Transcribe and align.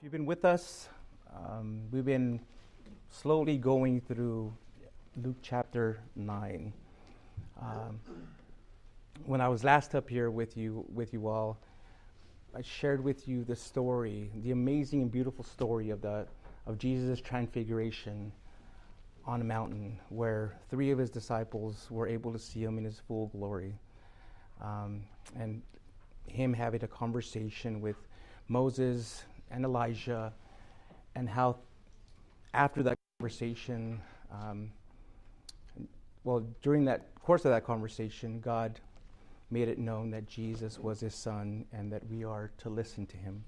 If 0.00 0.04
you've 0.04 0.12
been 0.12 0.24
with 0.24 0.46
us, 0.46 0.88
um, 1.30 1.82
we've 1.90 2.06
been 2.06 2.40
slowly 3.10 3.58
going 3.58 4.00
through 4.00 4.50
Luke 5.22 5.36
chapter 5.42 6.00
9. 6.16 6.72
Um, 7.60 8.00
when 9.26 9.42
I 9.42 9.48
was 9.48 9.62
last 9.62 9.94
up 9.94 10.08
here 10.08 10.30
with 10.30 10.56
you, 10.56 10.86
with 10.90 11.12
you 11.12 11.28
all, 11.28 11.58
I 12.56 12.62
shared 12.62 13.04
with 13.04 13.28
you 13.28 13.44
the 13.44 13.54
story, 13.54 14.30
the 14.36 14.52
amazing 14.52 15.02
and 15.02 15.12
beautiful 15.12 15.44
story 15.44 15.90
of, 15.90 16.00
the, 16.00 16.26
of 16.66 16.78
Jesus' 16.78 17.20
transfiguration 17.20 18.32
on 19.26 19.42
a 19.42 19.44
mountain 19.44 20.00
where 20.08 20.56
three 20.70 20.90
of 20.92 20.98
his 20.98 21.10
disciples 21.10 21.88
were 21.90 22.08
able 22.08 22.32
to 22.32 22.38
see 22.38 22.64
him 22.64 22.78
in 22.78 22.84
his 22.84 23.02
full 23.06 23.26
glory. 23.26 23.74
Um, 24.62 25.02
and 25.38 25.60
him 26.26 26.54
having 26.54 26.82
a 26.84 26.88
conversation 26.88 27.82
with 27.82 27.96
Moses 28.50 29.24
and 29.50 29.64
Elijah, 29.64 30.32
and 31.14 31.28
how 31.28 31.56
after 32.54 32.82
that 32.82 32.96
conversation, 33.18 34.00
um, 34.30 34.70
well, 36.24 36.44
during 36.62 36.84
that 36.86 37.14
course 37.22 37.44
of 37.44 37.50
that 37.50 37.64
conversation, 37.64 38.40
God 38.40 38.80
made 39.50 39.68
it 39.68 39.78
known 39.78 40.10
that 40.10 40.28
Jesus 40.28 40.78
was 40.78 41.00
his 41.00 41.14
son 41.14 41.64
and 41.72 41.92
that 41.92 42.08
we 42.08 42.24
are 42.24 42.50
to 42.58 42.68
listen 42.68 43.06
to 43.06 43.16
him. 43.16 43.44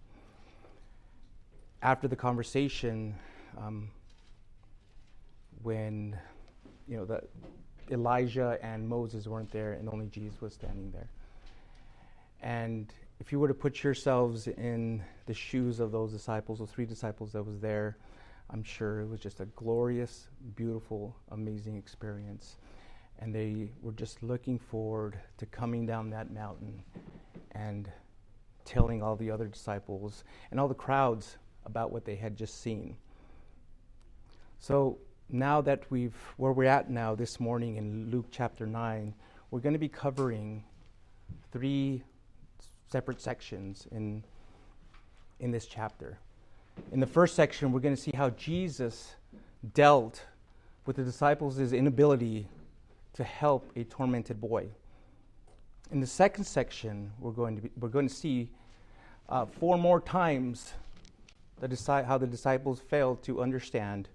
After 1.83 2.09
the 2.09 2.17
conversation, 2.17 3.15
um, 3.59 3.91
when 5.63 6.19
you 6.89 6.97
know 6.97 7.05
that 7.05 7.25
Elijah 7.91 8.59
and 8.63 8.89
Moses 8.89 9.27
weren't 9.27 9.51
there 9.51 9.75
and 9.75 9.89
only 9.89 10.07
Jesus 10.07 10.41
was 10.41 10.55
standing 10.55 10.91
there. 10.93 11.09
And 12.43 12.93
if 13.23 13.31
you 13.31 13.39
were 13.39 13.47
to 13.47 13.55
put 13.55 13.85
yourselves 13.85 14.49
in 14.49 15.01
the 15.27 15.33
shoes 15.33 15.79
of 15.79 15.93
those 15.93 16.11
disciples, 16.11 16.59
those 16.59 16.73
three 16.73 16.85
disciples 16.85 17.31
that 17.31 17.47
was 17.47 17.61
there, 17.61 17.97
I'm 18.51 18.65
sure 18.65 19.03
it 19.03 19.09
was 19.09 19.21
just 19.21 19.39
a 19.39 19.45
glorious, 19.45 20.27
beautiful, 20.57 21.15
amazing 21.31 21.77
experience. 21.77 22.57
And 23.21 23.33
they 23.33 23.71
were 23.81 23.93
just 23.93 24.25
looking 24.25 24.59
forward 24.59 25.21
to 25.39 25.47
coming 25.47 25.87
down 25.87 26.11
that 26.11 26.33
mountain 26.33 26.83
and 27.53 27.89
telling 28.65 29.05
all 29.05 29.15
the 29.15 29.31
other 29.31 29.47
disciples 29.47 30.25
and 30.51 30.59
all 30.59 30.67
the 30.67 30.75
crowds 30.75 31.37
about 31.65 31.93
what 31.93 32.05
they 32.05 32.17
had 32.17 32.37
just 32.37 32.61
seen. 32.61 32.97
So 34.59 34.99
now 35.29 35.61
that 35.61 35.89
we've 35.91 36.17
where 36.39 36.51
we're 36.51 36.65
at 36.65 36.91
now 36.91 37.15
this 37.15 37.39
morning 37.39 37.77
in 37.77 38.11
Luke 38.11 38.27
chapter 38.33 38.67
9, 38.67 39.15
we're 39.53 39.61
going 39.61 39.75
to 39.75 39.79
be 39.79 39.89
covering 39.89 40.65
three 41.53 42.03
separate 42.93 43.23
sections 43.23 43.89
in, 43.91 44.23
in 45.41 45.51
this 45.51 45.65
chapter. 45.65 46.19
In 46.93 47.01
the 47.01 47.07
first 47.07 47.35
section, 47.35 47.73
we're 47.73 47.81
going 47.81 47.97
to 47.97 48.01
see 48.01 48.13
how 48.15 48.29
Jesus 48.31 49.15
dealt 49.73 50.23
with 50.85 50.97
the 50.97 51.03
disciples' 51.03 51.59
inability 51.73 52.47
to 53.15 53.25
help 53.25 53.71
a 53.77 53.85
tormented 53.85 54.43
boy. 54.43 54.67
In 55.91 56.01
the 56.01 56.07
second 56.07 56.45
section, 56.45 57.11
we're 57.19 57.33
going 57.33 57.57
to, 57.57 57.63
be, 57.63 57.71
we're 57.81 57.89
going 57.89 58.09
to 58.09 58.15
see 58.15 58.51
uh, 59.31 59.47
four 59.47 59.79
more 59.79 60.01
times 60.01 60.75
the 61.61 62.05
how 62.07 62.19
the 62.19 62.27
disciples 62.27 62.81
failed 62.81 63.23
to 63.23 63.41
understand 63.41 64.09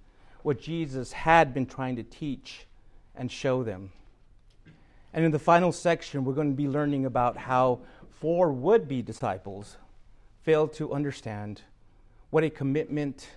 what 0.43 0.59
Jesus 0.59 1.13
had 1.13 1.53
been 1.53 1.65
trying 1.65 1.95
to 1.95 2.03
teach 2.03 2.67
and 3.15 3.31
show 3.31 3.63
them. 3.63 3.91
And 5.13 5.25
in 5.25 5.31
the 5.31 5.39
final 5.39 5.71
section, 5.71 6.25
we're 6.25 6.33
going 6.33 6.51
to 6.51 6.55
be 6.55 6.67
learning 6.67 7.05
about 7.05 7.37
how 7.37 7.79
four 8.19 8.51
would 8.51 8.87
be 8.87 9.01
disciples 9.01 9.77
failed 10.41 10.73
to 10.73 10.93
understand 10.93 11.61
what 12.29 12.43
a 12.43 12.49
commitment 12.49 13.29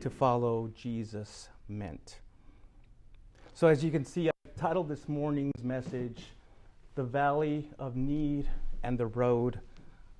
to 0.00 0.10
follow 0.10 0.70
Jesus 0.76 1.48
meant. 1.68 2.18
So, 3.54 3.68
as 3.68 3.84
you 3.84 3.90
can 3.90 4.04
see, 4.04 4.28
I 4.28 4.32
titled 4.58 4.88
this 4.88 5.08
morning's 5.08 5.62
message, 5.62 6.24
The 6.94 7.04
Valley 7.04 7.68
of 7.78 7.94
Need 7.96 8.48
and 8.82 8.98
the 8.98 9.06
Road 9.06 9.60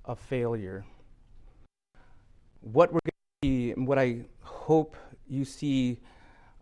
of 0.04 0.18
Failure. 0.18 0.84
What 2.60 2.92
we're 2.92 3.00
going 3.00 3.42
to 3.42 3.48
see, 3.48 3.72
and 3.72 3.86
what 3.86 3.98
I 3.98 4.20
hope 4.42 4.96
you 5.28 5.44
see 5.44 5.98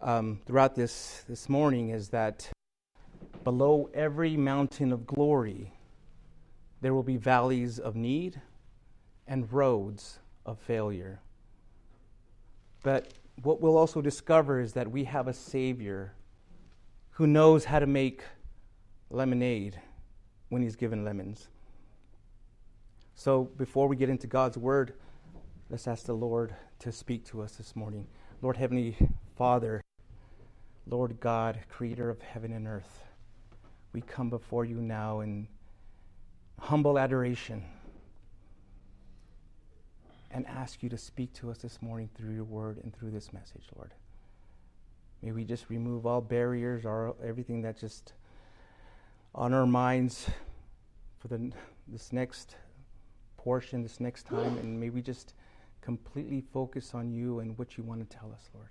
um, 0.01 0.41
throughout 0.47 0.75
this, 0.75 1.25
this 1.29 1.49
morning, 1.49 1.91
is 1.91 2.09
that 2.09 2.49
below 3.45 3.91
every 3.93 4.37
mountain 4.37 4.93
of 4.93 5.07
glory, 5.07 5.74
there 6.85 6.93
will 6.93 7.03
be 7.03 7.17
valleys 7.17 7.79
of 7.79 7.97
need 7.97 8.43
and 9.27 9.51
roads 9.51 10.19
of 10.45 10.59
failure. 10.59 11.19
But 12.83 13.15
what 13.43 13.59
we'll 13.63 13.79
also 13.79 14.03
discover 14.03 14.61
is 14.61 14.75
that 14.75 14.91
we 14.91 15.05
have 15.05 15.27
a 15.27 15.33
Savior 15.33 16.13
who 17.13 17.27
knows 17.27 17.65
how 17.65 17.79
to 17.79 17.87
make 17.87 18.23
lemonade 19.09 19.81
when 20.51 20.61
He's 20.61 20.77
given 20.77 21.07
lemons. 21.07 21.49
So 23.15 23.45
before 23.57 23.89
we 23.89 23.97
get 23.97 24.11
into 24.11 24.27
God's 24.27 24.59
Word, 24.59 24.93
let's 25.71 25.89
ask 25.89 26.05
the 26.05 26.13
Lord 26.13 26.55
to 26.81 26.93
speak 26.93 27.25
to 27.29 27.41
us 27.41 27.53
this 27.53 27.75
morning. 27.75 28.07
Lord 28.43 28.59
Heavenly 28.59 28.95
Father, 29.39 29.81
Lord 30.87 31.19
God, 31.19 31.61
Creator 31.71 32.11
of 32.11 32.21
heaven 32.21 32.53
and 32.53 32.69
earth, 32.69 33.05
we 33.95 34.03
come 34.03 34.29
before 34.29 34.67
you 34.67 34.83
now 34.83 35.21
in 35.21 35.49
humble 36.59 36.99
adoration 36.99 37.63
and 40.31 40.47
ask 40.47 40.83
you 40.83 40.89
to 40.89 40.99
speak 40.99 41.33
to 41.35 41.51
us 41.51 41.59
this 41.59 41.81
morning 41.81 42.09
through 42.17 42.35
your 42.35 42.45
word 42.45 42.79
and 42.83 42.95
through 42.95 43.11
this 43.11 43.33
message, 43.33 43.65
Lord. 43.77 43.93
May 45.23 45.33
we 45.33 45.45
just 45.45 45.71
remove 45.71 46.07
all 46.07 46.21
barriers, 46.21 46.85
or 46.85 47.15
everything 47.25 47.63
that's 47.63 47.81
just 47.81 48.13
on 49.35 49.55
our 49.55 49.67
minds 49.67 50.29
for 51.19 51.29
the, 51.29 51.53
this 51.89 52.13
next 52.13 52.57
portion, 53.37 53.83
this 53.83 54.01
next 54.01 54.25
time, 54.25 54.59
and 54.59 54.79
may 54.79 54.91
we 54.91 55.01
just 55.01 55.35
completely 55.81 56.43
focus 56.53 56.95
on 56.95 57.13
you 57.13 57.41
and 57.41 57.57
what 57.59 57.79
you 57.79 57.85
want 57.85 58.09
to 58.09 58.17
tell 58.17 58.33
us, 58.33 58.51
Lord. 58.55 58.71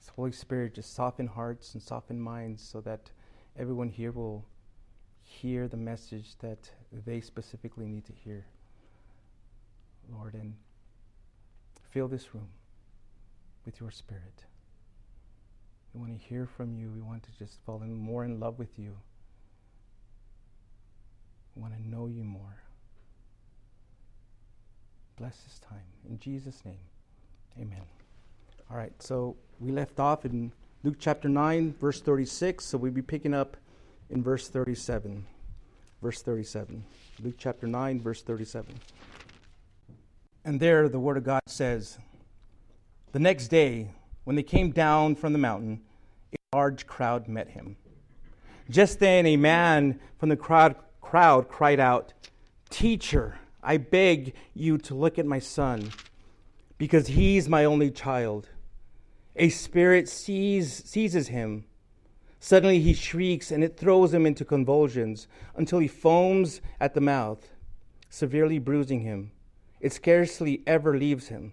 So 0.00 0.12
Holy 0.16 0.32
Spirit, 0.32 0.74
just 0.74 0.94
soften 0.94 1.26
hearts 1.26 1.74
and 1.74 1.82
soften 1.82 2.18
minds 2.18 2.62
so 2.62 2.80
that 2.80 3.10
everyone 3.58 3.90
here 3.90 4.12
will 4.12 4.44
hear 5.30 5.68
the 5.68 5.76
message 5.76 6.36
that 6.40 6.70
they 7.06 7.20
specifically 7.20 7.86
need 7.86 8.04
to 8.06 8.12
hear. 8.12 8.44
Lord, 10.12 10.34
and 10.34 10.54
fill 11.90 12.08
this 12.08 12.34
room 12.34 12.48
with 13.64 13.80
your 13.80 13.90
spirit. 13.90 14.44
We 15.94 16.00
want 16.00 16.20
to 16.20 16.26
hear 16.28 16.46
from 16.46 16.74
you. 16.74 16.90
We 16.94 17.00
want 17.00 17.22
to 17.24 17.30
just 17.38 17.58
fall 17.64 17.82
in 17.82 17.94
more 17.94 18.24
in 18.24 18.40
love 18.40 18.58
with 18.58 18.78
you. 18.78 18.96
We 21.54 21.62
want 21.62 21.74
to 21.76 21.88
know 21.88 22.06
you 22.06 22.24
more. 22.24 22.62
Bless 25.16 25.36
this 25.42 25.58
time. 25.58 25.84
In 26.08 26.18
Jesus' 26.18 26.64
name, 26.64 26.78
amen. 27.58 27.82
All 28.70 28.76
right, 28.76 28.92
so 29.02 29.36
we 29.58 29.70
left 29.70 30.00
off 30.00 30.24
in 30.24 30.52
Luke 30.82 30.96
chapter 30.98 31.28
9, 31.28 31.74
verse 31.78 32.00
36. 32.00 32.64
So 32.64 32.78
we'll 32.78 32.92
be 32.92 33.02
picking 33.02 33.34
up 33.34 33.56
in 34.10 34.22
verse 34.22 34.48
37. 34.48 35.24
Verse 36.02 36.22
37. 36.22 36.84
Luke 37.22 37.34
chapter 37.38 37.66
9, 37.66 38.00
verse 38.00 38.22
37. 38.22 38.74
And 40.44 40.58
there 40.58 40.88
the 40.88 40.98
Word 40.98 41.16
of 41.16 41.24
God 41.24 41.42
says 41.46 41.98
The 43.12 43.18
next 43.18 43.48
day, 43.48 43.90
when 44.24 44.36
they 44.36 44.42
came 44.42 44.70
down 44.70 45.14
from 45.14 45.32
the 45.32 45.38
mountain, 45.38 45.82
a 46.32 46.56
large 46.56 46.86
crowd 46.86 47.28
met 47.28 47.48
him. 47.50 47.76
Just 48.70 49.00
then, 49.00 49.26
a 49.26 49.36
man 49.36 50.00
from 50.18 50.28
the 50.28 50.36
crowd, 50.36 50.76
crowd 51.00 51.48
cried 51.48 51.80
out, 51.80 52.12
Teacher, 52.70 53.38
I 53.62 53.76
beg 53.76 54.34
you 54.54 54.78
to 54.78 54.94
look 54.94 55.18
at 55.18 55.26
my 55.26 55.40
son, 55.40 55.92
because 56.78 57.08
he's 57.08 57.48
my 57.48 57.64
only 57.64 57.90
child. 57.90 58.48
A 59.36 59.48
spirit 59.48 60.08
seize, 60.08 60.84
seizes 60.84 61.28
him 61.28 61.64
Suddenly 62.40 62.80
he 62.80 62.94
shrieks, 62.94 63.50
and 63.50 63.62
it 63.62 63.76
throws 63.76 64.14
him 64.14 64.24
into 64.24 64.46
convulsions 64.46 65.28
until 65.54 65.78
he 65.78 65.86
foams 65.86 66.62
at 66.80 66.94
the 66.94 67.00
mouth, 67.00 67.50
severely 68.08 68.58
bruising 68.58 69.00
him. 69.00 69.32
It 69.78 69.92
scarcely 69.92 70.62
ever 70.66 70.96
leaves 70.96 71.28
him. 71.28 71.52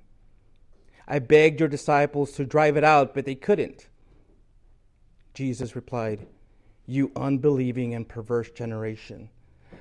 I 1.05 1.19
begged 1.19 1.59
your 1.59 1.69
disciples 1.69 2.31
to 2.33 2.45
drive 2.45 2.77
it 2.77 2.83
out, 2.85 3.13
but 3.13 3.25
they 3.25 3.35
couldn't. 3.35 3.87
Jesus 5.33 5.75
replied, 5.75 6.25
You 6.85 7.11
unbelieving 7.15 7.93
and 7.93 8.07
perverse 8.07 8.49
generation, 8.49 9.29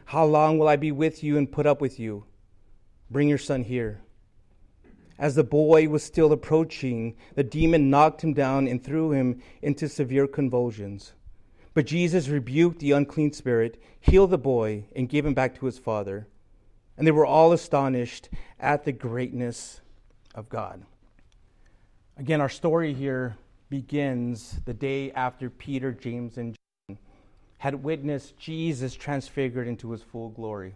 how 0.06 0.24
long 0.24 0.58
will 0.58 0.68
I 0.68 0.76
be 0.76 0.92
with 0.92 1.22
you 1.22 1.38
and 1.38 1.50
put 1.50 1.66
up 1.66 1.80
with 1.80 2.00
you? 2.00 2.24
Bring 3.10 3.28
your 3.28 3.38
son 3.38 3.62
here. 3.62 4.00
As 5.18 5.34
the 5.34 5.44
boy 5.44 5.88
was 5.88 6.02
still 6.02 6.32
approaching, 6.32 7.16
the 7.34 7.44
demon 7.44 7.88
knocked 7.88 8.22
him 8.22 8.34
down 8.34 8.68
and 8.68 8.82
threw 8.82 9.12
him 9.12 9.42
into 9.62 9.88
severe 9.88 10.26
convulsions. 10.26 11.14
But 11.72 11.86
Jesus 11.86 12.28
rebuked 12.28 12.80
the 12.80 12.92
unclean 12.92 13.32
spirit, 13.32 13.82
healed 14.00 14.30
the 14.30 14.38
boy, 14.38 14.84
and 14.94 15.08
gave 15.08 15.24
him 15.24 15.34
back 15.34 15.54
to 15.58 15.66
his 15.66 15.78
father. 15.78 16.26
And 16.96 17.06
they 17.06 17.12
were 17.12 17.26
all 17.26 17.52
astonished 17.52 18.28
at 18.58 18.84
the 18.84 18.92
greatness 18.92 19.80
of 20.34 20.48
God. 20.48 20.82
Again, 22.18 22.40
our 22.40 22.48
story 22.48 22.94
here 22.94 23.36
begins 23.68 24.60
the 24.64 24.72
day 24.72 25.12
after 25.12 25.50
Peter, 25.50 25.92
James, 25.92 26.38
and 26.38 26.56
John 26.88 26.98
had 27.58 27.82
witnessed 27.82 28.38
Jesus 28.38 28.94
transfigured 28.94 29.68
into 29.68 29.90
his 29.90 30.02
full 30.02 30.30
glory. 30.30 30.74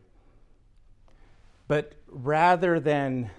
But 1.69 1.95
rather 2.09 2.81
than 2.81 3.31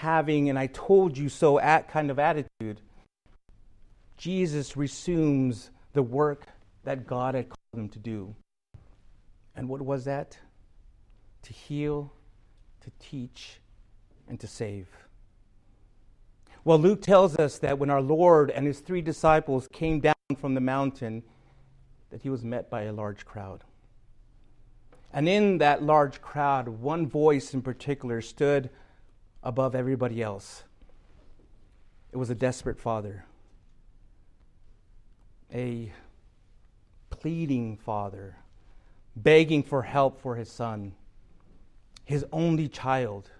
having 0.00 0.48
an 0.48 0.56
I 0.56 0.66
told 0.68 1.16
you 1.16 1.28
so 1.28 1.58
at 1.60 1.88
kind 1.88 2.10
of 2.10 2.18
attitude, 2.18 2.80
Jesus 4.16 4.76
resumes 4.76 5.70
the 5.92 6.02
work 6.02 6.46
that 6.84 7.06
God 7.06 7.34
had 7.34 7.48
called 7.48 7.84
him 7.84 7.88
to 7.90 7.98
do. 7.98 8.34
And 9.54 9.68
what 9.68 9.82
was 9.82 10.04
that? 10.06 10.38
To 11.42 11.52
heal, 11.52 12.12
to 12.80 12.90
teach, 12.98 13.60
and 14.28 14.40
to 14.40 14.46
save. 14.46 14.88
Well, 16.64 16.78
Luke 16.78 17.02
tells 17.02 17.36
us 17.36 17.58
that 17.58 17.78
when 17.78 17.90
our 17.90 18.00
Lord 18.00 18.50
and 18.50 18.66
his 18.66 18.80
three 18.80 19.02
disciples 19.02 19.68
came 19.72 20.00
down 20.00 20.14
from 20.38 20.54
the 20.54 20.60
mountain, 20.60 21.22
that 22.10 22.22
he 22.22 22.30
was 22.30 22.44
met 22.44 22.70
by 22.70 22.82
a 22.82 22.92
large 22.92 23.24
crowd. 23.24 23.64
And 25.12 25.28
in 25.28 25.58
that 25.58 25.82
large 25.82 26.22
crowd, 26.22 26.68
one 26.68 27.06
voice 27.06 27.52
in 27.52 27.62
particular 27.62 28.20
stood 28.20 28.70
above 29.42 29.74
everybody 29.74 30.22
else. 30.22 30.64
It 32.12 32.16
was 32.16 32.30
a 32.30 32.34
desperate 32.34 32.78
father, 32.78 33.24
a 35.52 35.92
pleading 37.10 37.76
father, 37.76 38.36
begging 39.16 39.62
for 39.62 39.82
help 39.82 40.20
for 40.20 40.36
his 40.36 40.50
son, 40.50 40.92
his 42.04 42.24
only 42.32 42.68
child, 42.68 43.30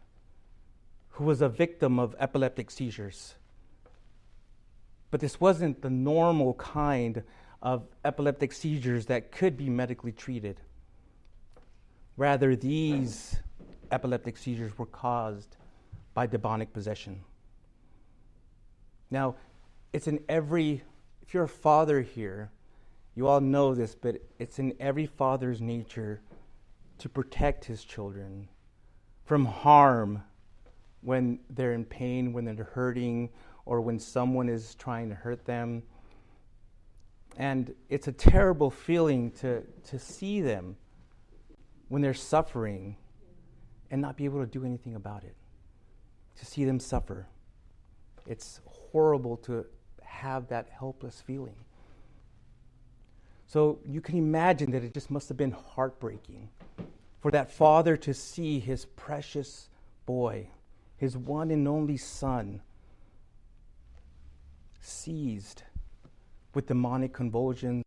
who 1.10 1.24
was 1.24 1.42
a 1.42 1.48
victim 1.48 1.98
of 1.98 2.14
epileptic 2.18 2.70
seizures. 2.70 3.34
But 5.10 5.20
this 5.20 5.38
wasn't 5.38 5.82
the 5.82 5.90
normal 5.90 6.54
kind 6.54 7.22
of 7.60 7.86
epileptic 8.04 8.52
seizures 8.52 9.06
that 9.06 9.30
could 9.30 9.56
be 9.56 9.68
medically 9.68 10.12
treated. 10.12 10.58
Rather, 12.16 12.56
these 12.56 13.36
epileptic 13.90 14.38
seizures 14.38 14.76
were 14.78 14.86
caused 14.86 15.56
by 16.14 16.26
demonic 16.26 16.72
possession. 16.72 17.20
Now, 19.10 19.36
it's 19.92 20.08
in 20.08 20.20
every, 20.28 20.82
if 21.22 21.34
you're 21.34 21.44
a 21.44 21.48
father 21.48 22.00
here, 22.00 22.50
you 23.14 23.28
all 23.28 23.40
know 23.40 23.74
this, 23.74 23.94
but 23.94 24.16
it's 24.38 24.58
in 24.58 24.74
every 24.80 25.06
father's 25.06 25.60
nature 25.60 26.22
to 26.98 27.08
protect 27.08 27.64
his 27.64 27.84
children 27.84 28.48
from 29.24 29.44
harm 29.44 30.22
when 31.02 31.40
they're 31.50 31.72
in 31.72 31.84
pain, 31.84 32.32
when 32.32 32.44
they're 32.44 32.64
hurting, 32.72 33.28
or 33.66 33.80
when 33.80 33.98
someone 33.98 34.48
is 34.48 34.74
trying 34.76 35.08
to 35.08 35.14
hurt 35.14 35.44
them. 35.44 35.82
And 37.36 37.74
it's 37.88 38.08
a 38.08 38.12
terrible 38.12 38.70
feeling 38.70 39.30
to, 39.32 39.62
to 39.88 39.98
see 39.98 40.40
them 40.40 40.76
when 41.88 42.02
they're 42.02 42.14
suffering 42.14 42.96
and 43.90 44.00
not 44.00 44.16
be 44.16 44.24
able 44.24 44.40
to 44.40 44.46
do 44.46 44.64
anything 44.64 44.94
about 44.94 45.24
it, 45.24 45.36
to 46.38 46.46
see 46.46 46.64
them 46.64 46.80
suffer. 46.80 47.26
It's 48.26 48.60
horrible 48.66 49.36
to 49.38 49.66
have 50.02 50.48
that 50.48 50.68
helpless 50.68 51.20
feeling. 51.20 51.56
So 53.46 53.80
you 53.84 54.00
can 54.00 54.16
imagine 54.16 54.70
that 54.70 54.82
it 54.82 54.94
just 54.94 55.10
must 55.10 55.28
have 55.28 55.36
been 55.36 55.50
heartbreaking 55.50 56.48
for 57.20 57.30
that 57.30 57.50
father 57.50 57.96
to 57.98 58.14
see 58.14 58.58
his 58.58 58.84
precious 58.84 59.68
boy, 60.06 60.48
his 60.96 61.16
one 61.16 61.50
and 61.50 61.68
only 61.68 61.96
son, 61.96 62.62
seized 64.80 65.62
with 66.54 66.66
demonic 66.66 67.12
convulsions 67.12 67.84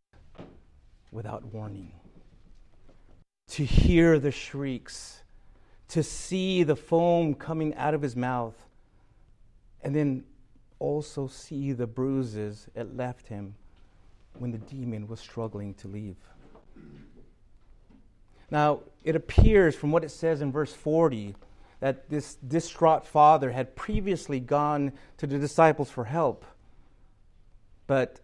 without 1.11 1.43
warning. 1.45 1.91
To 3.49 3.65
hear 3.65 4.19
the 4.19 4.31
shrieks, 4.31 5.23
to 5.89 6.03
see 6.03 6.63
the 6.63 6.75
foam 6.75 7.33
coming 7.33 7.73
out 7.75 7.93
of 7.93 8.01
his 8.01 8.15
mouth, 8.15 8.55
and 9.81 9.95
then 9.95 10.23
also 10.79 11.27
see 11.27 11.71
the 11.71 11.87
bruises 11.87 12.67
it 12.75 12.95
left 12.95 13.27
him 13.27 13.55
when 14.33 14.51
the 14.51 14.57
demon 14.57 15.07
was 15.07 15.19
struggling 15.19 15.73
to 15.75 15.87
leave. 15.87 16.17
Now, 18.51 18.81
it 19.03 19.15
appears 19.15 19.75
from 19.75 19.91
what 19.91 20.03
it 20.03 20.11
says 20.11 20.41
in 20.41 20.51
verse 20.51 20.73
40 20.73 21.35
that 21.79 22.09
this 22.09 22.35
distraught 22.35 23.05
father 23.05 23.51
had 23.51 23.75
previously 23.75 24.39
gone 24.39 24.91
to 25.17 25.27
the 25.27 25.37
disciples 25.37 25.89
for 25.89 26.05
help, 26.05 26.45
but 27.87 28.19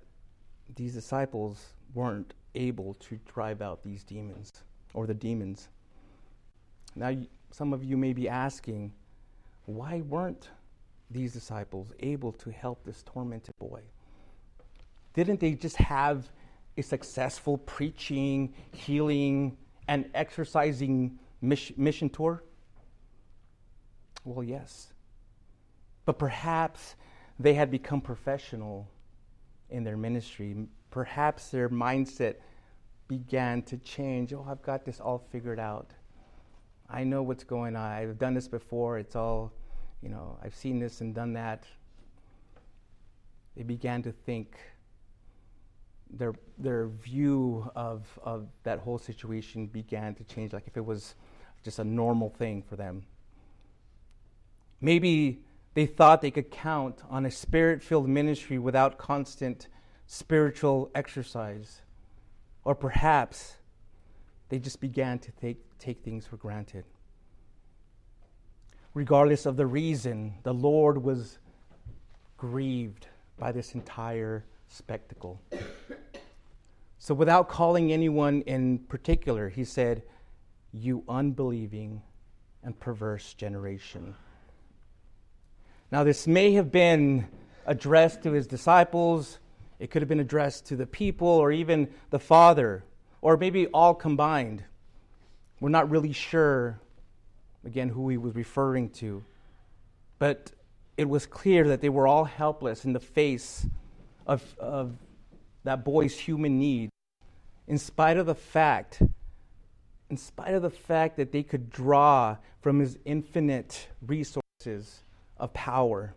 these 0.75 0.93
disciples 0.93 1.73
weren't 1.93 2.33
able 2.55 2.93
to 2.95 3.19
drive 3.33 3.61
out 3.61 3.83
these 3.83 4.03
demons 4.03 4.51
or 4.93 5.07
the 5.07 5.13
demons. 5.13 5.69
Now, 6.95 7.15
some 7.51 7.73
of 7.73 7.83
you 7.83 7.97
may 7.97 8.13
be 8.13 8.27
asking, 8.29 8.93
why 9.65 10.01
weren't 10.01 10.49
these 11.09 11.33
disciples 11.33 11.91
able 11.99 12.31
to 12.31 12.51
help 12.51 12.83
this 12.83 13.03
tormented 13.03 13.53
boy? 13.59 13.81
Didn't 15.13 15.39
they 15.39 15.53
just 15.53 15.75
have 15.77 16.31
a 16.77 16.81
successful 16.81 17.57
preaching, 17.57 18.53
healing, 18.71 19.57
and 19.87 20.09
exorcising 20.13 21.19
mission 21.41 22.09
tour? 22.09 22.43
Well, 24.23 24.43
yes. 24.43 24.93
But 26.05 26.17
perhaps 26.17 26.95
they 27.39 27.53
had 27.53 27.69
become 27.69 27.99
professional 27.99 28.87
in 29.69 29.83
their 29.83 29.97
ministry. 29.97 30.67
Perhaps 30.91 31.49
their 31.49 31.69
mindset 31.69 32.35
began 33.07 33.61
to 33.63 33.77
change. 33.77 34.31
Oh, 34.31 34.45
I've 34.47 34.61
got 34.61 34.85
this 34.85 34.99
all 35.01 35.19
figured 35.31 35.59
out. 35.59 35.91
I 36.91 37.03
know 37.03 37.23
what's 37.23 37.43
going 37.43 37.75
on. 37.75 37.91
I've 37.91 38.19
done 38.19 38.33
this 38.33 38.47
before. 38.47 38.99
It's 38.99 39.15
all, 39.15 39.51
you 40.01 40.09
know, 40.09 40.37
I've 40.43 40.55
seen 40.55 40.79
this 40.79 41.01
and 41.01 41.15
done 41.15 41.33
that. 41.33 41.63
They 43.55 43.63
began 43.63 44.03
to 44.03 44.11
think 44.11 44.57
their 46.13 46.33
their 46.57 46.87
view 46.87 47.69
of 47.75 48.19
of 48.23 48.47
that 48.63 48.79
whole 48.79 48.97
situation 48.97 49.67
began 49.67 50.13
to 50.15 50.23
change 50.23 50.53
like 50.53 50.67
if 50.67 50.75
it 50.75 50.85
was 50.85 51.15
just 51.63 51.79
a 51.79 51.83
normal 51.83 52.29
thing 52.29 52.61
for 52.61 52.75
them 52.75 53.03
maybe 54.81 55.39
they 55.73 55.85
thought 55.85 56.21
they 56.21 56.31
could 56.31 56.51
count 56.51 57.01
on 57.09 57.25
a 57.25 57.31
spirit-filled 57.31 58.09
ministry 58.09 58.57
without 58.59 58.97
constant 58.97 59.67
spiritual 60.05 60.91
exercise 60.93 61.81
or 62.65 62.75
perhaps 62.75 63.55
they 64.51 64.59
just 64.59 64.81
began 64.81 65.17
to 65.17 65.31
take, 65.31 65.57
take 65.79 66.03
things 66.03 66.25
for 66.25 66.35
granted. 66.35 66.83
Regardless 68.93 69.45
of 69.45 69.55
the 69.55 69.65
reason 69.65 70.33
the 70.43 70.53
lord 70.53 71.01
was 71.01 71.39
grieved 72.35 73.07
by 73.39 73.53
this 73.53 73.75
entire 73.75 74.43
spectacle. 74.67 75.39
So, 76.99 77.13
without 77.13 77.47
calling 77.47 77.93
anyone 77.93 78.41
in 78.41 78.79
particular, 78.79 79.47
he 79.47 79.63
said, 79.63 80.03
You 80.73 81.05
unbelieving 81.07 82.01
and 82.61 82.77
perverse 82.77 83.33
generation. 83.33 84.15
Now, 85.93 86.03
this 86.03 86.27
may 86.27 86.51
have 86.53 86.73
been 86.73 87.25
addressed 87.65 88.23
to 88.23 88.33
his 88.33 88.47
disciples, 88.47 89.39
it 89.79 89.91
could 89.91 90.01
have 90.01 90.09
been 90.09 90.19
addressed 90.19 90.65
to 90.67 90.75
the 90.75 90.85
people, 90.85 91.29
or 91.29 91.53
even 91.53 91.87
the 92.09 92.19
Father, 92.19 92.83
or 93.21 93.37
maybe 93.37 93.67
all 93.67 93.93
combined. 93.93 94.63
We're 95.59 95.69
not 95.69 95.89
really 95.89 96.11
sure, 96.11 96.79
again, 97.63 97.89
who 97.89 98.09
he 98.09 98.17
was 98.17 98.35
referring 98.35 98.89
to. 98.91 99.23
But 100.17 100.51
it 100.97 101.07
was 101.07 101.25
clear 101.25 101.67
that 101.69 101.81
they 101.81 101.89
were 101.89 102.07
all 102.07 102.25
helpless 102.25 102.83
in 102.83 102.93
the 102.93 102.99
face 102.99 103.65
of, 104.25 104.43
of 104.59 104.93
that 105.63 105.85
boy's 105.85 106.17
human 106.17 106.59
need, 106.59 106.89
in 107.67 107.77
spite 107.77 108.17
of 108.17 108.25
the 108.25 108.35
fact, 108.35 109.01
in 110.09 110.17
spite 110.17 110.55
of 110.55 110.63
the 110.63 110.69
fact 110.69 111.17
that 111.17 111.31
they 111.31 111.43
could 111.43 111.69
draw 111.69 112.37
from 112.61 112.79
his 112.79 112.97
infinite 113.05 113.87
resources 114.05 115.03
of 115.37 115.53
power. 115.53 116.15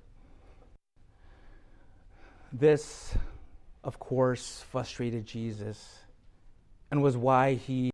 This, 2.52 3.14
of 3.82 3.99
course, 3.99 4.64
frustrated 4.70 5.26
Jesus 5.26 6.03
and 6.91 7.03
was 7.03 7.17
why 7.17 7.55
he 7.55 7.91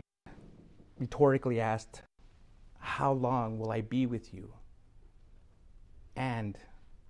rhetorically 0.98 1.60
asked, 1.60 2.02
How 2.78 3.12
long 3.12 3.58
will 3.58 3.70
I 3.70 3.80
be 3.80 4.06
with 4.06 4.34
you 4.34 4.52
and 6.16 6.58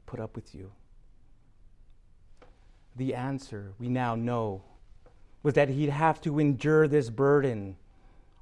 put 0.07 0.21
up 0.21 0.37
with 0.37 0.55
you? 0.55 0.73
the 2.97 3.15
answer 3.15 3.73
we 3.79 3.89
now 3.89 4.15
know 4.15 4.63
was 5.43 5.55
that 5.55 5.71
he'd 5.71 5.89
have 5.89 6.21
to 6.21 6.39
endure 6.39 6.87
this 6.87 7.09
burden 7.09 7.77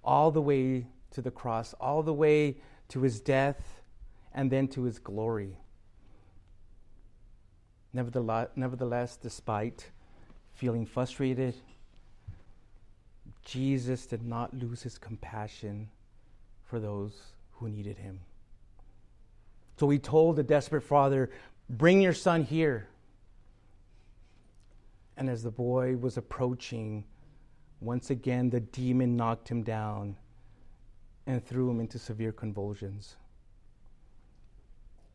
all 0.02 0.30
the 0.30 0.42
way 0.42 0.87
to 1.12 1.23
the 1.23 1.30
cross, 1.30 1.75
all 1.75 2.02
the 2.02 2.12
way 2.12 2.57
to 2.88 3.02
his 3.02 3.21
death, 3.21 3.80
and 4.35 4.50
then 4.50 4.66
to 4.66 4.83
his 4.83 4.99
glory. 4.99 5.57
Nevertheless, 7.92 9.16
despite 9.16 9.90
feeling 10.54 10.85
frustrated, 10.85 11.54
Jesus 13.49 14.05
did 14.05 14.26
not 14.26 14.52
lose 14.52 14.83
his 14.83 14.99
compassion 14.99 15.88
for 16.67 16.78
those 16.78 17.14
who 17.52 17.71
needed 17.71 17.97
him. 17.97 18.21
So 19.78 19.88
he 19.88 19.99
told 19.99 20.37
the 20.37 20.43
desperate 20.43 20.83
father, 20.83 21.31
Bring 21.71 22.02
your 22.02 22.12
son 22.12 22.45
here. 22.45 22.88
And 25.17 25.31
as 25.31 25.43
the 25.43 25.50
boy 25.50 25.97
was 25.97 26.19
approaching, 26.19 27.05
once 27.81 28.11
again 28.11 28.50
the 28.50 28.61
demon 28.61 29.17
knocked 29.17 29.49
him 29.49 29.62
down 29.62 30.17
and 31.26 31.43
threw 31.43 31.71
him 31.71 31.81
into 31.81 31.99
severe 31.99 32.33
convulsions. 32.33 33.17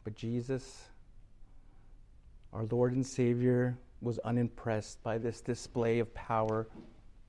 But 0.04 0.16
Jesus, 0.16 0.86
our 2.52 2.66
Lord 2.66 2.94
and 2.94 3.06
Savior, 3.06 3.78
was 4.02 4.18
unimpressed 4.20 5.04
by 5.04 5.20
this 5.20 5.40
display 5.40 6.00
of 6.00 6.12
power 6.16 6.68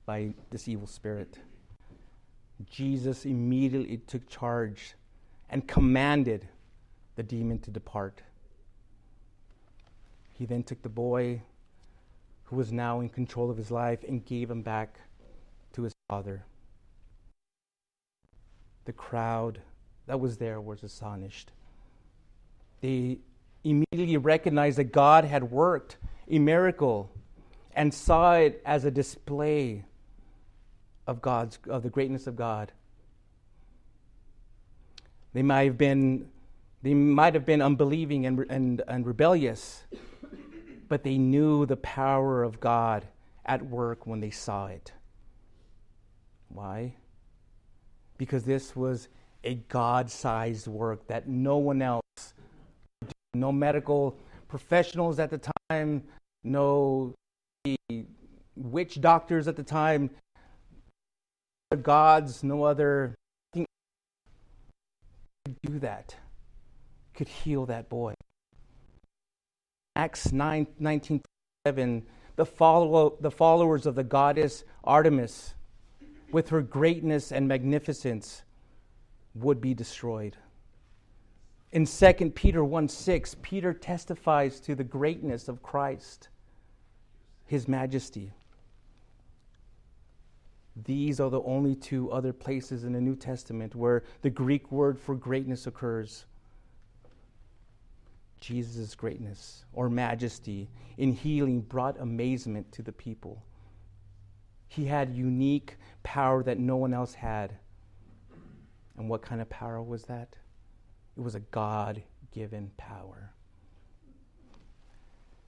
by 0.05 0.33
this 0.51 0.67
evil 0.67 0.87
spirit. 0.87 1.37
Jesus 2.69 3.25
immediately 3.25 3.97
took 3.97 4.27
charge 4.27 4.93
and 5.49 5.67
commanded 5.67 6.47
the 7.15 7.23
demon 7.23 7.59
to 7.59 7.71
depart. 7.71 8.21
He 10.33 10.45
then 10.45 10.63
took 10.63 10.81
the 10.81 10.89
boy, 10.89 11.41
who 12.45 12.55
was 12.55 12.71
now 12.71 12.99
in 12.99 13.09
control 13.09 13.49
of 13.49 13.57
his 13.57 13.71
life, 13.71 13.99
and 14.07 14.25
gave 14.25 14.49
him 14.49 14.61
back 14.61 14.99
to 15.73 15.83
his 15.83 15.93
father. 16.09 16.45
The 18.85 18.93
crowd 18.93 19.59
that 20.07 20.19
was 20.19 20.37
there 20.37 20.61
was 20.61 20.83
astonished. 20.83 21.51
They 22.81 23.19
immediately 23.63 24.17
recognized 24.17 24.77
that 24.77 24.91
God 24.91 25.25
had 25.25 25.51
worked 25.51 25.97
a 26.29 26.37
miracle 26.37 27.09
and 27.73 27.93
saw 27.93 28.33
it 28.33 28.61
as 28.65 28.85
a 28.85 28.91
display 28.91 29.83
of 31.07 31.21
God's 31.21 31.59
of 31.69 31.83
the 31.83 31.89
greatness 31.89 32.27
of 32.27 32.35
God. 32.35 32.71
They 35.33 35.43
might 35.43 35.65
have 35.65 35.77
been 35.77 36.29
they 36.85 36.93
might 36.93 37.33
have 37.33 37.47
been 37.47 37.63
unbelieving 37.63 38.27
and, 38.27 38.45
and, 38.47 38.81
and 38.87 39.07
rebellious, 39.07 39.85
but 40.87 41.03
they 41.03 41.17
knew 41.17 41.65
the 41.65 41.77
power 41.77 42.43
of 42.43 42.59
God 42.59 43.07
at 43.43 43.65
work 43.65 44.05
when 44.05 44.19
they 44.19 44.29
saw 44.29 44.67
it. 44.67 44.93
Why? 46.49 46.93
Because 48.19 48.43
this 48.43 48.75
was 48.75 49.07
a 49.43 49.55
God 49.67 50.11
sized 50.11 50.67
work 50.67 51.07
that 51.07 51.27
no 51.27 51.57
one 51.57 51.81
else, 51.81 52.33
no 53.33 53.51
medical 53.51 54.15
professionals 54.47 55.17
at 55.17 55.31
the 55.31 55.41
time, 55.69 56.03
no 56.43 57.15
witch 58.55 59.01
doctors 59.01 59.47
at 59.47 59.55
the 59.55 59.63
time, 59.63 60.11
gods, 61.75 62.43
no 62.43 62.63
other 62.63 63.15
thing 63.53 63.65
could 65.45 65.55
do 65.63 65.79
that, 65.79 66.15
could 67.13 67.27
heal 67.27 67.65
that 67.65 67.89
boy. 67.89 68.13
Acts 69.95 70.31
9, 70.31 70.67
19, 70.79 71.21
7, 71.65 72.05
the, 72.35 72.45
follow, 72.45 73.17
the 73.21 73.31
followers 73.31 73.85
of 73.85 73.95
the 73.95 74.03
goddess 74.03 74.63
Artemis, 74.83 75.53
with 76.31 76.49
her 76.49 76.61
greatness 76.61 77.31
and 77.31 77.47
magnificence, 77.47 78.43
would 79.35 79.61
be 79.61 79.73
destroyed. 79.73 80.35
In 81.71 81.85
2 81.85 82.31
Peter 82.35 82.63
1 82.63 82.87
6, 82.87 83.35
Peter 83.41 83.73
testifies 83.73 84.59
to 84.61 84.75
the 84.75 84.83
greatness 84.83 85.47
of 85.47 85.61
Christ, 85.61 86.29
his 87.45 87.67
majesty. 87.67 88.33
These 90.83 91.19
are 91.19 91.29
the 91.29 91.41
only 91.41 91.75
two 91.75 92.11
other 92.11 92.33
places 92.33 92.83
in 92.83 92.91
the 92.91 93.01
New 93.01 93.15
Testament 93.15 93.75
where 93.75 94.03
the 94.21 94.29
Greek 94.29 94.71
word 94.71 94.99
for 94.99 95.15
greatness 95.15 95.67
occurs. 95.67 96.25
Jesus' 98.41 98.93
greatness 98.93 99.65
or 99.73 99.89
majesty 99.89 100.69
in 100.97 101.13
healing 101.13 101.61
brought 101.61 101.99
amazement 101.99 102.71
to 102.73 102.81
the 102.81 102.91
people. 102.91 103.41
He 104.67 104.85
had 104.85 105.09
unique 105.09 105.77
power 106.03 106.43
that 106.43 106.59
no 106.59 106.75
one 106.75 106.93
else 106.93 107.13
had. 107.13 107.53
And 108.97 109.09
what 109.09 109.21
kind 109.21 109.41
of 109.41 109.49
power 109.49 109.81
was 109.81 110.03
that? 110.03 110.35
It 111.17 111.21
was 111.21 111.35
a 111.35 111.39
God 111.39 112.03
given 112.31 112.71
power. 112.75 113.31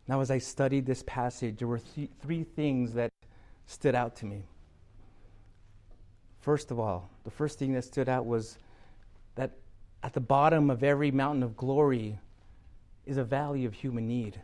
Now, 0.07 0.21
as 0.21 0.31
I 0.31 0.37
studied 0.37 0.85
this 0.85 1.03
passage, 1.05 1.57
there 1.57 1.67
were 1.67 1.79
th- 1.79 2.09
three 2.21 2.45
things 2.45 2.93
that 2.93 3.11
stood 3.65 3.93
out 3.93 4.15
to 4.17 4.25
me. 4.25 4.45
First 6.47 6.71
of 6.71 6.79
all, 6.79 7.09
the 7.25 7.29
first 7.29 7.59
thing 7.59 7.73
that 7.73 7.83
stood 7.83 8.07
out 8.07 8.25
was 8.25 8.57
that 9.35 9.51
at 10.01 10.13
the 10.13 10.21
bottom 10.21 10.69
of 10.69 10.81
every 10.81 11.11
mountain 11.11 11.43
of 11.43 11.57
glory 11.57 12.19
is 13.05 13.17
a 13.17 13.23
valley 13.25 13.65
of 13.65 13.73
human 13.73 14.07
need. 14.07 14.39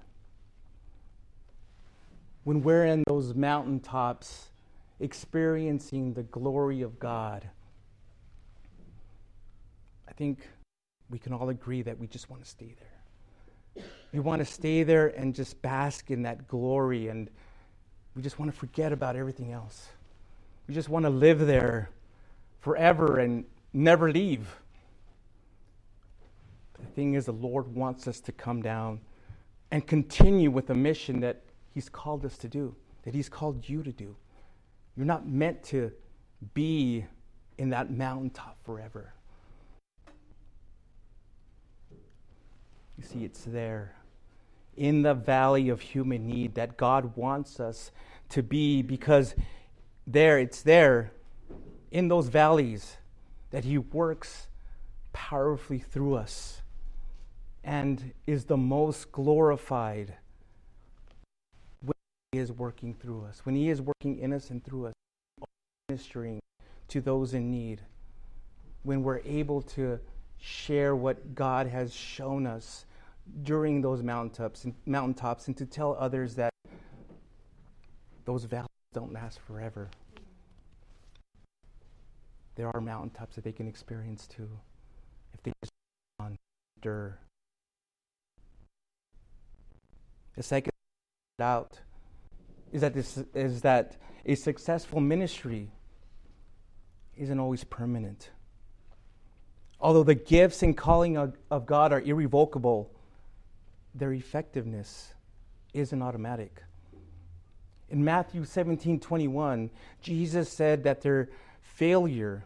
When 2.43 2.61
we're 2.61 2.87
in 2.87 3.05
those 3.07 3.33
mountaintops 3.33 4.49
experiencing 4.99 6.13
the 6.13 6.23
glory 6.23 6.81
of 6.81 6.99
God, 6.99 7.47
I 10.05 10.11
think 10.11 10.45
we 11.09 11.19
can 11.19 11.31
all 11.31 11.47
agree 11.47 11.83
that 11.83 11.97
we 11.97 12.07
just 12.07 12.29
want 12.29 12.43
to 12.43 12.49
stay 12.49 12.75
there. 12.77 13.85
We 14.11 14.19
want 14.19 14.41
to 14.41 14.45
stay 14.45 14.83
there 14.83 15.07
and 15.07 15.33
just 15.33 15.61
bask 15.61 16.11
in 16.11 16.23
that 16.23 16.49
glory, 16.49 17.07
and 17.07 17.29
we 18.13 18.21
just 18.21 18.39
want 18.39 18.51
to 18.51 18.59
forget 18.59 18.91
about 18.91 19.15
everything 19.15 19.53
else. 19.53 19.87
We 20.67 20.73
just 20.73 20.89
want 20.89 21.03
to 21.05 21.09
live 21.09 21.45
there 21.45 21.89
forever 22.59 23.19
and 23.19 23.45
never 23.73 24.11
leave. 24.11 24.47
the 26.79 26.87
thing 26.91 27.13
is, 27.13 27.25
the 27.25 27.33
Lord 27.33 27.73
wants 27.73 28.07
us 28.07 28.19
to 28.21 28.31
come 28.31 28.61
down 28.61 28.99
and 29.71 29.85
continue 29.85 30.51
with 30.51 30.67
the 30.67 30.75
mission 30.75 31.19
that 31.21 31.41
He's 31.73 31.89
called 31.89 32.25
us 32.25 32.37
to 32.37 32.47
do, 32.47 32.75
that 33.03 33.13
He's 33.13 33.29
called 33.29 33.67
you 33.67 33.83
to 33.83 33.91
do. 33.91 34.15
You're 34.95 35.05
not 35.05 35.27
meant 35.27 35.63
to 35.65 35.91
be 36.53 37.05
in 37.57 37.69
that 37.71 37.91
mountaintop 37.91 38.57
forever. 38.63 39.13
You 42.97 43.03
see, 43.03 43.23
it's 43.23 43.43
there 43.43 43.95
in 44.75 45.01
the 45.01 45.13
valley 45.13 45.69
of 45.69 45.81
human 45.81 46.27
need 46.27 46.55
that 46.55 46.77
God 46.77 47.15
wants 47.15 47.59
us 47.59 47.91
to 48.29 48.41
be 48.41 48.81
because 48.81 49.35
there, 50.05 50.39
it's 50.39 50.61
there 50.61 51.11
in 51.91 52.07
those 52.07 52.27
valleys 52.27 52.97
that 53.51 53.63
He 53.63 53.77
works 53.77 54.47
powerfully 55.13 55.79
through 55.79 56.15
us 56.15 56.61
and 57.63 58.13
is 58.27 58.45
the 58.45 58.57
most 58.57 59.11
glorified 59.11 60.15
when 61.81 61.93
He 62.31 62.39
is 62.39 62.51
working 62.51 62.93
through 62.93 63.25
us, 63.25 63.45
when 63.45 63.55
He 63.55 63.69
is 63.69 63.81
working 63.81 64.19
in 64.19 64.33
us 64.33 64.49
and 64.49 64.63
through 64.63 64.87
us, 64.87 64.93
ministering 65.89 66.39
to 66.89 66.99
those 66.99 67.33
in 67.33 67.49
need, 67.51 67.81
when 68.83 69.03
we're 69.03 69.19
able 69.19 69.61
to 69.61 69.99
share 70.37 70.95
what 70.95 71.35
God 71.35 71.67
has 71.67 71.93
shown 71.93 72.45
us 72.45 72.85
during 73.43 73.81
those 73.81 74.03
mountaintops 74.03 74.65
and 74.65 74.73
mountaintops 74.85 75.47
and 75.47 75.55
to 75.55 75.65
tell 75.65 75.95
others 75.97 76.35
that 76.35 76.51
those 78.25 78.43
valleys 78.43 78.67
don't 78.93 79.13
last 79.13 79.39
forever. 79.39 79.89
There 82.55 82.69
are 82.73 82.81
mountaintops 82.81 83.35
that 83.35 83.43
they 83.43 83.51
can 83.51 83.67
experience 83.67 84.27
too 84.27 84.49
if 85.33 85.41
they 85.43 85.51
just 85.63 85.71
endure. 86.77 87.17
The 90.35 90.43
second 90.43 90.71
out 91.39 91.79
is 92.71 92.81
that 92.81 92.93
this 92.93 93.17
is 93.33 93.61
that 93.61 93.97
a 94.25 94.35
successful 94.35 94.99
ministry 94.99 95.71
isn't 97.17 97.39
always 97.39 97.63
permanent. 97.63 98.29
Although 99.79 100.03
the 100.03 100.15
gifts 100.15 100.63
and 100.63 100.77
calling 100.77 101.17
of, 101.17 101.35
of 101.51 101.65
God 101.65 101.91
are 101.91 102.01
irrevocable, 102.01 102.89
their 103.93 104.13
effectiveness 104.13 105.13
isn't 105.73 106.01
automatic. 106.01 106.63
In 107.93 108.03
Matthew 108.03 108.43
17 108.43 108.99
21, 108.99 109.69
Jesus 110.01 110.49
said 110.49 110.83
that 110.83 111.01
their 111.01 111.29
failure 111.61 112.43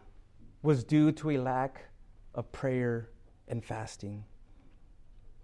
was 0.62 0.84
due 0.84 1.10
to 1.12 1.30
a 1.30 1.38
lack 1.38 1.86
of 2.34 2.52
prayer 2.52 3.08
and 3.48 3.64
fasting. 3.64 4.24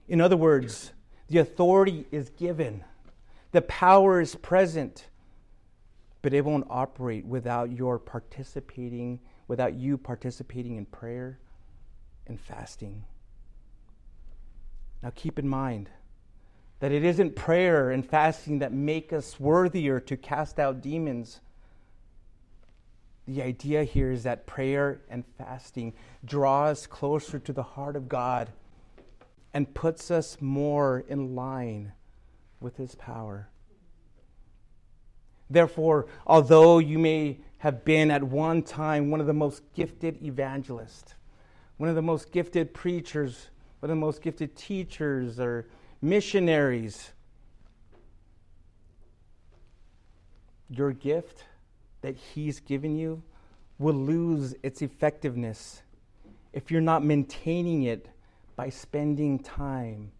In 0.06 0.20
other 0.20 0.36
words, 0.36 0.92
the 1.28 1.38
authority 1.38 2.06
is 2.10 2.28
given, 2.28 2.84
the 3.52 3.62
power 3.62 4.20
is 4.20 4.34
present, 4.34 5.08
but 6.20 6.34
it 6.34 6.44
won't 6.44 6.66
operate 6.68 7.24
without 7.24 7.72
your 7.72 7.98
participating, 7.98 9.20
without 9.48 9.72
you 9.72 9.96
participating 9.96 10.76
in 10.76 10.84
prayer 10.84 11.38
and 12.26 12.38
fasting. 12.38 13.06
Now 15.02 15.12
keep 15.14 15.38
in 15.38 15.48
mind 15.48 15.88
That 16.84 16.92
it 16.92 17.02
isn't 17.02 17.34
prayer 17.34 17.90
and 17.90 18.04
fasting 18.04 18.58
that 18.58 18.70
make 18.70 19.10
us 19.10 19.40
worthier 19.40 20.00
to 20.00 20.18
cast 20.18 20.60
out 20.60 20.82
demons. 20.82 21.40
The 23.26 23.40
idea 23.40 23.84
here 23.84 24.12
is 24.12 24.24
that 24.24 24.44
prayer 24.44 25.00
and 25.08 25.24
fasting 25.38 25.94
draw 26.26 26.64
us 26.64 26.86
closer 26.86 27.38
to 27.38 27.54
the 27.54 27.62
heart 27.62 27.96
of 27.96 28.06
God 28.06 28.50
and 29.54 29.72
puts 29.72 30.10
us 30.10 30.36
more 30.42 31.02
in 31.08 31.34
line 31.34 31.92
with 32.60 32.76
His 32.76 32.94
power. 32.96 33.48
Therefore, 35.48 36.04
although 36.26 36.80
you 36.80 36.98
may 36.98 37.38
have 37.60 37.82
been 37.86 38.10
at 38.10 38.22
one 38.22 38.62
time 38.62 39.10
one 39.10 39.22
of 39.22 39.26
the 39.26 39.32
most 39.32 39.62
gifted 39.72 40.22
evangelists, 40.22 41.14
one 41.78 41.88
of 41.88 41.94
the 41.94 42.02
most 42.02 42.30
gifted 42.30 42.74
preachers, 42.74 43.48
one 43.80 43.90
of 43.90 43.96
the 43.96 43.98
most 43.98 44.20
gifted 44.20 44.54
teachers 44.54 45.40
or 45.40 45.66
missionaries, 46.04 47.12
your 50.68 50.92
gift 50.92 51.44
that 52.02 52.14
He's 52.14 52.60
given 52.60 52.96
you 52.96 53.22
will 53.78 53.94
lose 53.94 54.54
its 54.62 54.82
effectiveness 54.82 55.82
if 56.52 56.70
you're 56.70 56.80
not 56.80 57.04
maintaining 57.04 57.84
it 57.84 58.08
by 58.54 58.68
spending 58.68 59.38
time 59.38 60.12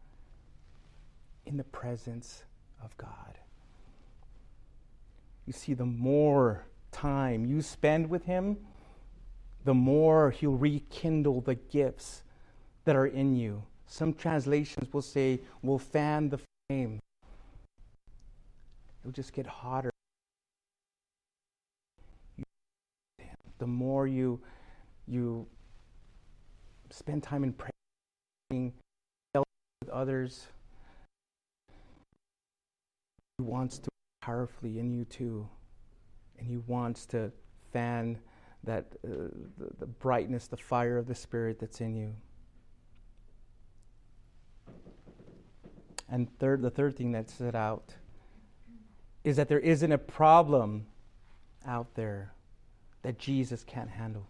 in 1.47 1.57
the 1.57 1.65
presence 1.65 2.43
of 2.83 2.97
God. 2.97 3.39
You 5.47 5.53
see, 5.53 5.75
the 5.75 5.85
more 5.85 6.65
time 6.91 7.45
you 7.45 7.61
spend 7.61 8.09
with 8.09 8.25
Him, 8.25 8.57
the 9.65 9.75
more 9.75 10.31
He'll 10.31 10.57
rekindle 10.57 11.43
the 11.43 11.55
gifts 11.55 12.23
that 12.87 12.97
are 12.97 13.07
in 13.07 13.37
you. 13.37 13.63
Some 13.87 14.13
translations 14.13 14.93
will 14.93 15.03
say, 15.03 15.41
will 15.63 15.79
fan 15.79 16.29
the 16.29 16.39
flame. 16.69 17.01
It'll 19.03 19.13
just 19.13 19.33
get 19.33 19.47
hotter. 19.47 19.91
The 23.59 23.67
more 23.67 24.07
you, 24.07 24.41
you 25.07 25.47
spend 26.91 27.23
time 27.23 27.45
in 27.45 27.53
praying 27.53 28.73
with 29.33 29.91
others, 29.93 30.47
He 33.39 33.45
wants 33.45 33.79
to 33.79 33.89
powerfully 34.23 34.79
in 34.79 34.91
you 34.91 35.05
too. 35.05 35.49
And 36.39 36.47
He 36.47 36.57
wants 36.57 37.07
to 37.07 37.31
fan 37.73 38.19
that 38.65 38.87
uh, 39.05 39.29
the, 39.59 39.69
the 39.79 39.87
brightness, 39.87 40.47
the 40.47 40.57
fire 40.57 40.97
of 40.97 41.07
the 41.07 41.15
Spirit 41.15 41.59
that's 41.61 41.81
in 41.81 41.95
you. 41.95 42.15
And 46.15 46.29
third, 46.39 46.63
the 46.63 46.71
third 46.71 46.97
thing 46.97 47.11
that 47.11 47.29
stood 47.29 47.57
out 47.57 47.93
is 49.25 49.35
that 49.35 49.49
there 49.49 49.59
isn't 49.59 49.91
a 49.91 49.99
problem 49.99 50.87
out 51.67 51.93
there 51.97 52.33
that 53.03 53.19
Jesus 53.19 53.65
can't 53.65 53.91
handle. 53.91 54.29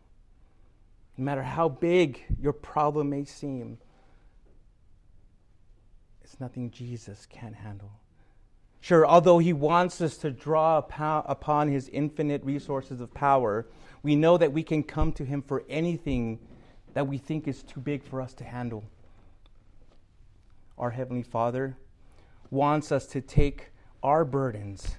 No 1.19 1.25
matter 1.25 1.43
how 1.43 1.69
big 1.69 2.25
your 2.41 2.55
problem 2.55 3.11
may 3.11 3.27
seem, 3.27 3.77
it's 6.23 6.41
nothing 6.41 6.71
Jesus 6.71 7.27
can't 7.27 7.55
handle. 7.55 7.93
Sure, 8.81 9.07
although 9.07 9.39
he 9.39 9.53
wants 9.53 10.01
us 10.01 10.17
to 10.17 10.31
draw 10.31 10.79
upon 10.79 11.69
his 11.69 11.91
infinite 11.91 12.43
resources 12.45 13.03
of 13.03 13.13
power, 13.13 13.67
we 14.03 14.17
know 14.17 14.39
that 14.39 14.55
we 14.55 14.63
can 14.63 14.83
come 14.83 15.13
to 15.13 15.25
him 15.27 15.43
for 15.43 15.63
anything 15.69 16.39
that 16.95 17.07
we 17.07 17.19
think 17.19 17.47
is 17.47 17.63
too 17.63 17.81
big 17.81 18.03
for 18.03 18.23
us 18.23 18.33
to 18.33 18.45
handle. 18.45 18.85
Our 20.79 20.91
Heavenly 20.91 21.23
Father 21.23 21.77
wants 22.51 22.93
us 22.93 23.07
to 23.07 23.21
take 23.21 23.71
our 24.03 24.25
burdens 24.25 24.97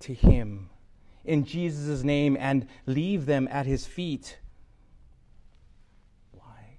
to 0.00 0.14
him 0.14 0.70
in 1.24 1.44
Jesus' 1.44 2.02
name 2.02 2.36
and 2.40 2.66
leave 2.86 3.26
them 3.26 3.48
at 3.50 3.66
his 3.66 3.86
feet. 3.86 4.38
Why? 6.32 6.78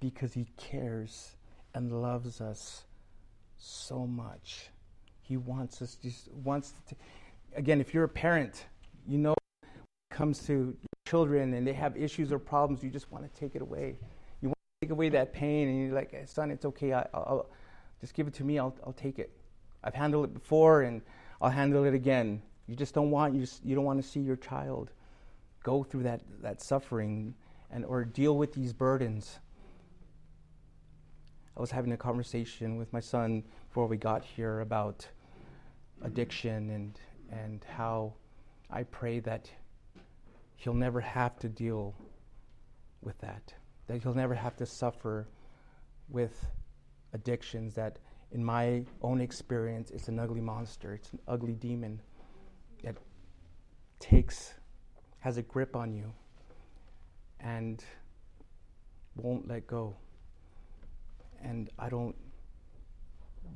Because 0.00 0.32
he 0.32 0.46
cares 0.56 1.36
and 1.74 2.02
loves 2.02 2.40
us 2.40 2.84
so 3.58 4.06
much. 4.06 4.70
He 5.22 5.36
wants 5.36 5.82
us 5.82 5.96
just 6.02 6.30
wants 6.32 6.72
to 6.88 6.96
again, 7.56 7.80
if 7.80 7.94
you're 7.94 8.04
a 8.04 8.08
parent, 8.08 8.66
you 9.06 9.18
know 9.18 9.34
comes 10.10 10.46
to 10.46 10.76
children 11.06 11.54
and 11.54 11.66
they 11.66 11.72
have 11.72 11.96
issues 11.96 12.32
or 12.32 12.38
problems, 12.38 12.82
you 12.82 12.90
just 12.90 13.10
want 13.10 13.24
to 13.24 13.40
take 13.40 13.56
it 13.56 13.62
away. 13.62 13.96
Take 14.84 14.90
away 14.90 15.08
that 15.08 15.32
pain 15.32 15.66
and 15.66 15.86
you're 15.86 15.94
like, 15.94 16.14
son, 16.26 16.50
it's 16.50 16.66
okay. 16.66 16.92
I, 16.92 17.06
will 17.14 17.48
just 18.02 18.12
give 18.12 18.28
it 18.28 18.34
to 18.34 18.44
me. 18.44 18.58
I'll, 18.58 18.76
I'll 18.84 18.92
take 18.92 19.18
it. 19.18 19.30
I've 19.82 19.94
handled 19.94 20.26
it 20.26 20.34
before 20.34 20.82
and 20.82 21.00
I'll 21.40 21.48
handle 21.48 21.84
it 21.84 21.94
again. 21.94 22.42
You 22.66 22.76
just 22.76 22.92
don't 22.92 23.10
want 23.10 23.34
you, 23.34 23.40
just, 23.40 23.64
you 23.64 23.74
don't 23.74 23.86
want 23.86 24.02
to 24.02 24.06
see 24.06 24.20
your 24.20 24.36
child 24.36 24.90
go 25.62 25.84
through 25.84 26.02
that, 26.02 26.20
that 26.42 26.60
suffering 26.60 27.34
and 27.70 27.86
or 27.86 28.04
deal 28.04 28.36
with 28.36 28.52
these 28.52 28.74
burdens. 28.74 29.38
I 31.56 31.62
was 31.62 31.70
having 31.70 31.92
a 31.92 31.96
conversation 31.96 32.76
with 32.76 32.92
my 32.92 33.00
son 33.00 33.42
before 33.68 33.86
we 33.86 33.96
got 33.96 34.22
here 34.22 34.60
about 34.60 35.08
addiction 36.02 36.68
and, 36.68 37.00
and 37.32 37.64
how 37.64 38.12
I 38.70 38.82
pray 38.82 39.20
that 39.20 39.50
he'll 40.56 40.74
never 40.74 41.00
have 41.00 41.38
to 41.38 41.48
deal 41.48 41.94
with 43.00 43.16
that, 43.20 43.54
that 43.86 44.02
he'll 44.02 44.14
never 44.14 44.34
have 44.34 44.56
to 44.56 44.66
suffer 44.66 45.28
with 46.08 46.46
addictions 47.12 47.74
that, 47.74 47.98
in 48.32 48.44
my 48.44 48.84
own 49.02 49.20
experience, 49.20 49.90
it's 49.90 50.08
an 50.08 50.18
ugly 50.18 50.40
monster, 50.40 50.94
it's 50.94 51.12
an 51.12 51.20
ugly 51.28 51.54
demon 51.54 52.00
that 52.82 52.96
takes, 54.00 54.54
has 55.20 55.36
a 55.36 55.42
grip 55.42 55.76
on 55.76 55.92
you 55.92 56.12
and 57.40 57.84
won't 59.16 59.46
let 59.46 59.66
go. 59.66 59.94
And 61.42 61.70
I 61.78 61.88
don't 61.88 62.16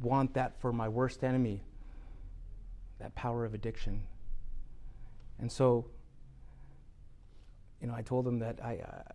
want 0.01 0.35
that 0.35 0.61
for 0.61 0.73
my 0.73 0.89
worst 0.89 1.25
enemy 1.25 1.63
that 2.99 3.15
power 3.15 3.45
of 3.45 3.55
addiction. 3.55 4.03
And 5.39 5.51
so, 5.51 5.87
you 7.81 7.87
know, 7.87 7.95
I 7.95 8.03
told 8.03 8.27
him 8.27 8.41
that 8.41 8.59
I, 8.63 8.79
uh, 8.79 9.13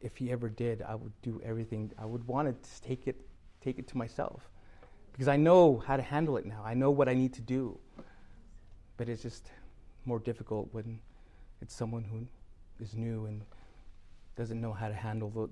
if 0.00 0.16
he 0.16 0.30
ever 0.30 0.48
did, 0.48 0.82
I 0.82 0.94
would 0.94 1.12
do 1.22 1.40
everything. 1.44 1.92
I 1.98 2.06
would 2.06 2.26
want 2.26 2.62
to 2.62 2.80
take 2.82 3.06
it, 3.06 3.20
take 3.60 3.78
it 3.78 3.86
to 3.88 3.98
myself, 3.98 4.48
because 5.12 5.28
I 5.28 5.36
know 5.36 5.82
how 5.86 5.96
to 5.96 6.02
handle 6.02 6.36
it 6.36 6.46
now. 6.46 6.62
I 6.64 6.74
know 6.74 6.90
what 6.90 7.08
I 7.08 7.14
need 7.14 7.34
to 7.34 7.42
do, 7.42 7.78
but 8.96 9.08
it's 9.08 9.22
just 9.22 9.50
more 10.04 10.18
difficult 10.18 10.68
when 10.72 11.00
it's 11.60 11.74
someone 11.74 12.04
who 12.04 12.26
is 12.82 12.94
new 12.94 13.26
and 13.26 13.42
doesn't 14.36 14.60
know 14.60 14.72
how 14.72 14.88
to 14.88 14.94
handle 14.94 15.28
the, 15.30 15.48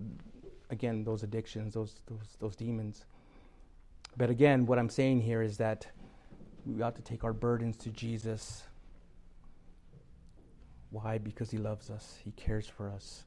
again 0.71 1.05
those 1.05 1.23
addictions, 1.23 1.75
those 1.75 2.01
those 2.07 2.37
those 2.39 2.57
demons. 2.57 3.05
But 4.17 4.31
again, 4.31 4.67
what 4.67 4.79
I'm 4.79 4.89
saying 4.89 5.21
here 5.21 5.43
is 5.43 5.59
that 5.59 5.87
we 6.65 6.83
ought 6.83 6.97
to 6.97 7.03
take 7.03 7.25
our 7.25 7.33
burdens 7.33 7.77
to 7.79 7.91
Jesus. 7.91 8.65
Why? 10.91 11.19
Because 11.19 11.51
He 11.51 11.59
loves 11.59 11.91
us, 11.91 12.17
He 12.25 12.31
cares 12.33 12.67
for 12.67 12.91
us. 12.91 13.25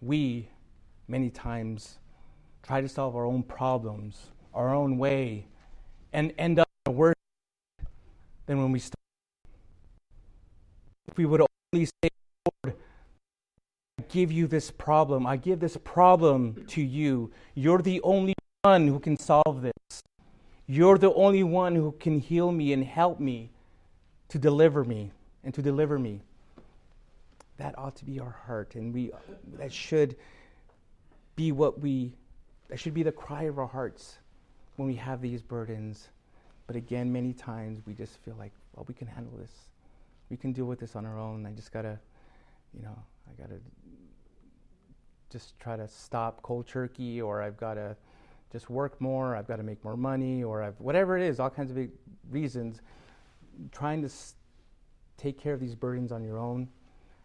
We, 0.00 0.48
many 1.08 1.30
times, 1.30 1.98
try 2.62 2.80
to 2.80 2.88
solve 2.88 3.16
our 3.16 3.24
own 3.24 3.42
problems 3.42 4.30
our 4.54 4.74
own 4.74 4.98
way 4.98 5.46
and 6.12 6.32
end 6.38 6.58
up 6.58 6.68
worse 6.88 7.14
than 8.46 8.58
when 8.58 8.72
we 8.72 8.78
start. 8.78 8.96
If 11.08 11.16
we 11.16 11.26
would 11.26 11.44
only 11.72 11.86
say, 11.86 12.08
Lord, 12.64 12.76
I 13.98 14.02
give 14.08 14.32
you 14.32 14.46
this 14.46 14.70
problem, 14.70 15.26
I 15.26 15.36
give 15.36 15.60
this 15.60 15.76
problem 15.76 16.64
to 16.68 16.82
you. 16.82 17.30
You're 17.54 17.82
the 17.82 18.00
only 18.02 18.34
one 18.62 18.88
who 18.88 18.98
can 18.98 19.16
solve 19.16 19.62
this. 19.62 20.02
You're 20.66 20.98
the 20.98 21.12
only 21.14 21.42
one 21.42 21.74
who 21.74 21.92
can 21.92 22.20
heal 22.20 22.52
me 22.52 22.72
and 22.72 22.84
help 22.84 23.18
me 23.18 23.50
to 24.28 24.38
deliver 24.38 24.84
me 24.84 25.10
and 25.42 25.52
to 25.54 25.62
deliver 25.62 25.98
me. 25.98 26.22
That 27.60 27.78
ought 27.78 27.94
to 27.96 28.06
be 28.06 28.18
our 28.18 28.34
heart, 28.46 28.74
and 28.74 28.92
we 28.92 29.12
that 29.58 29.70
should 29.70 30.16
be 31.36 31.52
what 31.52 31.78
we 31.78 32.14
that 32.70 32.80
should 32.80 32.94
be 32.94 33.02
the 33.02 33.12
cry 33.12 33.42
of 33.42 33.58
our 33.58 33.66
hearts 33.66 34.16
when 34.76 34.88
we 34.88 34.94
have 34.94 35.20
these 35.20 35.42
burdens. 35.42 36.08
But 36.66 36.74
again, 36.76 37.12
many 37.12 37.34
times 37.34 37.82
we 37.86 37.92
just 37.92 38.16
feel 38.24 38.34
like, 38.38 38.52
well, 38.74 38.86
we 38.88 38.94
can 38.94 39.06
handle 39.06 39.36
this. 39.36 39.52
We 40.30 40.38
can 40.38 40.52
deal 40.52 40.64
with 40.64 40.78
this 40.78 40.96
on 40.96 41.04
our 41.04 41.18
own. 41.18 41.44
I 41.44 41.50
just 41.50 41.70
gotta, 41.70 41.98
you 42.72 42.80
know, 42.82 42.96
I 43.28 43.42
gotta 43.42 43.60
just 45.28 45.58
try 45.60 45.76
to 45.76 45.86
stop 45.86 46.40
cold 46.40 46.66
turkey, 46.66 47.20
or 47.20 47.42
I've 47.42 47.58
gotta 47.58 47.94
just 48.50 48.70
work 48.70 48.98
more, 49.02 49.36
I've 49.36 49.46
got 49.46 49.56
to 49.56 49.62
make 49.62 49.84
more 49.84 49.96
money, 49.96 50.42
or 50.42 50.62
I've, 50.62 50.80
whatever 50.80 51.16
it 51.16 51.22
is, 51.22 51.38
all 51.38 51.50
kinds 51.50 51.70
of 51.70 51.78
reasons. 52.30 52.80
Trying 53.70 54.00
to 54.00 54.06
s- 54.06 54.34
take 55.18 55.38
care 55.38 55.52
of 55.54 55.60
these 55.60 55.74
burdens 55.76 56.10
on 56.10 56.24
your 56.24 56.38
own, 56.38 56.68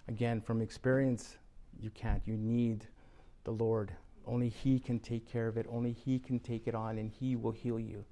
again, 0.07 0.41
from 0.41 0.61
experience, 0.61 1.37
you 1.79 1.89
can't. 1.91 2.21
You 2.25 2.37
need 2.37 2.85
the 3.43 3.51
Lord 3.51 3.91
Only 4.27 4.49
He 4.49 4.79
can 4.79 4.99
take 4.99 5.31
care 5.31 5.47
of 5.47 5.57
it. 5.57 5.67
Only 5.69 5.91
He 5.91 6.19
can 6.19 6.39
take 6.39 6.67
it 6.67 6.75
on, 6.75 6.97
and 6.97 7.11
He 7.11 7.35
will 7.35 7.51
heal 7.51 7.79
you. 7.79 8.03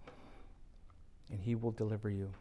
And 1.32 1.40
He 1.40 1.56
will 1.56 1.72
deliver 1.72 2.10
you. 2.10 2.32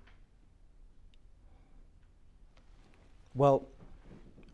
Well, 3.34 3.66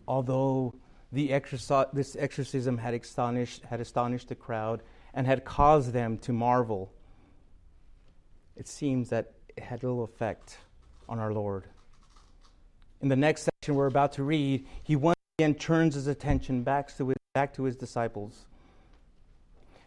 although 0.07 0.75
the 1.11 1.31
exorci- 1.31 1.93
this 1.93 2.17
exorcism 2.17 2.79
had 2.79 2.95
astonished, 2.95 3.65
had 3.65 3.81
astonished 3.81 4.29
the 4.29 4.37
crowd 4.37 4.83
and 5.15 5.27
had 5.27 5.45
caused 5.45 5.93
them 5.93 6.19
to 6.19 6.33
marvel, 6.33 6.93
it 8.57 8.69
seems 8.69 9.09
that 9.09 9.33
it 9.57 9.65
had 9.65 9.83
little 9.83 10.05
effect 10.05 10.59
on 11.09 11.19
our 11.19 11.33
Lord. 11.33 11.65
In 13.01 13.09
the 13.09 13.17
next 13.17 13.49
section 13.61 13.75
we're 13.75 13.87
about 13.87 14.13
to 14.13 14.23
read, 14.23 14.65
he 14.83 14.95
once 14.95 15.17
again 15.39 15.55
turns 15.55 15.95
his 15.95 16.07
attention 16.07 16.63
back 16.63 16.97
to 16.97 17.09
his, 17.09 17.17
back 17.35 17.53
to 17.55 17.65
his 17.65 17.77
disciples. 17.77 18.47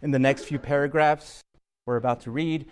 In 0.02 0.12
the 0.12 0.20
next 0.20 0.44
few 0.44 0.60
paragraphs 0.60 1.42
we're 1.86 1.96
about 1.96 2.22
to 2.22 2.32
read, 2.32 2.66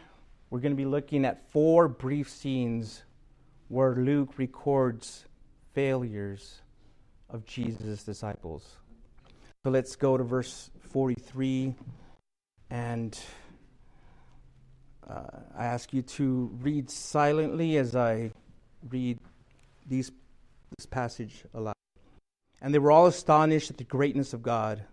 we're 0.49 0.59
going 0.59 0.73
to 0.73 0.77
be 0.77 0.85
looking 0.85 1.25
at 1.25 1.49
four 1.51 1.87
brief 1.87 2.29
scenes 2.29 3.03
where 3.69 3.95
Luke 3.95 4.37
records 4.37 5.25
failures 5.73 6.61
of 7.29 7.45
Jesus' 7.45 8.03
disciples. 8.03 8.77
So 9.63 9.71
let's 9.71 9.95
go 9.95 10.17
to 10.17 10.23
verse 10.23 10.69
43 10.91 11.75
and 12.71 13.17
uh, 15.09 15.23
I 15.57 15.65
ask 15.65 15.93
you 15.93 16.01
to 16.01 16.51
read 16.61 16.89
silently 16.89 17.77
as 17.77 17.95
I 17.95 18.31
read 18.89 19.19
these, 19.87 20.11
this 20.77 20.85
passage 20.85 21.45
aloud. 21.53 21.73
And 22.61 22.73
they 22.73 22.79
were 22.79 22.91
all 22.91 23.07
astonished 23.07 23.69
at 23.69 23.77
the 23.77 23.83
greatness 23.83 24.33
of 24.33 24.43
God. 24.43 24.83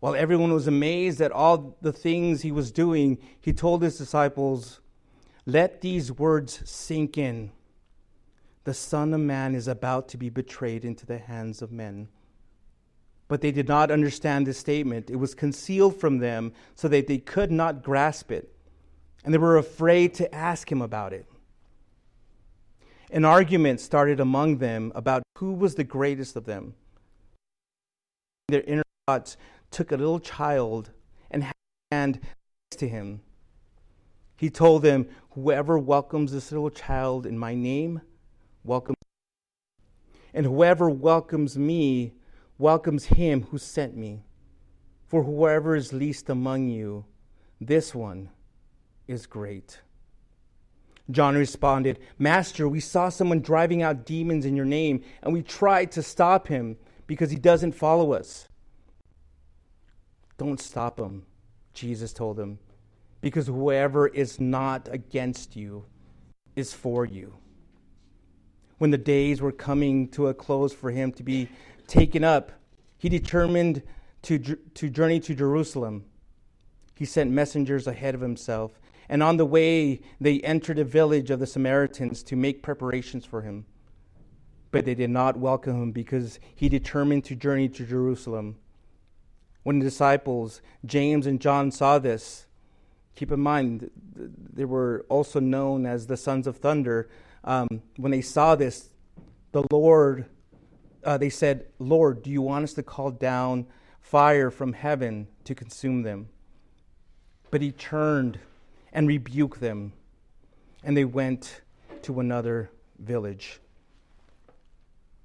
While 0.00 0.14
everyone 0.14 0.52
was 0.52 0.66
amazed 0.66 1.20
at 1.20 1.32
all 1.32 1.76
the 1.80 1.92
things 1.92 2.42
he 2.42 2.52
was 2.52 2.70
doing, 2.70 3.18
he 3.40 3.52
told 3.52 3.82
his 3.82 3.98
disciples, 3.98 4.80
Let 5.46 5.80
these 5.80 6.12
words 6.12 6.60
sink 6.68 7.16
in. 7.18 7.50
The 8.64 8.74
Son 8.74 9.14
of 9.14 9.20
Man 9.20 9.54
is 9.54 9.68
about 9.68 10.08
to 10.08 10.16
be 10.16 10.28
betrayed 10.28 10.84
into 10.84 11.06
the 11.06 11.18
hands 11.18 11.62
of 11.62 11.72
men. 11.72 12.08
But 13.28 13.40
they 13.40 13.50
did 13.50 13.68
not 13.68 13.90
understand 13.90 14.46
this 14.46 14.58
statement. 14.58 15.10
It 15.10 15.16
was 15.16 15.34
concealed 15.34 15.98
from 15.98 16.18
them 16.18 16.52
so 16.74 16.88
that 16.88 17.06
they 17.06 17.18
could 17.18 17.50
not 17.50 17.82
grasp 17.82 18.30
it. 18.30 18.54
And 19.24 19.34
they 19.34 19.38
were 19.38 19.56
afraid 19.56 20.14
to 20.14 20.32
ask 20.32 20.70
him 20.70 20.82
about 20.82 21.12
it. 21.12 21.26
An 23.10 23.24
argument 23.24 23.80
started 23.80 24.18
among 24.18 24.58
them 24.58 24.90
about 24.94 25.22
who 25.38 25.52
was 25.52 25.76
the 25.76 25.84
greatest 25.84 26.34
of 26.34 26.44
them. 26.44 26.74
Their 28.48 28.62
inner 28.62 28.82
thoughts 29.06 29.36
took 29.70 29.92
a 29.92 29.96
little 29.96 30.18
child 30.18 30.90
and 31.30 31.52
hand 31.92 32.20
to 32.70 32.88
him. 32.88 33.20
He 34.36 34.50
told 34.50 34.82
them, 34.82 35.08
Whoever 35.30 35.78
welcomes 35.78 36.32
this 36.32 36.50
little 36.50 36.70
child 36.70 37.26
in 37.26 37.38
my 37.38 37.54
name 37.54 38.00
welcomes 38.64 38.96
me. 38.96 40.20
and 40.34 40.44
whoever 40.44 40.90
welcomes 40.90 41.56
me 41.56 42.12
welcomes 42.58 43.06
him 43.06 43.42
who 43.44 43.58
sent 43.58 43.96
me. 43.96 44.24
For 45.06 45.22
whoever 45.22 45.76
is 45.76 45.92
least 45.92 46.28
among 46.28 46.68
you, 46.68 47.04
this 47.60 47.94
one 47.94 48.30
is 49.06 49.26
great. 49.26 49.80
John 51.10 51.36
responded, 51.36 52.00
Master, 52.18 52.68
we 52.68 52.80
saw 52.80 53.08
someone 53.08 53.40
driving 53.40 53.82
out 53.82 54.04
demons 54.04 54.44
in 54.44 54.56
your 54.56 54.64
name, 54.64 55.02
and 55.22 55.32
we 55.32 55.42
tried 55.42 55.92
to 55.92 56.02
stop 56.02 56.48
him 56.48 56.76
because 57.06 57.30
he 57.30 57.36
doesn't 57.36 57.72
follow 57.72 58.12
us. 58.12 58.48
Don't 60.36 60.60
stop 60.60 60.98
him, 60.98 61.24
Jesus 61.72 62.12
told 62.12 62.38
him, 62.38 62.58
because 63.20 63.46
whoever 63.46 64.08
is 64.08 64.40
not 64.40 64.88
against 64.90 65.56
you 65.56 65.84
is 66.56 66.72
for 66.72 67.04
you. 67.04 67.36
When 68.78 68.90
the 68.90 68.98
days 68.98 69.40
were 69.40 69.52
coming 69.52 70.08
to 70.08 70.26
a 70.26 70.34
close 70.34 70.72
for 70.72 70.90
him 70.90 71.12
to 71.12 71.22
be 71.22 71.48
taken 71.86 72.24
up, 72.24 72.52
he 72.98 73.08
determined 73.08 73.82
to, 74.22 74.38
to 74.38 74.90
journey 74.90 75.20
to 75.20 75.34
Jerusalem. 75.34 76.04
He 76.96 77.04
sent 77.04 77.30
messengers 77.30 77.86
ahead 77.86 78.14
of 78.14 78.20
himself 78.20 78.80
and 79.08 79.22
on 79.22 79.36
the 79.36 79.46
way 79.46 80.00
they 80.20 80.40
entered 80.40 80.78
a 80.78 80.84
village 80.84 81.30
of 81.30 81.40
the 81.40 81.46
Samaritans 81.46 82.22
to 82.24 82.36
make 82.36 82.62
preparations 82.62 83.24
for 83.24 83.42
him. 83.42 83.66
But 84.70 84.84
they 84.84 84.94
did 84.94 85.10
not 85.10 85.38
welcome 85.38 85.82
him 85.82 85.92
because 85.92 86.38
he 86.54 86.68
determined 86.68 87.24
to 87.26 87.36
journey 87.36 87.68
to 87.70 87.86
Jerusalem. 87.86 88.56
When 89.62 89.78
the 89.78 89.84
disciples, 89.84 90.60
James 90.84 91.26
and 91.26 91.40
John, 91.40 91.70
saw 91.70 91.98
this, 91.98 92.46
keep 93.14 93.32
in 93.32 93.40
mind, 93.40 93.90
they 94.14 94.64
were 94.64 95.06
also 95.08 95.40
known 95.40 95.86
as 95.86 96.06
the 96.06 96.16
sons 96.16 96.46
of 96.46 96.58
thunder. 96.58 97.08
Um, 97.44 97.82
when 97.96 98.12
they 98.12 98.20
saw 98.20 98.54
this, 98.54 98.90
the 99.52 99.64
Lord, 99.70 100.26
uh, 101.04 101.16
they 101.16 101.30
said, 101.30 101.66
Lord, 101.78 102.22
do 102.22 102.30
you 102.30 102.42
want 102.42 102.64
us 102.64 102.74
to 102.74 102.82
call 102.82 103.10
down 103.10 103.66
fire 104.00 104.50
from 104.50 104.72
heaven 104.72 105.28
to 105.44 105.54
consume 105.54 106.02
them? 106.02 106.28
But 107.50 107.62
he 107.62 107.72
turned 107.72 108.38
and 108.92 109.08
rebuke 109.08 109.60
them. 109.60 109.92
And 110.84 110.96
they 110.96 111.04
went 111.04 111.62
to 112.02 112.20
another 112.20 112.70
village. 112.98 113.60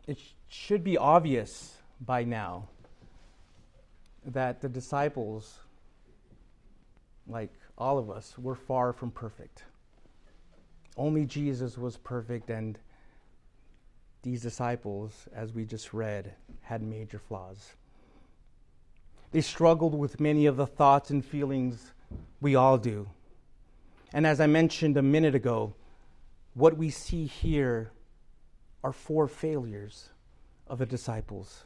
It 0.08 0.18
should 0.48 0.84
be 0.84 0.98
obvious 0.98 1.78
by 2.00 2.24
now 2.24 2.70
that 4.26 4.62
the 4.62 4.70
disciples, 4.70 5.60
like 7.28 7.54
all 7.78 7.98
of 7.98 8.10
us, 8.10 8.38
were 8.38 8.56
far 8.56 8.94
from 8.94 9.12
perfect. 9.12 9.64
Only 10.98 11.26
Jesus 11.26 11.78
was 11.78 11.98
perfect, 11.98 12.50
and 12.50 12.78
these 14.24 14.42
disciples, 14.42 15.28
as 15.34 15.54
we 15.54 15.66
just 15.66 15.94
read, 15.94 16.36
had 16.62 16.84
major 16.84 17.20
flaws. 17.20 17.74
They 19.32 19.42
struggled 19.42 19.96
with 19.96 20.20
many 20.20 20.46
of 20.46 20.58
the 20.58 20.68
thoughts 20.68 21.10
and 21.10 21.24
feelings 21.24 21.94
we 22.42 22.56
all 22.56 22.78
do. 22.78 23.10
And 24.14 24.28
as 24.28 24.42
I 24.42 24.48
mentioned 24.48 24.98
a 24.98 25.02
minute 25.02 25.36
ago, 25.36 25.74
what 26.54 26.78
we 26.78 26.90
see 26.90 27.26
here 27.26 27.92
are 28.84 28.92
four 28.92 29.28
failures 29.28 30.10
of 30.68 30.80
the 30.80 30.86
disciples. 30.86 31.66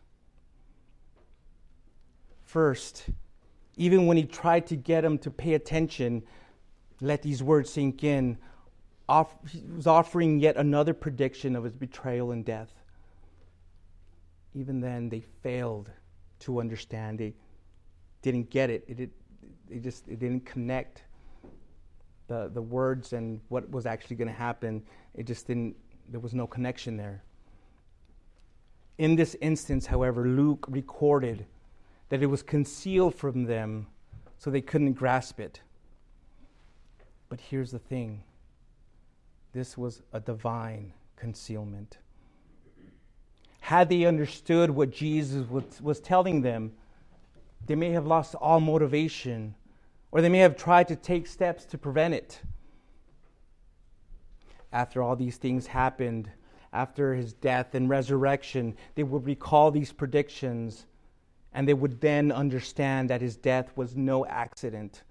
First, 2.44 3.06
even 3.78 4.06
when 4.06 4.18
he 4.18 4.24
tried 4.24 4.68
to 4.68 4.76
get 4.76 5.02
them 5.02 5.18
to 5.20 5.32
pay 5.32 5.54
attention, 5.56 6.24
let 7.02 7.22
these 7.22 7.42
words 7.42 7.72
sink 7.72 8.04
in, 8.04 8.38
off, 9.08 9.36
he 9.50 9.64
was 9.76 9.88
offering 9.88 10.40
yet 10.40 10.58
another 10.58 10.94
prediction 10.94 11.56
of 11.56 11.64
his 11.64 11.74
betrayal 11.74 12.32
and 12.32 12.46
death. 12.46 12.74
Even 14.54 14.80
then, 14.80 15.10
they 15.10 15.20
failed 15.20 15.92
to 16.40 16.60
understand. 16.60 17.20
They 17.20 17.34
didn't 18.22 18.50
get 18.50 18.70
it. 18.70 18.84
It, 18.88 19.12
it, 19.70 19.84
just 19.84 20.08
it 20.08 20.20
didn't 20.20 20.46
connect 20.46 21.04
the, 22.28 22.50
the 22.54 22.62
words 22.62 23.14
and 23.14 23.40
what 23.50 23.70
was 23.70 23.86
actually 23.86 24.16
going 24.16 24.28
to 24.28 24.34
happen, 24.34 24.84
it 25.14 25.26
just 25.26 25.48
didn't, 25.48 25.76
there 26.10 26.20
was 26.20 26.34
no 26.34 26.48
connection 26.48 26.98
there. 26.98 27.24
In 28.98 29.16
this 29.16 29.36
instance, 29.42 29.86
however, 29.86 30.28
Luke 30.28 30.66
recorded 30.70 31.46
that 32.10 32.24
it 32.24 32.28
was 32.28 32.42
concealed 32.42 33.16
from 33.16 33.46
them 33.46 33.88
so 34.38 34.50
they 34.50 34.62
couldn't 34.62 34.94
grasp 34.94 35.40
it. 35.40 35.62
But 37.30 37.40
here's 37.42 37.72
the 37.72 37.80
thing 37.80 38.24
this 39.54 39.78
was 39.78 40.02
a 40.14 40.20
divine 40.20 40.94
concealment. 41.16 41.98
Had 43.62 43.90
they 43.90 44.06
understood 44.06 44.70
what 44.70 44.92
Jesus 44.92 45.50
was, 45.50 45.82
was 45.82 46.00
telling 46.00 46.42
them, 46.42 46.74
they 47.66 47.76
may 47.76 47.90
have 47.92 48.06
lost 48.06 48.36
all 48.36 48.60
motivation 48.60 49.56
or 50.12 50.22
they 50.22 50.30
may 50.30 50.40
have 50.40 50.56
tried 50.56 50.88
to 50.88 50.96
take 50.96 51.28
steps 51.28 51.66
to 51.66 51.78
prevent 51.78 52.14
it. 52.14 52.42
After 54.72 55.02
all 55.02 55.16
these 55.16 55.38
things 55.38 55.68
happened, 55.68 56.30
after 56.74 57.14
his 57.14 57.34
death 57.34 57.74
and 57.76 57.90
resurrection, 57.90 58.76
they 58.96 59.04
would 59.04 59.26
recall 59.26 59.72
these 59.72 59.92
predictions 59.92 60.86
and 61.54 61.68
they 61.68 61.74
would 61.74 62.02
then 62.02 62.32
understand 62.32 63.10
that 63.10 63.22
his 63.22 63.38
death 63.38 63.72
was 63.78 63.96
no 63.96 64.26
accident 64.26 65.04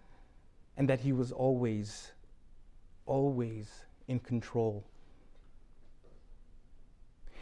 and 0.76 0.88
that 0.90 1.00
he 1.00 1.12
was 1.12 1.32
always, 1.32 2.12
always 3.06 3.70
in 4.08 4.20
control. 4.20 4.84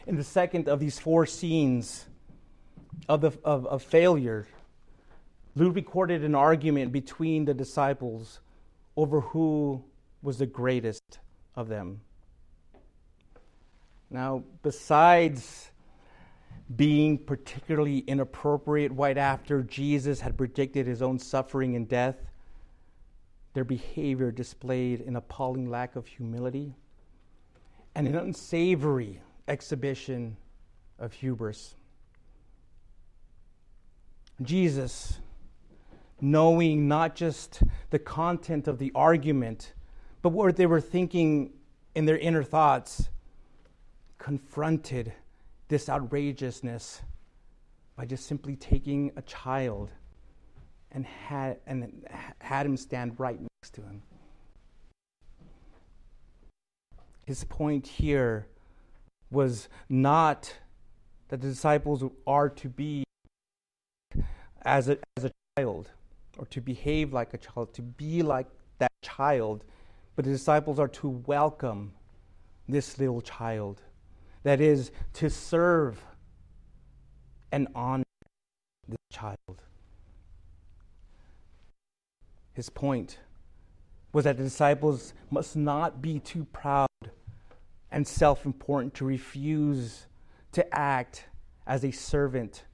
In 0.06 0.16
the 0.16 0.24
second 0.24 0.68
of 0.68 0.78
these 0.78 1.00
four 1.00 1.26
scenes 1.26 2.06
of, 3.08 3.20
the, 3.20 3.32
of, 3.44 3.66
of 3.66 3.82
failure, 3.82 4.46
Luke 5.54 5.74
recorded 5.74 6.24
an 6.24 6.34
argument 6.34 6.92
between 6.92 7.44
the 7.44 7.54
disciples 7.54 8.40
over 8.96 9.20
who 9.20 9.84
was 10.22 10.38
the 10.38 10.46
greatest 10.46 11.18
of 11.56 11.68
them. 11.68 12.00
Now, 14.10 14.44
besides 14.62 15.72
being 16.76 17.18
particularly 17.18 17.98
inappropriate 17.98 18.92
right 18.92 19.18
after 19.18 19.62
Jesus 19.62 20.20
had 20.20 20.36
predicted 20.36 20.86
his 20.86 21.02
own 21.02 21.18
suffering 21.18 21.76
and 21.76 21.88
death. 21.88 22.16
Their 23.54 23.64
behavior 23.64 24.30
displayed 24.30 25.00
an 25.02 25.16
appalling 25.16 25.68
lack 25.68 25.96
of 25.96 26.06
humility 26.06 26.74
and 27.94 28.06
an 28.06 28.16
unsavory 28.16 29.20
exhibition 29.48 30.36
of 30.98 31.12
hubris. 31.12 31.74
Jesus, 34.40 35.18
knowing 36.22 36.86
not 36.86 37.16
just 37.16 37.62
the 37.90 37.98
content 37.98 38.68
of 38.68 38.78
the 38.78 38.92
argument, 38.94 39.74
but 40.22 40.28
what 40.30 40.56
they 40.56 40.66
were 40.66 40.80
thinking 40.80 41.52
in 41.96 42.06
their 42.06 42.16
inner 42.16 42.44
thoughts, 42.44 43.10
confronted 44.18 45.12
this 45.66 45.88
outrageousness 45.88 47.02
by 47.96 48.06
just 48.06 48.24
simply 48.24 48.54
taking 48.54 49.10
a 49.16 49.22
child 49.22 49.90
and 50.92 51.04
had, 51.04 51.58
and 51.66 52.06
had 52.38 52.64
him 52.64 52.76
stand 52.76 53.18
right 53.18 53.40
next 53.40 53.74
to 53.74 53.80
him. 53.82 54.02
His 57.26 57.42
point 57.44 57.86
here 57.86 58.46
was 59.30 59.68
not 59.88 60.54
that 61.28 61.40
the 61.40 61.48
disciples 61.48 62.04
are 62.26 62.48
to 62.48 62.68
be 62.68 63.04
as 64.62 64.88
a, 64.88 64.98
as 65.16 65.24
a 65.24 65.32
child 65.58 65.90
or 66.38 66.46
to 66.46 66.60
behave 66.60 67.12
like 67.12 67.34
a 67.34 67.38
child, 67.38 67.74
to 67.74 67.82
be 67.82 68.22
like 68.22 68.46
that 68.78 68.92
child, 69.02 69.64
but 70.16 70.24
the 70.24 70.30
disciples 70.30 70.78
are 70.78 70.88
to 70.88 71.08
welcome 71.08 71.92
this 72.68 72.98
little 72.98 73.20
child. 73.20 73.82
That 74.42 74.60
is, 74.60 74.90
to 75.14 75.30
serve 75.30 76.04
and 77.52 77.68
honor 77.74 78.04
this 78.88 78.98
child. 79.10 79.62
His 82.54 82.68
point 82.68 83.18
was 84.12 84.24
that 84.24 84.36
the 84.36 84.44
disciples 84.44 85.14
must 85.30 85.56
not 85.56 86.02
be 86.02 86.18
too 86.18 86.44
proud 86.52 86.88
and 87.90 88.06
self 88.06 88.44
important 88.44 88.94
to 88.94 89.04
refuse 89.04 90.06
to 90.52 90.74
act 90.74 91.26
as 91.66 91.84
a 91.84 91.90
servant 91.90 92.64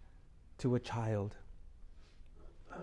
to 0.58 0.74
a 0.74 0.80
child. 0.80 1.36
I've 2.72 2.80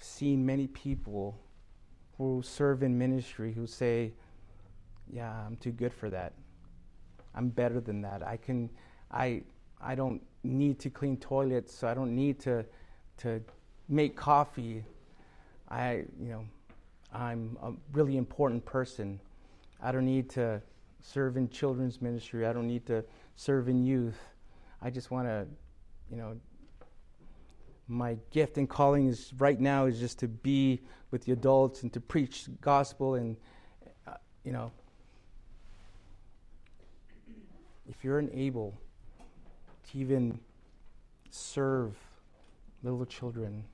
seen 0.00 0.44
many 0.44 0.66
people 0.66 1.38
who 2.18 2.42
serve 2.44 2.82
in 2.82 2.98
ministry 2.98 3.52
who 3.52 3.66
say, 3.66 4.12
Yeah, 5.12 5.30
I'm 5.46 5.56
too 5.56 5.72
good 5.72 5.92
for 5.92 6.10
that. 6.10 6.32
I'm 7.34 7.48
better 7.48 7.80
than 7.80 8.02
that. 8.02 8.26
I 8.26 8.36
can 8.36 8.70
I 9.10 9.42
I 9.80 9.94
don't 9.94 10.20
need 10.42 10.78
to 10.80 10.90
clean 10.90 11.16
toilets, 11.16 11.74
so 11.74 11.88
I 11.88 11.94
don't 11.94 12.14
need 12.14 12.40
to 12.40 12.64
to 13.18 13.40
make 13.88 14.16
coffee. 14.16 14.84
I 15.68 16.04
you 16.20 16.28
know 16.28 16.44
I'm 17.12 17.56
a 17.62 17.72
really 17.92 18.16
important 18.16 18.64
person. 18.64 19.20
I 19.82 19.92
don't 19.92 20.04
need 20.04 20.28
to 20.30 20.60
serve 21.02 21.36
in 21.36 21.48
children's 21.48 22.00
ministry. 22.00 22.46
I 22.46 22.52
don't 22.52 22.66
need 22.66 22.86
to 22.86 23.04
serve 23.36 23.68
in 23.68 23.82
youth. 23.84 24.18
I 24.82 24.90
just 24.90 25.10
want 25.10 25.26
to, 25.26 25.46
you 26.10 26.16
know, 26.16 26.36
my 27.90 28.16
gift 28.30 28.56
and 28.56 28.68
calling 28.68 29.08
is 29.08 29.32
right 29.38 29.58
now 29.58 29.86
is 29.86 29.98
just 29.98 30.18
to 30.20 30.28
be 30.28 30.80
with 31.10 31.24
the 31.24 31.32
adults 31.32 31.82
and 31.82 31.92
to 31.92 32.00
preach 32.00 32.46
gospel 32.60 33.16
and, 33.16 33.36
uh, 34.06 34.14
you 34.44 34.52
know, 34.52 34.70
if 37.88 38.04
you're 38.04 38.20
unable 38.20 38.78
to 39.90 39.98
even 39.98 40.38
serve 41.30 41.96
little 42.82 43.04
children, 43.04 43.64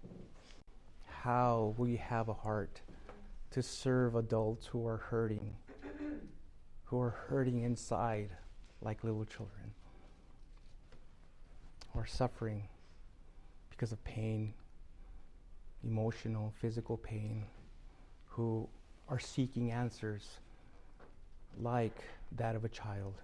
how 1.04 1.74
will 1.76 1.88
you 1.88 1.98
have 1.98 2.28
a 2.28 2.34
heart 2.34 2.80
to 3.50 3.62
serve 3.62 4.14
adults 4.14 4.66
who 4.66 4.86
are 4.86 4.96
hurting? 4.96 5.54
who 6.86 7.00
are 7.00 7.10
hurting 7.28 7.62
inside 7.62 8.30
like 8.80 9.02
little 9.02 9.24
children, 9.24 9.72
are 11.94 12.06
suffering 12.06 12.62
because 13.76 13.92
of 13.92 14.02
pain, 14.04 14.54
emotional, 15.84 16.52
physical 16.60 16.96
pain, 16.96 17.44
who 18.24 18.66
are 19.08 19.18
seeking 19.18 19.70
answers 19.70 20.38
like 21.60 22.02
that 22.32 22.56
of 22.56 22.64
a 22.64 22.68
child. 22.68 23.14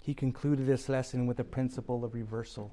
He 0.00 0.14
concluded 0.14 0.66
this 0.66 0.88
lesson 0.88 1.26
with 1.26 1.36
the 1.36 1.44
principle 1.44 2.04
of 2.04 2.14
reversal. 2.14 2.72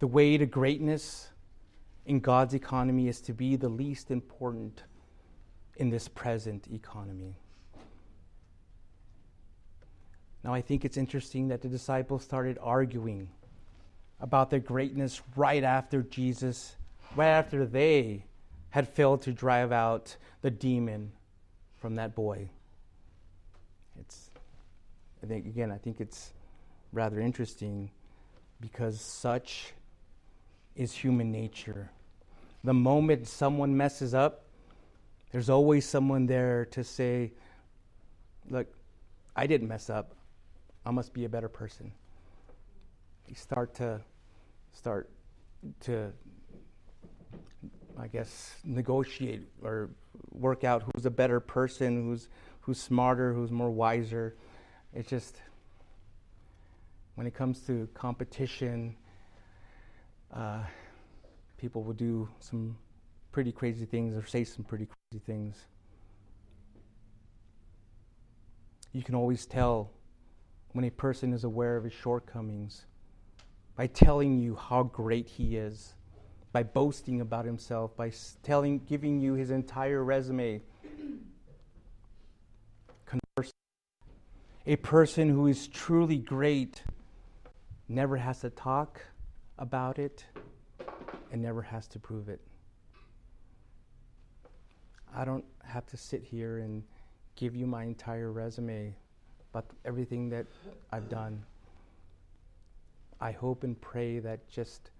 The 0.00 0.08
way 0.08 0.36
to 0.36 0.44
greatness 0.44 1.28
in 2.04 2.18
God's 2.18 2.52
economy 2.52 3.06
is 3.06 3.20
to 3.22 3.32
be 3.32 3.54
the 3.56 3.68
least 3.68 4.10
important 4.10 4.82
in 5.76 5.88
this 5.88 6.08
present 6.08 6.66
economy. 6.72 7.36
Now, 10.46 10.54
I 10.54 10.60
think 10.60 10.84
it's 10.84 10.96
interesting 10.96 11.48
that 11.48 11.60
the 11.60 11.66
disciples 11.66 12.22
started 12.22 12.56
arguing 12.62 13.28
about 14.20 14.48
their 14.48 14.60
greatness 14.60 15.20
right 15.34 15.64
after 15.64 16.02
Jesus, 16.02 16.76
right 17.16 17.30
after 17.30 17.66
they 17.66 18.26
had 18.70 18.88
failed 18.88 19.22
to 19.22 19.32
drive 19.32 19.72
out 19.72 20.16
the 20.42 20.50
demon 20.52 21.10
from 21.78 21.96
that 21.96 22.14
boy. 22.14 22.48
It's, 23.98 24.30
I 25.20 25.26
think, 25.26 25.46
again, 25.46 25.72
I 25.72 25.78
think 25.78 26.00
it's 26.00 26.32
rather 26.92 27.18
interesting 27.18 27.90
because 28.60 29.00
such 29.00 29.72
is 30.76 30.92
human 30.92 31.32
nature. 31.32 31.90
The 32.62 32.72
moment 32.72 33.26
someone 33.26 33.76
messes 33.76 34.14
up, 34.14 34.44
there's 35.32 35.50
always 35.50 35.84
someone 35.88 36.26
there 36.26 36.66
to 36.66 36.84
say, 36.84 37.32
Look, 38.48 38.68
I 39.34 39.48
didn't 39.48 39.66
mess 39.66 39.90
up. 39.90 40.15
I 40.86 40.92
must 40.92 41.12
be 41.12 41.24
a 41.24 41.28
better 41.28 41.48
person. 41.48 41.90
You 43.26 43.34
start 43.34 43.74
to 43.74 44.00
start 44.72 45.10
to 45.80 46.12
I 47.98 48.06
guess 48.06 48.54
negotiate 48.62 49.48
or 49.62 49.90
work 50.30 50.62
out 50.62 50.84
who's 50.84 51.04
a 51.04 51.10
better 51.10 51.40
person, 51.40 52.04
who's 52.04 52.28
who's 52.60 52.80
smarter, 52.80 53.32
who's 53.32 53.50
more 53.50 53.70
wiser. 53.70 54.36
It's 54.94 55.10
just 55.10 55.40
when 57.16 57.26
it 57.26 57.34
comes 57.34 57.60
to 57.62 57.88
competition, 57.92 58.94
uh, 60.32 60.62
people 61.58 61.82
will 61.82 61.94
do 61.94 62.28
some 62.38 62.78
pretty 63.32 63.50
crazy 63.50 63.86
things 63.86 64.16
or 64.16 64.24
say 64.24 64.44
some 64.44 64.64
pretty 64.64 64.86
crazy 64.86 65.24
things. 65.26 65.56
You 68.92 69.02
can 69.02 69.16
always 69.16 69.46
tell 69.46 69.90
when 70.76 70.84
a 70.84 70.90
person 70.90 71.32
is 71.32 71.44
aware 71.44 71.78
of 71.78 71.84
his 71.84 71.94
shortcomings 71.94 72.84
by 73.76 73.86
telling 73.86 74.38
you 74.38 74.54
how 74.54 74.82
great 74.82 75.26
he 75.26 75.56
is, 75.56 75.94
by 76.52 76.62
boasting 76.62 77.22
about 77.22 77.46
himself, 77.46 77.96
by 77.96 78.12
telling, 78.42 78.78
giving 78.80 79.18
you 79.18 79.32
his 79.32 79.50
entire 79.50 80.04
resume. 80.04 80.60
Conversely, 83.06 83.52
a 84.66 84.76
person 84.76 85.30
who 85.30 85.46
is 85.46 85.66
truly 85.66 86.18
great 86.18 86.82
never 87.88 88.18
has 88.18 88.40
to 88.40 88.50
talk 88.50 89.00
about 89.58 89.98
it 89.98 90.26
and 91.32 91.40
never 91.40 91.62
has 91.62 91.86
to 91.86 91.98
prove 91.98 92.28
it. 92.28 92.42
I 95.14 95.24
don't 95.24 95.46
have 95.64 95.86
to 95.86 95.96
sit 95.96 96.22
here 96.22 96.58
and 96.58 96.82
give 97.34 97.56
you 97.56 97.66
my 97.66 97.84
entire 97.84 98.30
resume 98.30 98.94
about 99.56 99.70
everything 99.86 100.28
that 100.28 100.46
I've 100.92 101.08
done. 101.08 101.42
I 103.20 103.32
hope 103.32 103.64
and 103.64 103.80
pray 103.80 104.18
that 104.18 104.46
just 104.50 104.90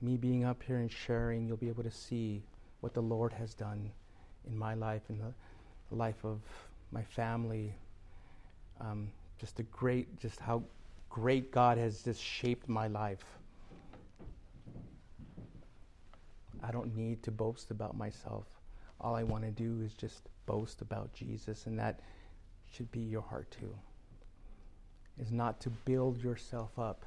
me 0.00 0.16
being 0.16 0.44
up 0.44 0.62
here 0.62 0.78
and 0.78 0.90
sharing, 0.90 1.46
you'll 1.46 1.56
be 1.56 1.68
able 1.68 1.84
to 1.84 1.90
see 1.90 2.42
what 2.80 2.94
the 2.94 3.00
Lord 3.00 3.32
has 3.32 3.54
done 3.54 3.90
in 4.48 4.58
my 4.58 4.74
life 4.74 5.02
and 5.08 5.20
the 5.20 5.94
life 5.94 6.24
of 6.24 6.40
my 6.90 7.02
family. 7.02 7.72
Um, 8.80 9.08
just 9.38 9.60
a 9.60 9.62
great, 9.62 10.18
just 10.18 10.40
how 10.40 10.64
great 11.08 11.52
God 11.52 11.78
has 11.78 12.02
just 12.02 12.20
shaped 12.20 12.68
my 12.68 12.88
life. 12.88 13.24
I 16.62 16.72
don't 16.72 16.96
need 16.96 17.22
to 17.22 17.30
boast 17.30 17.70
about 17.70 17.96
myself 17.96 18.46
all 19.00 19.14
I 19.14 19.22
want 19.22 19.44
to 19.44 19.50
do 19.50 19.82
is 19.84 19.94
just 19.94 20.28
boast 20.46 20.82
about 20.82 21.12
Jesus, 21.12 21.66
and 21.66 21.78
that 21.78 22.00
should 22.70 22.90
be 22.92 23.00
your 23.00 23.22
heart 23.22 23.50
too. 23.50 23.74
Is 25.20 25.32
not 25.32 25.60
to 25.62 25.70
build 25.70 26.22
yourself 26.22 26.78
up, 26.78 27.04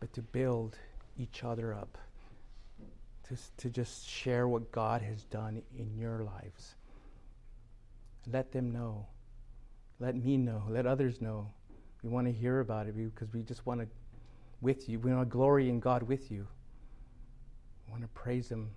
but 0.00 0.12
to 0.14 0.22
build 0.22 0.78
each 1.18 1.44
other 1.44 1.74
up, 1.74 1.98
to, 3.28 3.36
to 3.58 3.70
just 3.70 4.08
share 4.08 4.48
what 4.48 4.72
God 4.72 5.02
has 5.02 5.24
done 5.24 5.62
in 5.78 5.96
your 5.98 6.22
lives. 6.24 6.74
Let 8.30 8.52
them 8.52 8.72
know 8.72 9.06
Let 10.00 10.16
me 10.16 10.36
know. 10.36 10.62
Let 10.68 10.86
others 10.86 11.22
know. 11.22 11.50
We 12.02 12.10
want 12.10 12.26
to 12.26 12.32
hear 12.32 12.60
about 12.60 12.86
it 12.86 12.96
because 12.96 13.32
we 13.32 13.42
just 13.42 13.66
want 13.66 13.80
to, 13.80 13.88
with 14.60 14.88
you, 14.88 15.00
we 15.00 15.12
want 15.12 15.28
to 15.28 15.32
glory 15.32 15.70
in 15.70 15.80
God 15.80 16.02
with 16.04 16.30
you. 16.30 16.46
We 17.86 17.92
want 17.92 18.02
to 18.02 18.08
praise 18.08 18.50
Him 18.50 18.70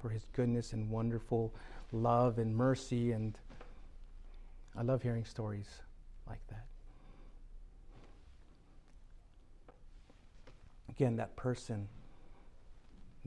for 0.00 0.10
His 0.10 0.26
goodness 0.34 0.72
and 0.74 0.90
wonderful 0.90 1.54
love 1.92 2.38
and 2.38 2.54
mercy. 2.54 3.12
And 3.12 3.38
I 4.80 4.82
love 4.82 5.02
hearing 5.02 5.26
stories 5.26 5.68
like 6.26 6.40
that. 6.48 6.64
Again, 10.88 11.16
that 11.16 11.36
person 11.36 11.86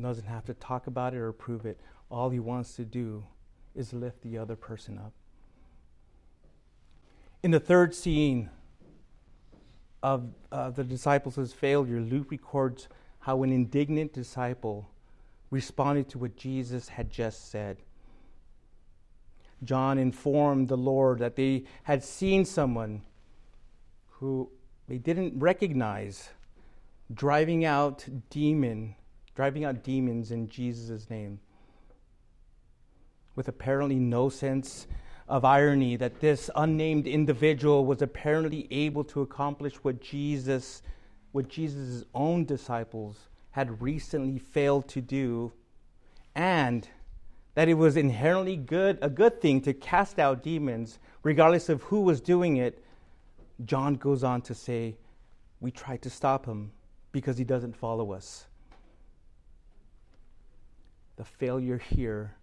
doesn't 0.01 0.25
have 0.25 0.45
to 0.45 0.55
talk 0.55 0.87
about 0.87 1.13
it 1.13 1.19
or 1.19 1.31
prove 1.31 1.67
it. 1.67 1.79
All 2.09 2.31
he 2.31 2.39
wants 2.39 2.75
to 2.77 2.85
do 2.85 3.23
is 3.75 3.93
lift 3.93 4.23
the 4.23 4.35
other 4.35 4.55
person 4.55 4.97
up. 4.97 5.13
In 7.43 7.51
the 7.51 7.59
third 7.59 7.93
scene 7.93 8.49
of 10.01 10.29
uh, 10.51 10.71
the 10.71 10.83
disciples' 10.83 11.53
failure, 11.53 11.99
Luke 12.01 12.31
records 12.31 12.87
how 13.19 13.43
an 13.43 13.51
indignant 13.51 14.11
disciple 14.11 14.89
responded 15.51 16.09
to 16.09 16.17
what 16.17 16.35
Jesus 16.35 16.89
had 16.89 17.11
just 17.11 17.51
said. 17.51 17.77
John 19.63 19.97
informed 19.97 20.67
the 20.67 20.77
Lord 20.77 21.19
that 21.19 21.35
they 21.35 21.63
had 21.83 22.03
seen 22.03 22.45
someone 22.45 23.01
who 24.09 24.49
they 24.87 24.97
didn't 24.97 25.39
recognize 25.39 26.29
driving 27.13 27.65
out 27.65 28.07
demon 28.29 28.95
driving 29.35 29.65
out 29.65 29.83
demons 29.83 30.31
in 30.31 30.47
Jesus' 30.47 31.09
name 31.09 31.39
with 33.35 33.47
apparently 33.47 33.95
no 33.95 34.29
sense 34.29 34.87
of 35.27 35.43
irony 35.43 35.95
that 35.95 36.19
this 36.19 36.49
unnamed 36.55 37.07
individual 37.07 37.85
was 37.85 38.01
apparently 38.01 38.67
able 38.69 39.03
to 39.03 39.21
accomplish 39.21 39.75
what 39.77 40.01
Jesus 40.01 40.81
what 41.31 41.49
Jesus' 41.49 42.05
own 42.13 42.45
disciples 42.45 43.27
had 43.51 43.81
recently 43.81 44.39
failed 44.39 44.87
to 44.87 45.01
do. 45.01 45.51
And 46.35 46.87
that 47.55 47.69
it 47.69 47.75
was 47.75 47.97
inherently 47.97 48.55
good 48.55 48.97
a 49.01 49.09
good 49.09 49.41
thing 49.41 49.61
to 49.61 49.73
cast 49.73 50.19
out 50.19 50.43
demons 50.43 50.99
regardless 51.21 51.69
of 51.69 51.83
who 51.83 52.01
was 52.01 52.21
doing 52.21 52.57
it. 52.57 52.83
John 53.65 53.95
goes 53.95 54.23
on 54.23 54.41
to 54.43 54.55
say 54.55 54.97
we 55.59 55.71
tried 55.71 56.01
to 56.01 56.09
stop 56.09 56.45
him 56.45 56.71
because 57.11 57.37
he 57.37 57.43
doesn't 57.43 57.75
follow 57.75 58.11
us. 58.11 58.47
The 61.15 61.23
failure 61.23 61.77
here 61.77 62.35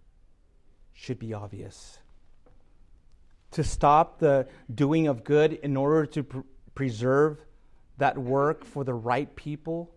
should 0.93 1.19
be 1.19 1.33
obvious. 1.33 1.99
To 3.51 3.63
stop 3.63 4.19
the 4.19 4.47
doing 4.73 5.07
of 5.07 5.23
good 5.23 5.53
in 5.53 5.75
order 5.75 6.05
to 6.05 6.23
pr- 6.23 6.39
preserve 6.73 7.43
that 7.97 8.17
work 8.17 8.63
for 8.63 8.83
the 8.83 8.93
right 8.93 9.35
people 9.35 9.93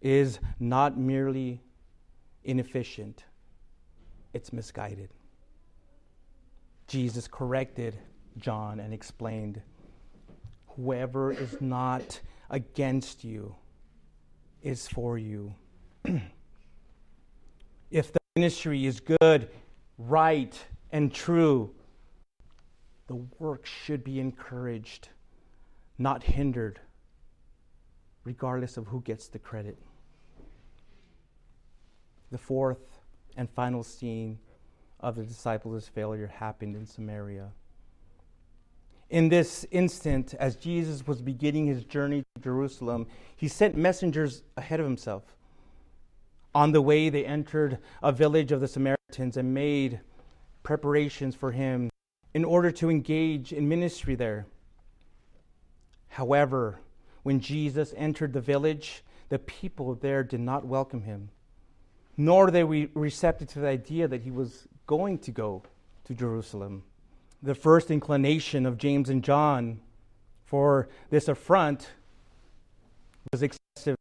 is 0.00 0.38
not 0.60 0.96
merely 0.96 1.60
inefficient, 2.44 3.24
it's 4.34 4.52
misguided. 4.52 5.08
Jesus 6.88 7.26
corrected 7.26 7.96
John 8.36 8.80
and 8.80 8.92
explained 8.92 9.62
whoever 10.66 11.32
is 11.32 11.60
not 11.60 12.20
against 12.50 13.24
you 13.24 13.54
is 14.62 14.88
for 14.88 15.16
you. 15.16 15.54
if 17.90 18.12
the 18.12 18.18
ministry 18.36 18.84
is 18.84 19.00
good, 19.00 19.48
right, 19.98 20.58
and 20.90 21.12
true, 21.12 21.72
the 23.06 23.16
work 23.38 23.66
should 23.66 24.02
be 24.02 24.18
encouraged, 24.18 25.08
not 25.98 26.22
hindered, 26.22 26.80
regardless 28.24 28.76
of 28.76 28.86
who 28.86 29.00
gets 29.02 29.28
the 29.28 29.38
credit. 29.38 29.78
The 32.30 32.38
fourth 32.38 32.93
and 33.36 33.48
final 33.50 33.82
scene 33.82 34.38
of 35.00 35.16
the 35.16 35.24
disciples' 35.24 35.88
failure 35.88 36.26
happened 36.26 36.76
in 36.76 36.86
Samaria. 36.86 37.50
In 39.10 39.28
this 39.28 39.66
instant, 39.70 40.34
as 40.34 40.56
Jesus 40.56 41.06
was 41.06 41.20
beginning 41.20 41.66
his 41.66 41.84
journey 41.84 42.24
to 42.34 42.42
Jerusalem, 42.42 43.06
he 43.36 43.48
sent 43.48 43.76
messengers 43.76 44.42
ahead 44.56 44.80
of 44.80 44.86
himself 44.86 45.34
on 46.54 46.70
the 46.70 46.82
way, 46.82 47.08
they 47.08 47.24
entered 47.24 47.78
a 48.02 48.12
village 48.12 48.52
of 48.52 48.60
the 48.60 48.68
Samaritans 48.68 49.36
and 49.36 49.52
made 49.52 50.00
preparations 50.62 51.34
for 51.34 51.50
him 51.50 51.90
in 52.32 52.44
order 52.44 52.70
to 52.70 52.90
engage 52.90 53.52
in 53.52 53.68
ministry 53.68 54.14
there. 54.14 54.46
However, 56.08 56.78
when 57.24 57.40
Jesus 57.40 57.92
entered 57.96 58.32
the 58.32 58.40
village, 58.40 59.02
the 59.30 59.38
people 59.38 59.94
there 59.94 60.22
did 60.22 60.40
not 60.40 60.64
welcome 60.64 61.02
him, 61.02 61.30
nor 62.16 62.50
they 62.50 62.64
were 62.64 62.86
receptive 62.94 63.48
to 63.48 63.60
the 63.60 63.68
idea 63.68 64.08
that 64.08 64.22
he 64.22 64.30
was 64.30 64.68
going 64.86 65.18
to 65.18 65.30
go 65.30 65.62
to 66.04 66.14
Jerusalem. 66.14 66.84
The 67.42 67.54
first 67.54 67.90
inclination 67.90 68.66
of 68.66 68.78
James 68.78 69.08
and 69.08 69.22
John 69.22 69.80
for 70.44 70.88
this 71.10 71.28
affront 71.28 71.90
was 73.32 73.42
excessive 73.42 73.96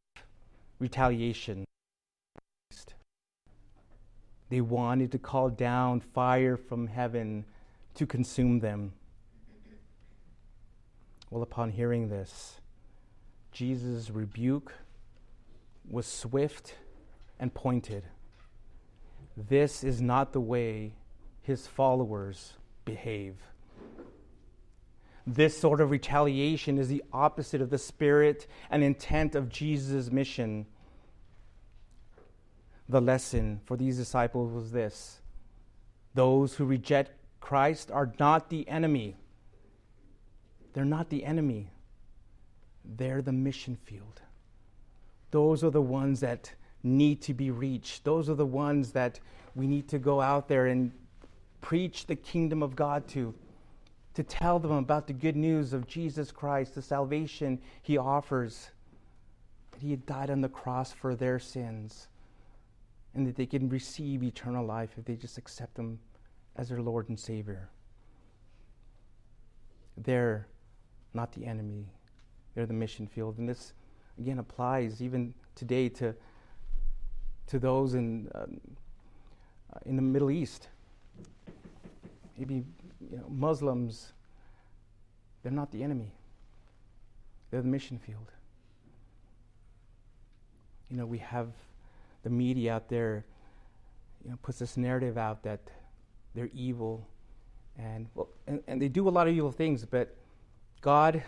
retaliation. 0.79 1.65
They 4.49 4.61
wanted 4.61 5.11
to 5.13 5.17
call 5.17 5.49
down 5.49 5.99
fire 5.99 6.57
from 6.57 6.87
heaven 6.87 7.45
to 7.95 8.05
consume 8.05 8.59
them. 8.59 8.93
Well, 11.31 11.41
upon 11.41 11.71
hearing 11.71 12.09
this, 12.09 12.59
Jesus' 13.51 14.11
rebuke 14.11 14.73
was 15.89 16.05
swift 16.05 16.75
and 17.43 17.53
pointed. 17.53 18.05
This 19.35 19.83
is 19.83 20.01
not 20.01 20.31
the 20.31 20.39
way 20.39 20.93
his 21.41 21.67
followers 21.67 22.53
behave. 22.85 23.35
This 25.27 25.57
sort 25.57 25.81
of 25.81 25.91
retaliation 25.91 26.77
is 26.77 26.87
the 26.87 27.03
opposite 27.11 27.59
of 27.59 27.69
the 27.69 27.77
spirit 27.77 28.47
and 28.71 28.81
intent 28.81 29.35
of 29.35 29.49
Jesus' 29.49 30.09
mission 30.09 30.67
the 32.87 33.01
lesson 33.01 33.59
for 33.65 33.75
these 33.75 33.97
disciples 33.97 34.53
was 34.53 34.71
this 34.71 35.19
those 36.13 36.55
who 36.55 36.63
reject 36.63 37.11
Christ 37.41 37.91
are 37.91 38.13
not 38.19 38.49
the 38.49 38.67
enemy. 38.69 39.17
They're 40.71 40.85
not 40.85 41.09
the 41.09 41.25
enemy, 41.25 41.71
they're 42.85 43.21
the 43.21 43.33
mission 43.33 43.75
field. 43.75 44.21
Those 45.31 45.61
are 45.61 45.71
the 45.71 45.81
ones 45.81 46.21
that 46.21 46.53
need 46.83 47.21
to 47.21 47.33
be 47.33 47.51
reached. 47.51 48.03
Those 48.03 48.29
are 48.29 48.35
the 48.35 48.45
ones 48.45 48.91
that 48.91 49.19
we 49.55 49.67
need 49.67 49.87
to 49.89 49.99
go 49.99 50.21
out 50.21 50.47
there 50.47 50.67
and 50.67 50.91
preach 51.61 52.05
the 52.05 52.15
kingdom 52.15 52.61
of 52.61 52.75
God 52.75 53.07
to, 53.09 53.33
to 54.15 54.23
tell 54.23 54.59
them 54.59 54.71
about 54.71 55.07
the 55.07 55.13
good 55.13 55.35
news 55.35 55.73
of 55.73 55.87
Jesus 55.87 56.31
Christ, 56.31 56.75
the 56.75 56.81
salvation 56.81 57.59
he 57.81 57.97
offers, 57.97 58.71
that 59.71 59.81
he 59.81 59.91
had 59.91 60.05
died 60.05 60.29
on 60.29 60.41
the 60.41 60.49
cross 60.49 60.91
for 60.91 61.15
their 61.15 61.39
sins 61.39 62.07
and 63.15 63.27
that 63.27 63.35
they 63.35 63.45
can 63.45 63.69
receive 63.69 64.23
eternal 64.23 64.65
life 64.65 64.91
if 64.97 65.05
they 65.05 65.15
just 65.15 65.37
accept 65.37 65.77
Him 65.77 65.99
as 66.55 66.69
their 66.69 66.81
Lord 66.81 67.09
and 67.09 67.19
Savior. 67.19 67.69
They're 69.97 70.47
not 71.13 71.31
the 71.33 71.45
enemy, 71.45 71.85
they're 72.55 72.65
the 72.65 72.73
mission 72.73 73.05
field. 73.05 73.37
And 73.37 73.47
this, 73.47 73.73
again, 74.17 74.39
applies 74.39 75.01
even 75.01 75.33
today 75.55 75.89
to, 75.89 76.15
to 77.47 77.59
those 77.59 77.93
in, 77.93 78.29
um, 78.35 78.59
in 79.85 79.95
the 79.95 80.01
Middle 80.01 80.31
East. 80.31 80.67
Maybe 82.37 82.63
you 83.11 83.17
know, 83.17 83.25
Muslims, 83.29 84.13
they're 85.41 85.51
not 85.51 85.71
the 85.71 85.83
enemy, 85.83 86.11
they're 87.51 87.61
the 87.61 87.67
mission 87.67 87.97
field. 87.97 88.31
You 90.89 90.97
know, 90.97 91.05
we 91.05 91.17
have 91.19 91.49
the 92.23 92.29
media 92.29 92.75
out 92.75 92.87
there 92.89 93.25
you 94.23 94.31
know, 94.31 94.37
puts 94.41 94.59
this 94.59 94.77
narrative 94.77 95.17
out 95.17 95.43
that 95.43 95.59
they're 96.33 96.49
evil 96.53 97.05
and, 97.77 98.07
well, 98.15 98.29
and, 98.47 98.61
and 98.67 98.81
they 98.81 98.87
do 98.87 99.07
a 99.07 99.11
lot 99.11 99.27
of 99.27 99.35
evil 99.35 99.51
things, 99.51 99.85
but 99.85 100.15
God 100.81 101.23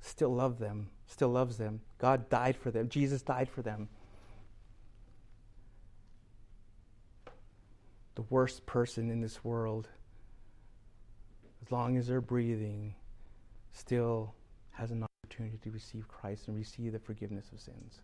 still 0.00 0.34
loves 0.34 0.58
them, 0.58 0.88
still 1.06 1.30
loves 1.30 1.56
them. 1.56 1.80
God 1.98 2.28
died 2.28 2.56
for 2.56 2.70
them. 2.70 2.88
Jesus 2.88 3.22
died 3.22 3.48
for 3.48 3.62
them. 3.62 3.88
The 8.20 8.26
worst 8.28 8.66
person 8.66 9.10
in 9.10 9.22
this 9.22 9.42
world, 9.42 9.88
as 11.64 11.72
long 11.72 11.96
as 11.96 12.06
they're 12.06 12.20
breathing, 12.20 12.94
still 13.72 14.34
has 14.72 14.90
an 14.90 15.06
opportunity 15.24 15.58
to 15.64 15.70
receive 15.70 16.06
Christ 16.06 16.48
and 16.48 16.56
receive 16.56 16.92
the 16.92 16.98
forgiveness 16.98 17.50
of 17.52 17.60
sins 17.60 18.00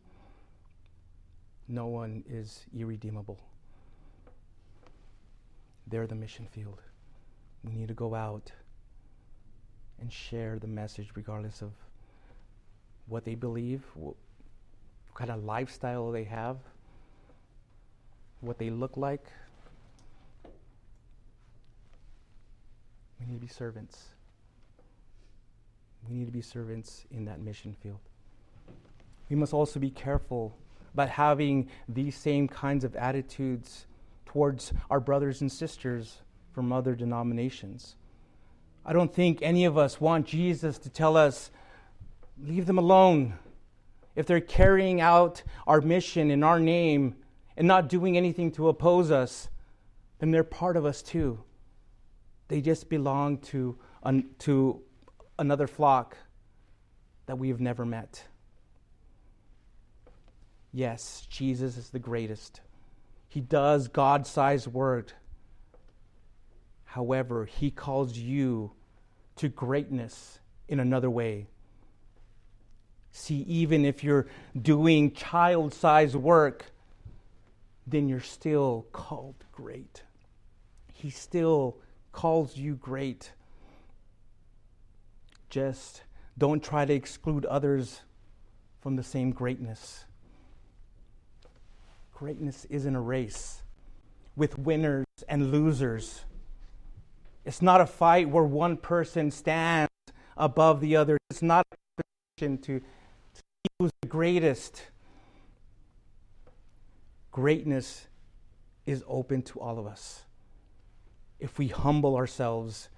no 1.68 1.86
one 1.86 2.22
is 2.28 2.64
irredeemable. 2.76 3.38
They're 5.86 6.06
the 6.06 6.14
mission 6.14 6.46
field. 6.46 6.80
We 7.64 7.74
need 7.74 7.88
to 7.88 7.94
go 7.94 8.14
out 8.14 8.52
and 10.00 10.12
share 10.12 10.58
the 10.58 10.66
message 10.66 11.10
regardless 11.14 11.62
of 11.62 11.72
what 13.08 13.24
they 13.24 13.34
believe, 13.34 13.82
what 13.94 14.14
kind 15.14 15.30
of 15.30 15.44
lifestyle 15.44 16.10
they 16.10 16.24
have, 16.24 16.58
what 18.40 18.58
they 18.58 18.70
look 18.70 18.96
like. 18.96 19.26
We 23.27 23.33
need 23.33 23.41
to 23.41 23.47
be 23.47 23.53
servants. 23.53 24.05
We 26.09 26.14
need 26.14 26.27
to 26.27 26.33
be 26.33 26.41
servants 26.41 27.05
in 27.11 27.24
that 27.24 27.41
mission 27.41 27.74
field. 27.83 27.99
We 29.29 29.35
must 29.35 29.53
also 29.53 29.81
be 29.81 29.91
careful 29.91 30.57
about 30.95 31.09
having 31.09 31.68
these 31.89 32.16
same 32.16 32.47
kinds 32.47 32.85
of 32.85 32.95
attitudes 32.95 33.87
towards 34.24 34.72
our 34.89 35.01
brothers 35.01 35.41
and 35.41 35.51
sisters 35.51 36.18
from 36.53 36.72
other 36.72 36.95
denominations. 36.95 37.97
I 38.85 38.93
don't 38.93 39.12
think 39.12 39.41
any 39.43 39.64
of 39.64 39.77
us 39.77 40.01
want 40.01 40.27
Jesus 40.27 40.79
to 40.79 40.89
tell 40.89 41.16
us, 41.16 41.51
leave 42.41 42.66
them 42.66 42.79
alone. 42.79 43.35
If 44.14 44.27
they're 44.27 44.41
carrying 44.41 45.01
out 45.01 45.43
our 45.66 45.81
mission 45.81 46.31
in 46.31 46.45
our 46.45 46.61
name 46.61 47.16
and 47.57 47.66
not 47.66 47.89
doing 47.89 48.16
anything 48.16 48.53
to 48.53 48.68
oppose 48.68 49.11
us, 49.11 49.49
then 50.20 50.31
they're 50.31 50.45
part 50.45 50.77
of 50.77 50.87
us 50.87 51.03
too. 51.03 51.41
They 52.49 52.61
just 52.61 52.88
belong 52.88 53.38
to, 53.38 53.78
un- 54.03 54.30
to 54.40 54.80
another 55.38 55.66
flock 55.66 56.16
that 57.26 57.36
we 57.36 57.49
have 57.49 57.61
never 57.61 57.84
met. 57.84 58.24
Yes, 60.72 61.26
Jesus 61.30 61.76
is 61.76 61.90
the 61.90 61.99
greatest. 61.99 62.61
He 63.28 63.40
does 63.40 63.88
God 63.88 64.26
sized 64.26 64.66
work. 64.68 65.12
However, 66.84 67.47
He 67.47 67.70
calls 67.70 68.16
you 68.16 68.72
to 69.36 69.49
greatness 69.49 70.38
in 70.68 70.80
another 70.80 71.11
way. 71.11 71.49
See, 73.11 73.38
even 73.49 73.84
if 73.84 74.05
you're 74.05 74.26
doing 74.61 75.12
child 75.12 75.72
sized 75.72 76.14
work, 76.14 76.66
then 77.86 78.09
you're 78.09 78.20
still 78.20 78.86
called 78.92 79.36
great. 79.53 80.03
He 80.92 81.11
still 81.11 81.78
calls 82.16 82.56
you 82.56 82.74
great. 82.76 83.32
Just 85.50 86.02
don't 86.38 86.64
try 86.64 86.86
to 86.86 86.94
exclude 86.94 87.44
others 87.44 88.00
from 88.80 88.96
the 88.96 89.02
same 89.02 89.32
greatness. 89.32 90.06
Greatness 92.14 92.64
isn't 92.70 92.96
a 92.96 93.00
race 93.00 93.62
with 94.34 94.58
winners 94.58 95.04
and 95.28 95.52
losers. 95.52 96.24
It's 97.44 97.60
not 97.60 97.82
a 97.82 97.86
fight 97.86 98.30
where 98.30 98.44
one 98.44 98.78
person 98.78 99.30
stands 99.30 99.90
above 100.38 100.80
the 100.80 100.96
other. 100.96 101.18
It's 101.28 101.42
not 101.42 101.66
a 101.70 101.76
competition 102.38 102.58
to, 102.62 102.80
to 102.80 102.84
see 103.34 103.68
who's 103.78 103.90
the 104.00 104.08
greatest. 104.08 104.86
Greatness 107.30 108.06
is 108.86 109.04
open 109.06 109.42
to 109.42 109.60
all 109.60 109.78
of 109.78 109.86
us. 109.86 110.26
If 111.39 111.59
we 111.59 111.68
humble 111.68 112.16
ourselves 112.16 112.89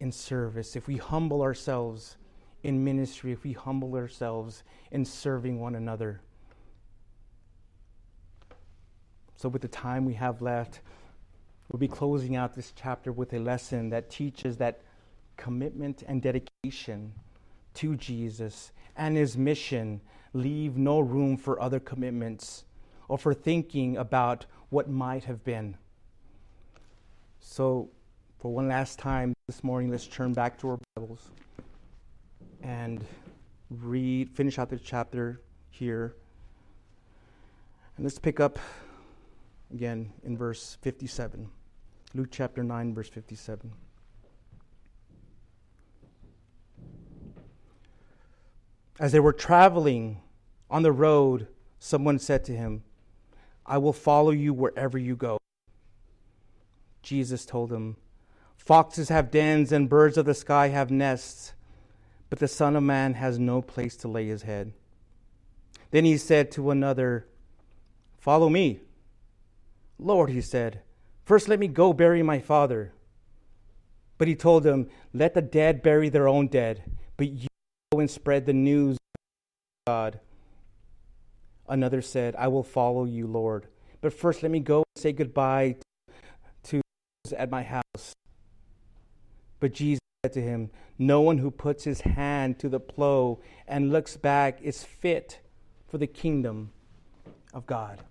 in 0.00 0.12
service, 0.12 0.76
if 0.76 0.86
we 0.86 0.96
humble 0.96 1.42
ourselves 1.42 2.16
in 2.62 2.84
ministry, 2.84 3.32
if 3.32 3.44
we 3.44 3.52
humble 3.52 3.94
ourselves 3.94 4.62
in 4.90 5.04
serving 5.04 5.60
one 5.60 5.74
another. 5.74 6.20
So, 9.36 9.48
with 9.48 9.62
the 9.62 9.68
time 9.68 10.06
we 10.06 10.14
have 10.14 10.40
left, 10.40 10.80
We'll 11.68 11.78
be 11.78 11.88
closing 11.88 12.36
out 12.36 12.54
this 12.54 12.72
chapter 12.76 13.10
with 13.10 13.32
a 13.32 13.40
lesson 13.40 13.90
that 13.90 14.08
teaches 14.08 14.56
that 14.58 14.82
commitment 15.36 16.04
and 16.06 16.22
dedication 16.22 17.12
to 17.74 17.96
Jesus 17.96 18.72
and 18.96 19.16
his 19.16 19.36
mission 19.36 20.00
leave 20.32 20.76
no 20.76 21.00
room 21.00 21.36
for 21.36 21.60
other 21.60 21.80
commitments 21.80 22.64
or 23.08 23.18
for 23.18 23.34
thinking 23.34 23.96
about 23.96 24.46
what 24.70 24.88
might 24.88 25.24
have 25.24 25.42
been. 25.44 25.76
So, 27.48 27.88
for 28.40 28.52
one 28.52 28.66
last 28.66 28.98
time 28.98 29.32
this 29.46 29.62
morning, 29.62 29.88
let's 29.88 30.08
turn 30.08 30.34
back 30.34 30.58
to 30.58 30.70
our 30.70 30.78
Bibles 30.96 31.30
and 32.60 33.02
read, 33.70 34.28
finish 34.30 34.58
out 34.58 34.68
the 34.68 34.76
chapter 34.76 35.40
here. 35.70 36.16
And 37.96 38.04
let's 38.04 38.18
pick 38.18 38.40
up 38.40 38.58
again 39.72 40.12
in 40.24 40.36
verse 40.36 40.76
57. 40.82 41.48
Luke 42.14 42.28
chapter 42.32 42.64
9, 42.64 42.92
verse 42.92 43.08
57. 43.08 43.72
As 48.98 49.12
they 49.12 49.20
were 49.20 49.32
traveling 49.32 50.20
on 50.68 50.82
the 50.82 50.92
road, 50.92 51.46
someone 51.78 52.18
said 52.18 52.44
to 52.46 52.52
him, 52.52 52.82
I 53.64 53.78
will 53.78 53.94
follow 53.94 54.32
you 54.32 54.52
wherever 54.52 54.98
you 54.98 55.14
go. 55.14 55.38
Jesus 57.06 57.46
told 57.46 57.72
him, 57.72 57.94
Foxes 58.56 59.10
have 59.10 59.30
dens 59.30 59.70
and 59.70 59.88
birds 59.88 60.18
of 60.18 60.26
the 60.26 60.34
sky 60.34 60.68
have 60.70 60.90
nests, 60.90 61.52
but 62.28 62.40
the 62.40 62.48
Son 62.48 62.74
of 62.74 62.82
Man 62.82 63.14
has 63.14 63.38
no 63.38 63.62
place 63.62 63.94
to 63.98 64.08
lay 64.08 64.26
his 64.26 64.42
head. 64.42 64.72
Then 65.92 66.04
he 66.04 66.16
said 66.16 66.50
to 66.50 66.72
another, 66.72 67.28
Follow 68.18 68.48
me. 68.48 68.80
Lord, 70.00 70.30
he 70.30 70.40
said, 70.40 70.80
First, 71.24 71.46
let 71.46 71.60
me 71.60 71.68
go 71.68 71.92
bury 71.92 72.24
my 72.24 72.40
father. 72.40 72.92
But 74.18 74.26
he 74.26 74.34
told 74.34 74.66
him, 74.66 74.88
Let 75.14 75.34
the 75.34 75.42
dead 75.42 75.82
bury 75.82 76.08
their 76.08 76.26
own 76.26 76.48
dead, 76.48 76.82
but 77.16 77.28
you 77.28 77.46
go 77.92 78.00
and 78.00 78.10
spread 78.10 78.46
the 78.46 78.52
news 78.52 78.96
of 78.96 79.20
God. 79.86 80.18
Another 81.68 82.02
said, 82.02 82.34
I 82.34 82.48
will 82.48 82.64
follow 82.64 83.04
you, 83.04 83.28
Lord. 83.28 83.68
But 84.00 84.12
first, 84.12 84.42
let 84.42 84.50
me 84.50 84.58
go 84.58 84.78
and 84.78 85.00
say 85.00 85.12
goodbye 85.12 85.76
at 87.32 87.50
my 87.50 87.62
house. 87.62 88.12
But 89.60 89.72
Jesus 89.72 90.00
said 90.24 90.32
to 90.34 90.42
him, 90.42 90.70
No 90.98 91.20
one 91.20 91.38
who 91.38 91.50
puts 91.50 91.84
his 91.84 92.02
hand 92.02 92.58
to 92.60 92.68
the 92.68 92.80
plow 92.80 93.38
and 93.66 93.92
looks 93.92 94.16
back 94.16 94.60
is 94.62 94.82
fit 94.82 95.40
for 95.88 95.98
the 95.98 96.06
kingdom 96.06 96.72
of 97.54 97.66
God. 97.66 98.02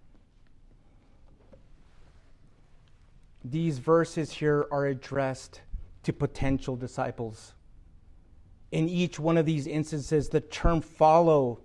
these 3.51 3.78
verses 3.78 4.32
here 4.32 4.68
are 4.72 4.88
addressed 4.88 5.61
to 6.03 6.11
potential 6.11 6.76
disciples. 6.76 7.53
In 8.72 8.89
each 8.89 9.20
one 9.20 9.38
of 9.38 9.45
these 9.45 9.68
instances, 9.68 10.30
the 10.30 10.41
term 10.41 10.82
follow 10.82 11.61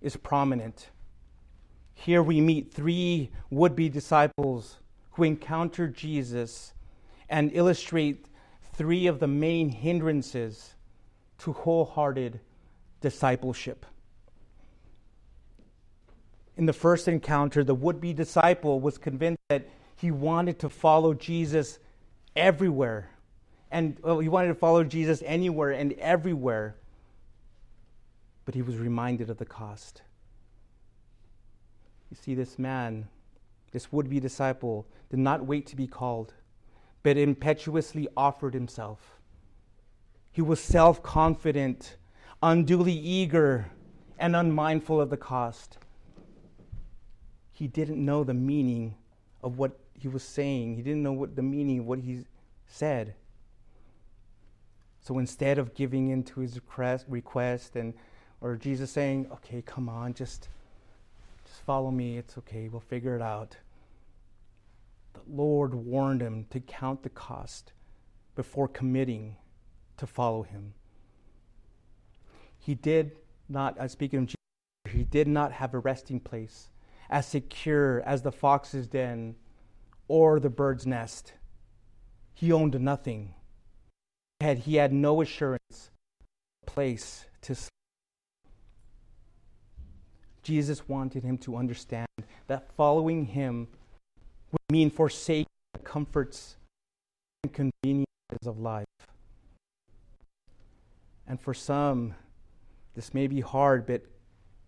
is 0.00 0.16
prominent. 0.16 0.90
Here 1.94 2.22
we 2.22 2.40
meet 2.40 2.72
three 2.72 3.30
would 3.50 3.74
be 3.74 3.88
disciples 3.88 4.78
who 5.12 5.24
encounter 5.24 5.88
Jesus 5.88 6.72
and 7.34 7.50
illustrate 7.52 8.26
three 8.74 9.08
of 9.08 9.18
the 9.18 9.26
main 9.26 9.68
hindrances 9.68 10.76
to 11.36 11.52
wholehearted 11.52 12.38
discipleship. 13.00 13.84
In 16.56 16.66
the 16.66 16.72
first 16.72 17.08
encounter, 17.08 17.64
the 17.64 17.74
would 17.74 18.00
be 18.00 18.12
disciple 18.12 18.78
was 18.78 18.98
convinced 18.98 19.40
that 19.48 19.68
he 19.96 20.12
wanted 20.12 20.60
to 20.60 20.68
follow 20.68 21.12
Jesus 21.12 21.80
everywhere. 22.36 23.10
And 23.68 23.98
well, 24.00 24.20
he 24.20 24.28
wanted 24.28 24.48
to 24.48 24.54
follow 24.54 24.84
Jesus 24.84 25.20
anywhere 25.26 25.72
and 25.72 25.92
everywhere. 25.94 26.76
But 28.44 28.54
he 28.54 28.62
was 28.62 28.76
reminded 28.76 29.28
of 29.28 29.38
the 29.38 29.44
cost. 29.44 30.02
You 32.12 32.16
see, 32.16 32.36
this 32.36 32.60
man, 32.60 33.08
this 33.72 33.90
would 33.90 34.08
be 34.08 34.20
disciple, 34.20 34.86
did 35.10 35.18
not 35.18 35.44
wait 35.44 35.66
to 35.66 35.74
be 35.74 35.88
called, 35.88 36.32
but 37.04 37.16
impetuously 37.16 38.08
offered 38.16 38.54
himself. 38.54 39.20
He 40.32 40.42
was 40.42 40.58
self 40.58 41.00
confident, 41.02 41.96
unduly 42.42 42.92
eager, 42.92 43.70
and 44.18 44.34
unmindful 44.34 45.00
of 45.00 45.10
the 45.10 45.16
cost. 45.16 45.78
He 47.52 47.68
didn't 47.68 48.04
know 48.04 48.24
the 48.24 48.34
meaning 48.34 48.96
of 49.42 49.58
what 49.58 49.78
he 49.92 50.08
was 50.08 50.24
saying. 50.24 50.74
He 50.74 50.82
didn't 50.82 51.04
know 51.04 51.12
what 51.12 51.36
the 51.36 51.42
meaning 51.42 51.80
of 51.80 51.86
what 51.86 52.00
he 52.00 52.24
said. 52.66 53.14
So 55.00 55.18
instead 55.18 55.58
of 55.58 55.74
giving 55.74 56.08
in 56.08 56.24
to 56.24 56.40
his 56.40 56.56
request, 56.56 57.04
request 57.08 57.76
and 57.76 57.92
or 58.40 58.56
Jesus 58.56 58.90
saying, 58.90 59.28
"Okay, 59.30 59.62
come 59.62 59.88
on, 59.88 60.14
just 60.14 60.48
just 61.44 61.60
follow 61.60 61.90
me. 61.90 62.16
It's 62.16 62.38
okay. 62.38 62.68
We'll 62.68 62.80
figure 62.80 63.14
it 63.14 63.22
out." 63.22 63.58
Lord 65.28 65.74
warned 65.74 66.20
him 66.20 66.46
to 66.50 66.60
count 66.60 67.02
the 67.02 67.10
cost 67.10 67.72
before 68.34 68.68
committing 68.68 69.36
to 69.96 70.06
follow 70.06 70.42
him. 70.42 70.74
He 72.58 72.74
did 72.74 73.12
not, 73.48 73.80
I 73.80 73.86
speak 73.86 74.12
of 74.14 74.26
Jesus, 74.26 74.34
he 74.90 75.04
did 75.04 75.28
not 75.28 75.52
have 75.52 75.74
a 75.74 75.78
resting 75.78 76.20
place 76.20 76.70
as 77.10 77.26
secure 77.26 78.02
as 78.06 78.22
the 78.22 78.32
fox's 78.32 78.86
den 78.86 79.36
or 80.08 80.40
the 80.40 80.50
bird's 80.50 80.86
nest. 80.86 81.34
He 82.34 82.52
owned 82.52 82.78
nothing. 82.80 83.34
He 84.40 84.76
had 84.76 84.92
no 84.92 85.22
assurance 85.22 85.90
place 86.66 87.26
to 87.42 87.54
sleep. 87.54 87.70
Jesus 90.42 90.88
wanted 90.88 91.24
him 91.24 91.38
to 91.38 91.56
understand 91.56 92.08
that 92.46 92.70
following 92.76 93.24
him 93.24 93.68
would 94.54 94.72
mean 94.72 94.88
forsaking 94.90 95.46
the 95.72 95.80
comforts 95.80 96.56
and 97.42 97.52
conveniences 97.52 98.46
of 98.46 98.58
life. 98.60 98.86
And 101.26 101.40
for 101.40 101.54
some, 101.54 102.14
this 102.94 103.12
may 103.12 103.26
be 103.26 103.40
hard, 103.40 103.86
but 103.86 104.02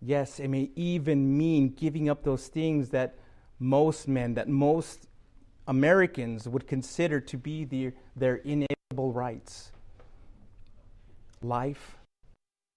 yes, 0.01 0.39
it 0.39 0.49
may 0.49 0.71
even 0.75 1.37
mean 1.37 1.69
giving 1.69 2.09
up 2.09 2.23
those 2.23 2.47
things 2.47 2.89
that 2.89 3.15
most 3.59 4.07
men, 4.07 4.33
that 4.33 4.49
most 4.49 5.07
Americans 5.67 6.47
would 6.47 6.67
consider 6.67 7.19
to 7.21 7.37
be 7.37 7.63
their, 7.63 7.93
their 8.15 8.35
inalienable 8.35 9.13
rights 9.13 9.71
life, 11.41 11.97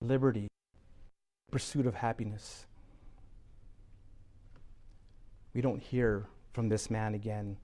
liberty, 0.00 0.46
pursuit 1.50 1.86
of 1.86 1.94
happiness. 1.94 2.66
We 5.54 5.62
don't 5.62 5.82
hear 5.82 6.26
from 6.52 6.68
this 6.68 6.90
man 6.90 7.14
again. 7.14 7.56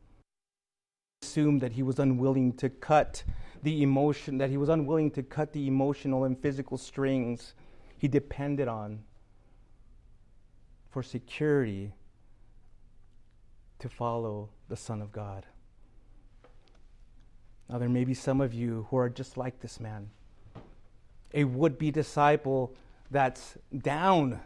Assume 1.22 1.58
that 1.60 1.72
he 1.72 1.82
was 1.82 1.98
unwilling 1.98 2.52
to 2.54 2.68
cut 2.68 3.24
the 3.62 3.82
emotion, 3.82 4.38
that 4.38 4.50
he 4.50 4.56
was 4.56 4.68
unwilling 4.68 5.10
to 5.12 5.22
cut 5.22 5.52
the 5.52 5.66
emotional 5.66 6.24
and 6.24 6.38
physical 6.38 6.78
strings 6.78 7.54
he 7.98 8.08
depended 8.08 8.68
on 8.68 9.00
for 10.90 11.02
security 11.02 11.92
to 13.78 13.88
follow 13.88 14.50
the 14.68 14.76
Son 14.76 15.02
of 15.02 15.12
God. 15.12 15.46
Now, 17.68 17.78
there 17.78 17.88
may 17.88 18.04
be 18.04 18.14
some 18.14 18.40
of 18.40 18.54
you 18.54 18.86
who 18.90 18.96
are 18.96 19.08
just 19.08 19.36
like 19.36 19.60
this 19.60 19.80
man, 19.80 20.10
a 21.34 21.44
would 21.44 21.78
be 21.78 21.90
disciple 21.90 22.74
that's 23.10 23.56
down 23.76 24.40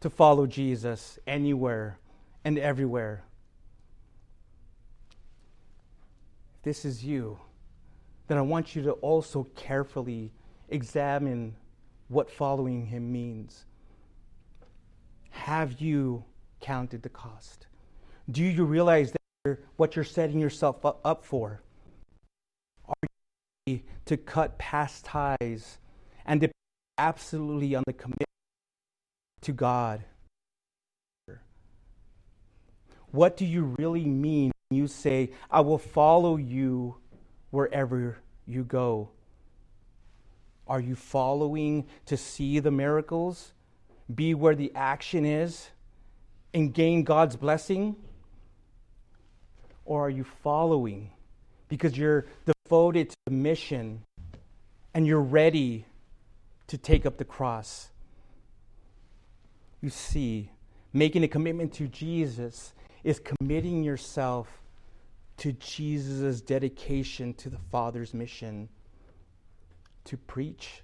to 0.00 0.10
follow 0.10 0.46
Jesus 0.46 1.18
anywhere 1.26 1.98
and 2.44 2.58
everywhere. 2.58 3.24
This 6.62 6.84
is 6.84 7.02
you, 7.02 7.38
then 8.28 8.38
I 8.38 8.42
want 8.42 8.76
you 8.76 8.82
to 8.82 8.92
also 8.92 9.44
carefully 9.56 10.32
examine 10.68 11.56
what 12.08 12.30
following 12.30 12.86
him 12.86 13.10
means. 13.10 13.64
Have 15.30 15.80
you 15.80 16.24
counted 16.60 17.02
the 17.02 17.08
cost? 17.08 17.66
Do 18.30 18.44
you 18.44 18.64
realize 18.64 19.12
that 19.12 19.20
you're, 19.44 19.60
what 19.76 19.96
you're 19.96 20.04
setting 20.04 20.38
yourself 20.38 20.84
up 20.84 21.24
for? 21.24 21.62
Are 22.86 22.94
you 23.02 23.08
ready 23.66 23.84
to 24.04 24.16
cut 24.16 24.58
past 24.58 25.04
ties 25.04 25.78
and 26.26 26.40
depend 26.40 26.52
absolutely 26.98 27.74
on 27.74 27.84
the 27.86 27.92
commitment 27.94 28.28
to 29.40 29.52
God? 29.52 30.04
What 33.12 33.36
do 33.36 33.44
you 33.44 33.74
really 33.78 34.04
mean 34.04 34.52
you 34.70 34.86
say, 34.86 35.30
I 35.50 35.62
will 35.62 35.78
follow 35.78 36.36
you 36.36 36.94
wherever 37.50 38.18
you 38.46 38.62
go? 38.62 39.08
Are 40.68 40.80
you 40.80 40.94
following 40.94 41.86
to 42.06 42.16
see 42.16 42.60
the 42.60 42.70
miracles, 42.70 43.52
be 44.14 44.32
where 44.32 44.54
the 44.54 44.70
action 44.76 45.24
is, 45.24 45.70
and 46.54 46.72
gain 46.72 47.02
God's 47.02 47.34
blessing? 47.34 47.96
Or 49.84 50.06
are 50.06 50.10
you 50.10 50.22
following 50.22 51.10
because 51.68 51.98
you're 51.98 52.26
devoted 52.46 53.10
to 53.10 53.16
the 53.26 53.32
mission 53.32 54.04
and 54.94 55.04
you're 55.04 55.20
ready 55.20 55.84
to 56.68 56.78
take 56.78 57.04
up 57.04 57.16
the 57.16 57.24
cross? 57.24 57.90
You 59.80 59.90
see, 59.90 60.52
making 60.92 61.24
a 61.24 61.28
commitment 61.28 61.72
to 61.74 61.88
Jesus 61.88 62.72
is 63.02 63.18
committing 63.18 63.82
yourself 63.82 64.59
to 65.40 65.52
Jesus' 65.52 66.42
dedication 66.42 67.32
to 67.32 67.48
the 67.48 67.58
Father's 67.72 68.12
mission 68.12 68.68
to 70.04 70.18
preach, 70.18 70.82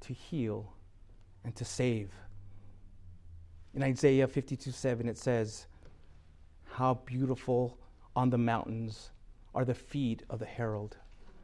to 0.00 0.12
heal, 0.12 0.72
and 1.44 1.54
to 1.54 1.64
save. 1.64 2.10
In 3.72 3.84
Isaiah 3.84 4.26
52 4.26 4.72
7, 4.72 5.08
it 5.08 5.16
says, 5.16 5.68
How 6.64 6.94
beautiful 7.06 7.78
on 8.16 8.30
the 8.30 8.38
mountains 8.38 9.12
are 9.54 9.64
the 9.64 9.74
feet 9.74 10.24
of 10.28 10.40
the 10.40 10.46
herald, 10.46 10.96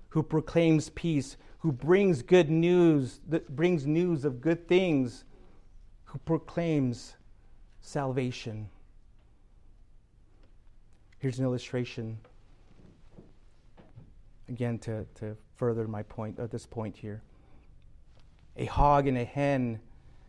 who 0.08 0.24
proclaims 0.24 0.90
peace, 0.90 1.36
who 1.60 1.70
brings 1.70 2.22
good 2.22 2.50
news, 2.50 3.20
that 3.28 3.54
brings 3.54 3.86
news 3.86 4.24
of 4.24 4.40
good 4.40 4.66
things, 4.66 5.22
who 6.06 6.18
proclaims 6.18 7.14
salvation. 7.80 8.68
Here's 11.18 11.38
an 11.38 11.44
illustration, 11.46 12.18
again, 14.48 14.78
to, 14.80 15.06
to 15.16 15.36
further 15.54 15.88
my 15.88 16.02
point, 16.02 16.38
at 16.38 16.50
this 16.50 16.66
point 16.66 16.94
here. 16.94 17.22
A 18.56 18.66
hog 18.66 19.06
and 19.06 19.16
a 19.16 19.24
hen 19.24 19.80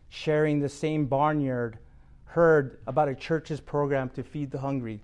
sharing 0.08 0.60
the 0.60 0.68
same 0.68 1.04
barnyard 1.04 1.78
heard 2.24 2.78
about 2.86 3.08
a 3.08 3.14
church's 3.14 3.60
program 3.60 4.08
to 4.10 4.22
feed 4.22 4.50
the 4.50 4.58
hungry. 4.58 5.00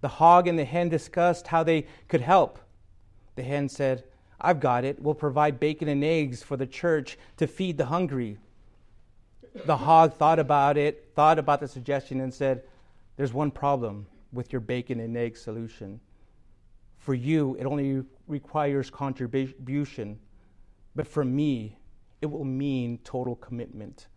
The 0.00 0.08
hog 0.08 0.46
and 0.46 0.56
the 0.56 0.64
hen 0.64 0.90
discussed 0.90 1.48
how 1.48 1.64
they 1.64 1.86
could 2.08 2.20
help. 2.20 2.60
The 3.34 3.42
hen 3.42 3.68
said, 3.68 4.04
I've 4.40 4.60
got 4.60 4.84
it. 4.84 5.02
We'll 5.02 5.14
provide 5.14 5.58
bacon 5.58 5.88
and 5.88 6.04
eggs 6.04 6.42
for 6.42 6.56
the 6.56 6.66
church 6.66 7.18
to 7.38 7.48
feed 7.48 7.78
the 7.78 7.86
hungry. 7.86 8.38
The 9.64 9.76
hog 9.76 10.14
thought 10.14 10.38
about 10.38 10.76
it, 10.76 11.10
thought 11.16 11.38
about 11.38 11.60
the 11.60 11.68
suggestion, 11.68 12.20
and 12.20 12.32
said, 12.32 12.62
There's 13.16 13.32
one 13.32 13.50
problem 13.50 14.06
with 14.34 14.52
your 14.52 14.60
bacon 14.60 15.00
and 15.00 15.16
egg 15.16 15.36
solution. 15.36 16.00
For 16.98 17.14
you, 17.14 17.56
it 17.58 17.64
only 17.64 18.02
requires 18.26 18.90
contribution, 18.90 20.18
but 20.94 21.06
for 21.06 21.24
me, 21.24 21.78
it 22.20 22.26
will 22.26 22.44
mean 22.44 22.98
total 23.04 23.36
commitment. 23.36 24.08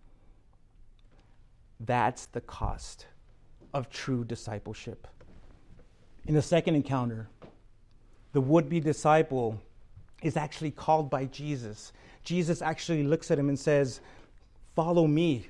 That's 1.80 2.26
the 2.28 2.42
cost 2.42 3.06
of 3.74 3.90
true 3.90 4.24
discipleship. 4.24 5.08
In 6.26 6.34
the 6.34 6.42
second 6.42 6.76
encounter, 6.76 7.30
the 8.34 8.42
would 8.42 8.70
be 8.70 8.80
disciple 8.80 9.62
is 10.22 10.38
actually 10.38 10.72
called 10.72 11.10
by 11.10 11.26
Jesus. 11.26 11.94
Jesus 12.24 12.62
actually 12.62 13.04
looks 13.04 13.32
at 13.32 13.38
him 13.40 13.50
and 13.50 13.60
says, 13.60 14.02
Follow 14.76 15.08
me. 15.08 15.48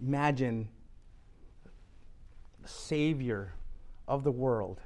Imagine 0.00 0.68
Savior 2.68 3.54
of 4.06 4.24
the 4.24 4.32
world, 4.32 4.80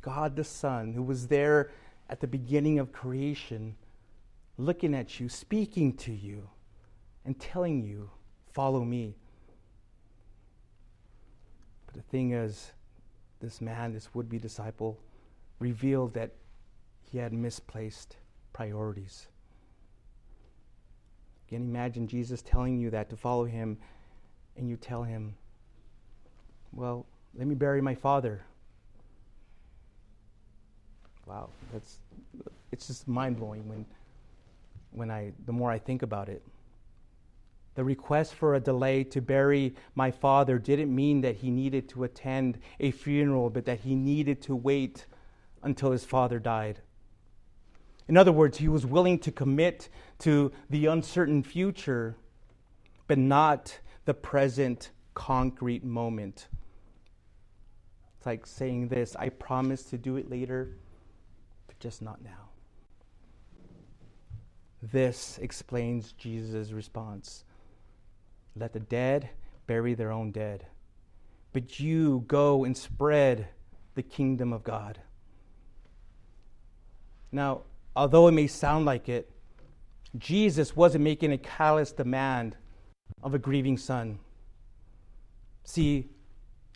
God 0.00 0.36
the 0.36 0.44
Son, 0.44 0.92
who 0.92 1.02
was 1.02 1.28
there 1.28 1.70
at 2.10 2.20
the 2.20 2.26
beginning 2.26 2.78
of 2.78 2.92
creation, 2.92 3.76
looking 4.58 4.94
at 4.94 5.18
you, 5.18 5.28
speaking 5.28 5.94
to 5.98 6.12
you, 6.12 6.48
and 7.24 7.38
telling 7.38 7.82
you, 7.82 8.10
Follow 8.54 8.84
me. 8.84 9.16
But 11.86 11.96
the 11.96 12.02
thing 12.02 12.32
is, 12.32 12.70
this 13.40 13.60
man, 13.60 13.92
this 13.92 14.14
would 14.14 14.28
be 14.28 14.38
disciple, 14.38 15.00
revealed 15.58 16.14
that 16.14 16.30
he 17.10 17.18
had 17.18 17.32
misplaced 17.32 18.16
priorities. 18.52 19.26
Again, 21.48 21.62
imagine 21.62 22.06
Jesus 22.06 22.42
telling 22.42 22.78
you 22.78 22.90
that 22.90 23.10
to 23.10 23.16
follow 23.16 23.44
him, 23.44 23.76
and 24.56 24.68
you 24.68 24.76
tell 24.76 25.02
him, 25.02 25.34
Well, 26.72 27.06
let 27.36 27.46
me 27.46 27.54
bury 27.54 27.80
my 27.80 27.94
father. 27.94 28.42
Wow, 31.26 31.48
that's 31.72 31.98
it's 32.70 32.86
just 32.86 33.08
mind 33.08 33.38
blowing 33.38 33.66
when 33.68 33.86
when 34.90 35.10
I 35.10 35.32
the 35.46 35.52
more 35.52 35.70
I 35.70 35.78
think 35.78 36.02
about 36.02 36.28
it. 36.28 36.42
The 37.74 37.82
request 37.82 38.34
for 38.34 38.54
a 38.54 38.60
delay 38.60 39.02
to 39.04 39.20
bury 39.20 39.74
my 39.96 40.10
father 40.10 40.58
didn't 40.58 40.94
mean 40.94 41.22
that 41.22 41.36
he 41.36 41.50
needed 41.50 41.88
to 41.90 42.04
attend 42.04 42.58
a 42.78 42.92
funeral, 42.92 43.50
but 43.50 43.64
that 43.64 43.80
he 43.80 43.96
needed 43.96 44.40
to 44.42 44.54
wait 44.54 45.06
until 45.62 45.90
his 45.90 46.04
father 46.04 46.38
died. 46.38 46.80
In 48.06 48.16
other 48.16 48.30
words, 48.30 48.58
he 48.58 48.68
was 48.68 48.86
willing 48.86 49.18
to 49.20 49.32
commit 49.32 49.88
to 50.20 50.52
the 50.70 50.86
uncertain 50.86 51.42
future, 51.42 52.16
but 53.08 53.18
not 53.18 53.80
the 54.04 54.14
present 54.14 54.90
concrete 55.14 55.84
moment. 55.84 56.48
It's 58.18 58.26
like 58.26 58.46
saying 58.46 58.88
this 58.88 59.16
I 59.16 59.28
promise 59.28 59.84
to 59.84 59.98
do 59.98 60.16
it 60.16 60.30
later, 60.30 60.76
but 61.66 61.78
just 61.78 62.02
not 62.02 62.22
now. 62.22 62.50
This 64.82 65.38
explains 65.40 66.12
Jesus' 66.12 66.72
response. 66.72 67.44
Let 68.56 68.72
the 68.72 68.80
dead 68.80 69.30
bury 69.66 69.94
their 69.94 70.12
own 70.12 70.30
dead. 70.30 70.66
But 71.52 71.80
you 71.80 72.24
go 72.26 72.64
and 72.64 72.76
spread 72.76 73.48
the 73.94 74.02
kingdom 74.02 74.52
of 74.52 74.62
God. 74.62 75.00
Now, 77.32 77.62
although 77.96 78.28
it 78.28 78.32
may 78.32 78.46
sound 78.46 78.84
like 78.84 79.08
it, 79.08 79.30
Jesus 80.18 80.76
wasn't 80.76 81.04
making 81.04 81.32
a 81.32 81.38
callous 81.38 81.92
demand 81.92 82.56
of 83.24 83.34
a 83.34 83.38
grieving 83.38 83.78
son. 83.78 84.20
See, 85.64 86.10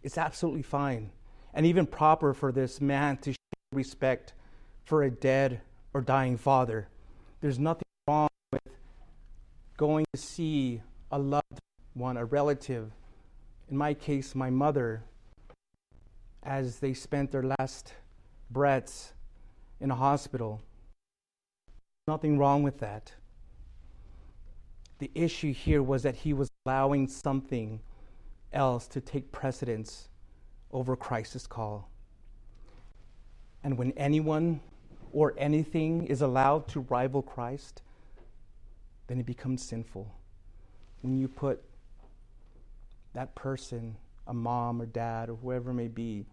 it's 0.03 0.19
absolutely 0.19 0.63
fine 0.63 1.11
and 1.55 1.67
even 1.67 1.87
proper 1.87 2.33
for 2.33 2.51
this 2.51 2.81
man 2.81 3.19
to 3.19 3.33
show 3.33 3.37
respect 3.73 4.33
for 4.85 5.03
a 5.03 5.11
dead 5.11 5.61
or 5.93 6.01
dying 6.01 6.39
father. 6.39 6.89
There's 7.41 7.59
nothing 7.59 7.85
wrong 8.09 8.29
with 8.51 8.63
going 9.77 10.07
to 10.15 10.21
see 10.21 10.81
a 11.13 11.19
loved 11.19 11.61
one, 11.95 12.17
a 12.17 12.25
relative, 12.25 12.91
in 13.71 13.77
my 13.77 13.93
case, 13.93 14.35
my 14.35 14.51
mother, 14.51 15.03
as 16.43 16.79
they 16.79 16.95
spent 16.95 17.31
their 17.31 17.43
last 17.59 17.93
breaths 18.51 19.13
in 19.81 19.91
a 19.91 19.95
hospital. 19.95 20.63
Nothing 22.07 22.39
wrong 22.39 22.63
with 22.63 22.79
that. 22.79 23.13
The 24.99 25.11
issue 25.15 25.53
here 25.53 25.83
was 25.83 26.03
that 26.03 26.17
he 26.17 26.33
was 26.33 26.51
allowing 26.67 27.09
something 27.09 27.81
else 28.53 28.89
to 28.89 29.01
take 29.01 29.31
precedence 29.31 30.09
over 30.73 30.97
Christ's 30.97 31.47
call. 31.47 31.89
And 33.63 33.79
when 33.79 33.93
anyone 33.93 34.61
or 35.13 35.35
anything 35.39 36.07
is 36.07 36.23
allowed 36.23 36.69
to 36.69 36.81
rival 36.81 37.23
Christ, 37.23 37.83
then 39.07 39.19
it 39.19 39.27
becomes 39.27 39.63
sinful. 39.63 40.13
When 41.03 41.17
you 41.17 41.29
put 41.29 41.63
that 43.15 43.35
person, 43.35 43.97
a 44.27 44.35
mom 44.35 44.83
or 44.83 44.87
dad 44.87 45.31
or 45.31 45.37
whoever 45.37 45.71
it 45.71 45.75
may 45.75 45.89
be, 45.89 46.27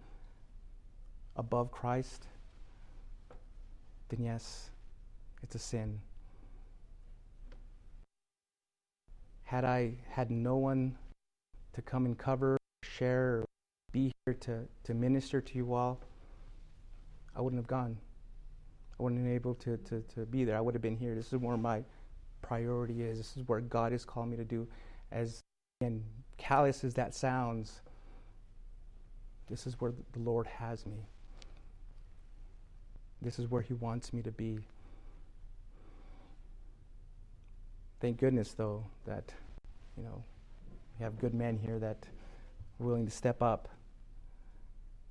above 1.35 1.71
Christ, 1.71 2.27
then 4.09 4.23
yes, 4.23 4.69
it's 5.43 5.55
a 5.55 5.59
sin. 5.59 5.99
Had 9.45 9.63
I 9.63 9.93
had 10.09 10.31
no 10.31 10.57
one 10.57 10.97
to 11.73 11.81
come 11.81 12.05
and 12.05 12.17
cover, 12.17 12.57
share, 12.83 13.37
or 13.37 13.45
be 13.91 14.11
here 14.25 14.33
to, 14.33 14.67
to 14.83 14.93
minister 14.93 15.39
to 15.39 15.55
you 15.55 15.73
all, 15.73 16.01
I 17.35 17.41
wouldn't 17.41 17.59
have 17.59 17.67
gone. 17.67 17.97
I 18.99 19.03
wouldn't 19.03 19.19
have 19.19 19.25
been 19.25 19.35
able 19.35 19.55
to, 19.55 19.77
to, 19.77 20.01
to 20.15 20.25
be 20.25 20.45
there. 20.45 20.57
I 20.57 20.61
would 20.61 20.73
have 20.73 20.81
been 20.81 20.97
here. 20.97 21.15
This 21.15 21.27
is 21.27 21.39
where 21.39 21.57
my 21.57 21.83
priority 22.41 23.03
is. 23.03 23.17
This 23.17 23.37
is 23.37 23.47
where 23.47 23.59
God 23.59 23.91
has 23.91 24.05
called 24.05 24.29
me 24.29 24.37
to 24.37 24.45
do. 24.45 24.67
As 25.11 25.41
and 25.81 26.03
callous 26.37 26.83
as 26.83 26.93
that 26.93 27.13
sounds, 27.13 27.81
this 29.49 29.67
is 29.67 29.79
where 29.79 29.93
the 30.13 30.19
Lord 30.19 30.47
has 30.47 30.85
me. 30.85 31.05
This 33.21 33.37
is 33.37 33.49
where 33.49 33.61
He 33.61 33.73
wants 33.73 34.13
me 34.13 34.21
to 34.21 34.31
be. 34.31 34.59
Thank 38.05 38.19
goodness, 38.19 38.53
though, 38.53 38.85
that, 39.07 39.33
you 39.97 40.03
know, 40.03 40.23
we 40.99 41.03
have 41.03 41.17
good 41.17 41.33
men 41.33 41.57
here 41.57 41.79
that 41.79 42.05
are 42.79 42.85
willing 42.85 43.03
to 43.03 43.11
step 43.11 43.41
up. 43.41 43.67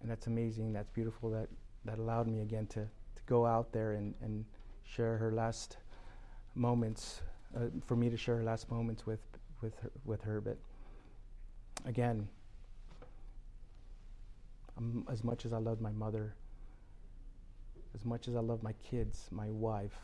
And 0.01 0.09
that's 0.09 0.29
amazing. 0.29 0.73
That's 0.73 0.91
beautiful. 0.91 1.29
That, 1.31 1.49
that 1.87 1.99
allowed 1.99 2.29
me 2.29 2.43
again 2.43 2.69
to, 2.69 2.83
to 2.83 3.23
go 3.27 3.47
out 3.47 3.73
there 3.73 3.95
and, 3.95 4.15
and 4.23 4.45
share 4.85 5.17
her 5.17 5.33
last 5.33 5.79
moments, 6.55 7.23
uh, 7.57 7.63
for 7.85 7.97
me 7.97 8.11
to 8.11 8.17
share 8.17 8.37
her 8.37 8.45
last 8.45 8.71
moments 8.71 9.05
with, 9.05 9.19
with, 9.61 9.77
her, 9.81 9.91
with 10.05 10.23
her. 10.23 10.41
But 10.41 10.57
again, 11.87 12.29
as 15.11 15.25
much 15.25 15.45
as 15.45 15.53
I 15.53 15.59
love 15.59 15.81
my 15.81 15.91
mother, 15.91 16.37
as 17.93 18.05
much 18.05 18.29
as 18.29 18.37
I 18.37 18.41
love 18.41 18.63
my 18.63 18.75
kids, 18.89 19.27
my 19.33 19.51
wife, 19.51 19.99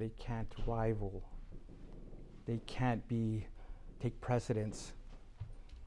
they 0.00 0.10
can't 0.18 0.52
rival. 0.66 1.22
They 2.46 2.60
can't 2.66 3.06
be 3.06 3.46
take 4.00 4.18
precedence 4.20 4.92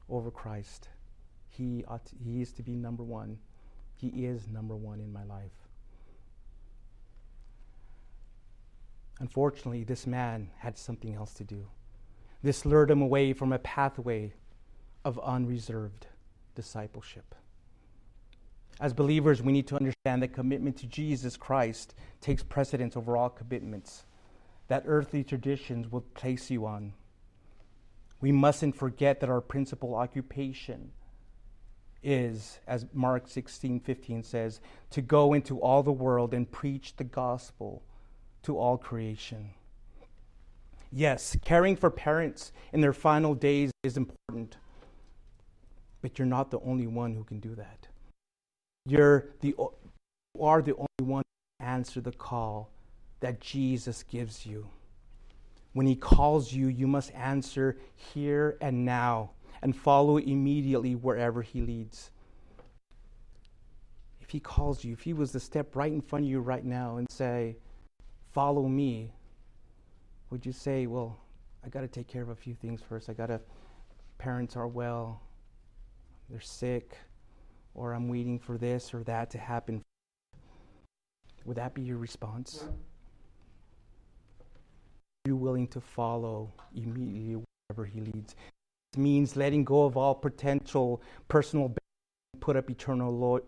over 0.08 0.30
Christ. 0.30 0.88
He 1.48 1.84
ought 1.88 2.06
to, 2.06 2.14
he 2.24 2.40
is 2.40 2.52
to 2.52 2.62
be 2.62 2.76
number 2.76 3.02
one. 3.02 3.38
He 3.96 4.24
is 4.24 4.48
number 4.48 4.76
one 4.76 5.00
in 5.00 5.12
my 5.12 5.24
life. 5.24 5.52
Unfortunately, 9.20 9.84
this 9.84 10.06
man 10.06 10.50
had 10.58 10.78
something 10.78 11.14
else 11.14 11.34
to 11.34 11.44
do. 11.44 11.66
This 12.42 12.64
lured 12.64 12.90
him 12.90 13.02
away 13.02 13.32
from 13.32 13.52
a 13.52 13.58
pathway 13.58 14.32
of 15.04 15.18
unreserved 15.20 16.06
discipleship. 16.54 17.34
As 18.80 18.92
believers, 18.92 19.42
we 19.42 19.52
need 19.52 19.68
to 19.68 19.76
understand 19.76 20.22
that 20.22 20.32
commitment 20.32 20.76
to 20.78 20.86
Jesus 20.86 21.36
Christ 21.36 21.94
takes 22.20 22.42
precedence 22.42 22.96
over 22.96 23.16
all 23.16 23.30
commitments 23.30 24.04
that 24.68 24.84
earthly 24.86 25.22
traditions 25.22 25.90
will 25.90 26.00
place 26.00 26.50
you 26.50 26.66
on. 26.66 26.94
We 28.20 28.32
mustn't 28.32 28.76
forget 28.76 29.20
that 29.20 29.30
our 29.30 29.40
principal 29.40 29.94
occupation 29.94 30.92
is, 32.02 32.58
as 32.66 32.86
Mark 32.92 33.28
16 33.28 33.80
15 33.80 34.22
says, 34.22 34.60
to 34.90 35.02
go 35.02 35.32
into 35.34 35.60
all 35.60 35.82
the 35.82 35.92
world 35.92 36.34
and 36.34 36.50
preach 36.50 36.96
the 36.96 37.04
gospel 37.04 37.82
to 38.42 38.58
all 38.58 38.76
creation. 38.76 39.50
Yes, 40.90 41.36
caring 41.44 41.76
for 41.76 41.90
parents 41.90 42.52
in 42.72 42.80
their 42.80 42.92
final 42.92 43.34
days 43.34 43.70
is 43.82 43.96
important, 43.96 44.56
but 46.02 46.18
you're 46.18 46.26
not 46.26 46.50
the 46.50 46.60
only 46.60 46.86
one 46.86 47.14
who 47.14 47.24
can 47.24 47.40
do 47.40 47.54
that. 47.56 47.88
You're 48.86 49.28
the, 49.40 49.54
you 49.58 50.42
are 50.42 50.60
the 50.60 50.74
only 50.74 51.12
one 51.12 51.24
to 51.60 51.66
answer 51.66 52.00
the 52.00 52.12
call 52.12 52.70
that 53.20 53.40
Jesus 53.40 54.02
gives 54.02 54.44
you. 54.44 54.68
When 55.72 55.86
he 55.86 55.96
calls 55.96 56.52
you, 56.52 56.68
you 56.68 56.86
must 56.86 57.12
answer 57.14 57.78
here 57.96 58.56
and 58.60 58.84
now 58.84 59.30
and 59.62 59.74
follow 59.74 60.18
immediately 60.18 60.94
wherever 60.94 61.40
he 61.40 61.62
leads. 61.62 62.10
If 64.20 64.30
he 64.30 64.40
calls 64.40 64.84
you, 64.84 64.92
if 64.92 65.00
he 65.00 65.14
was 65.14 65.32
to 65.32 65.40
step 65.40 65.74
right 65.74 65.92
in 65.92 66.00
front 66.00 66.26
of 66.26 66.30
you 66.30 66.40
right 66.40 66.64
now 66.64 66.96
and 66.96 67.10
say, 67.10 67.56
Follow 68.32 68.66
me, 68.68 69.12
would 70.30 70.44
you 70.44 70.52
say, 70.52 70.86
Well, 70.86 71.18
I 71.64 71.68
got 71.68 71.80
to 71.80 71.88
take 71.88 72.08
care 72.08 72.22
of 72.22 72.28
a 72.28 72.34
few 72.34 72.54
things 72.54 72.82
first. 72.86 73.08
I 73.08 73.14
got 73.14 73.26
to, 73.26 73.40
parents 74.18 74.56
are 74.56 74.68
well, 74.68 75.22
they're 76.28 76.40
sick, 76.40 76.98
or 77.74 77.92
I'm 77.92 78.08
waiting 78.08 78.38
for 78.38 78.56
this 78.56 78.94
or 78.94 79.02
that 79.04 79.30
to 79.30 79.38
happen. 79.38 79.82
Would 81.44 81.56
that 81.56 81.74
be 81.74 81.82
your 81.82 81.98
response? 81.98 82.64
Are 85.26 85.28
you 85.28 85.36
willing 85.36 85.68
to 85.68 85.80
follow 85.80 86.52
immediately 86.74 87.42
wherever 87.68 87.84
He 87.84 88.00
leads? 88.00 88.34
It 88.92 88.98
means 88.98 89.36
letting 89.36 89.64
go 89.64 89.84
of 89.84 89.96
all 89.96 90.14
potential 90.14 91.02
personal 91.28 91.74
put 92.40 92.56
up 92.56 92.70
eternal 92.70 93.16
lo- 93.16 93.40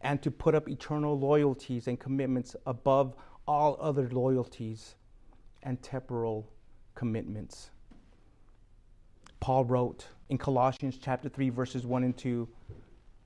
and 0.00 0.20
to 0.22 0.30
put 0.30 0.54
up 0.54 0.68
eternal 0.68 1.18
loyalties 1.18 1.86
and 1.88 1.98
commitments 1.98 2.56
above 2.66 3.14
all 3.46 3.76
other 3.80 4.08
loyalties 4.10 4.94
and 5.62 5.82
temporal 5.82 6.48
commitments. 6.94 7.70
Paul 9.40 9.64
wrote 9.64 10.06
in 10.28 10.38
Colossians 10.38 10.98
chapter 11.00 11.28
3 11.28 11.50
verses 11.50 11.86
1 11.86 12.04
and 12.04 12.16
2 12.16 12.48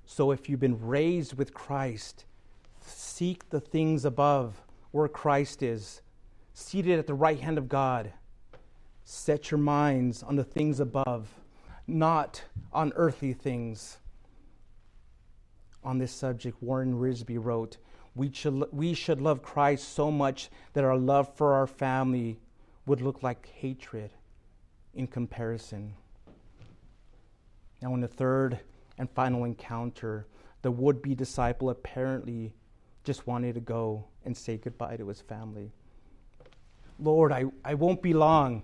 so 0.07 0.30
if 0.30 0.48
you've 0.48 0.61
been 0.61 0.86
raised 0.86 1.34
with 1.34 1.55
Christ, 1.55 2.24
seek 2.80 3.48
the 3.50 3.61
things 3.61 4.05
above 4.05 4.62
where 4.90 5.09
Christ 5.09 5.62
is, 5.62 6.02
seated 6.52 6.98
at 6.98 7.07
the 7.07 7.14
right 7.14 7.40
hand 7.40 7.59
of 7.59 7.68
God. 7.68 8.12
Set 9.05 9.50
your 9.50 9.59
minds 9.59 10.22
on 10.22 10.36
the 10.36 10.44
things 10.44 10.80
above, 10.80 11.28
not 11.86 12.44
on 12.72 12.92
earthly 12.96 13.32
things. 13.32 13.98
On 15.82 15.98
this 15.98 16.12
subject, 16.12 16.62
Warren 16.62 16.98
Wiersbe 16.98 17.38
wrote, 17.42 17.76
we 18.14 18.30
should, 18.32 18.64
we 18.72 18.94
should 18.94 19.20
love 19.20 19.42
Christ 19.42 19.92
so 19.92 20.11
much 20.11 20.48
that 20.72 20.84
our 20.84 20.96
love 20.96 21.34
for 21.34 21.55
our 21.55 21.66
family 21.66 22.38
would 22.86 23.00
look 23.00 23.22
like 23.22 23.48
hatred 23.48 24.11
in 24.94 25.07
comparison. 25.07 25.94
Now, 27.82 27.92
in 27.94 28.00
the 28.00 28.09
third 28.09 28.61
and 28.99 29.11
final 29.11 29.45
encounter, 29.45 30.26
the 30.62 30.70
would 30.70 31.03
be 31.03 31.14
disciple 31.14 31.70
apparently 31.70 32.55
just 33.05 33.26
wanted 33.26 33.55
to 33.55 33.61
go 33.61 34.05
and 34.24 34.36
say 34.36 34.57
goodbye 34.57 34.97
to 34.97 35.09
his 35.09 35.20
family. 35.20 35.70
Lord, 36.99 37.32
I, 37.32 37.45
I 37.64 37.74
won't 37.74 38.03
be 38.03 38.14
long. 38.14 38.62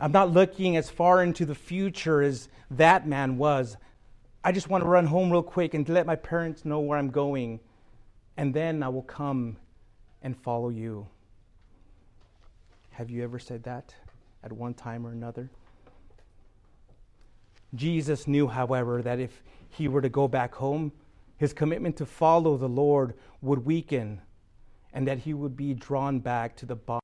I'm 0.00 0.12
not 0.12 0.30
looking 0.30 0.76
as 0.76 0.88
far 0.88 1.22
into 1.22 1.44
the 1.44 1.54
future 1.54 2.22
as 2.22 2.48
that 2.70 3.06
man 3.06 3.36
was. 3.36 3.76
I 4.42 4.52
just 4.52 4.68
want 4.68 4.84
to 4.84 4.88
run 4.88 5.06
home 5.06 5.30
real 5.30 5.42
quick 5.42 5.74
and 5.74 5.88
let 5.88 6.06
my 6.06 6.16
parents 6.16 6.64
know 6.64 6.80
where 6.80 6.98
I'm 6.98 7.10
going, 7.10 7.60
and 8.36 8.52
then 8.54 8.82
I 8.82 8.88
will 8.88 9.02
come 9.02 9.56
and 10.22 10.36
follow 10.36 10.68
you. 10.68 11.06
Have 12.90 13.10
you 13.10 13.24
ever 13.24 13.38
said 13.38 13.64
that 13.64 13.94
at 14.42 14.52
one 14.52 14.74
time 14.74 15.06
or 15.06 15.12
another? 15.12 15.50
Jesus 17.74 18.26
knew, 18.26 18.46
however, 18.46 19.02
that 19.02 19.18
if 19.18 19.42
he 19.68 19.88
were 19.88 20.02
to 20.02 20.08
go 20.08 20.28
back 20.28 20.54
home, 20.54 20.92
his 21.36 21.52
commitment 21.52 21.96
to 21.96 22.06
follow 22.06 22.56
the 22.56 22.68
Lord 22.68 23.14
would 23.42 23.64
weaken 23.64 24.20
and 24.92 25.08
that 25.08 25.18
he 25.18 25.34
would 25.34 25.56
be 25.56 25.74
drawn 25.74 26.20
back 26.20 26.56
to 26.56 26.66
the 26.66 26.76
body 26.76 27.00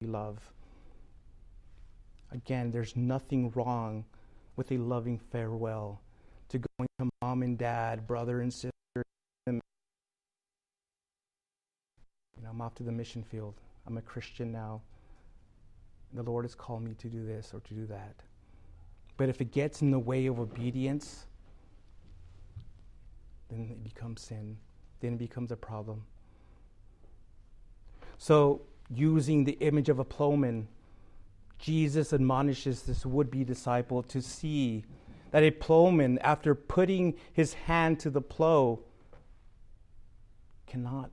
he 0.00 0.06
loved. 0.06 0.42
Again, 2.30 2.70
there's 2.70 2.94
nothing 2.94 3.50
wrong 3.52 4.04
with 4.56 4.70
a 4.70 4.76
loving 4.76 5.18
farewell 5.18 6.02
to 6.50 6.58
going 6.58 6.88
to 6.98 7.08
mom 7.22 7.42
and 7.42 7.56
dad, 7.56 8.06
brother 8.06 8.42
and 8.42 8.52
sister. 8.52 8.72
You 9.46 9.52
know, 12.42 12.50
I'm 12.50 12.60
off 12.60 12.74
to 12.76 12.82
the 12.82 12.92
mission 12.92 13.22
field. 13.22 13.54
I'm 13.86 13.96
a 13.96 14.02
Christian 14.02 14.52
now. 14.52 14.82
The 16.12 16.22
Lord 16.22 16.44
has 16.44 16.54
called 16.54 16.82
me 16.82 16.94
to 16.98 17.08
do 17.08 17.24
this 17.24 17.52
or 17.54 17.60
to 17.60 17.74
do 17.74 17.86
that. 17.86 18.22
But 19.18 19.28
if 19.28 19.40
it 19.42 19.50
gets 19.50 19.82
in 19.82 19.90
the 19.90 19.98
way 19.98 20.26
of 20.26 20.38
obedience, 20.38 21.26
then 23.50 23.68
it 23.70 23.84
becomes 23.84 24.22
sin. 24.22 24.56
Then 25.00 25.14
it 25.14 25.18
becomes 25.18 25.50
a 25.50 25.56
problem. 25.56 26.04
So, 28.16 28.62
using 28.88 29.44
the 29.44 29.58
image 29.60 29.88
of 29.88 29.98
a 29.98 30.04
plowman, 30.04 30.68
Jesus 31.58 32.12
admonishes 32.12 32.82
this 32.82 33.04
would 33.04 33.30
be 33.30 33.44
disciple 33.44 34.02
to 34.04 34.22
see 34.22 34.84
that 35.32 35.42
a 35.42 35.50
plowman, 35.50 36.18
after 36.20 36.54
putting 36.54 37.14
his 37.32 37.54
hand 37.54 37.98
to 38.00 38.10
the 38.10 38.22
plow, 38.22 38.78
cannot 40.66 41.10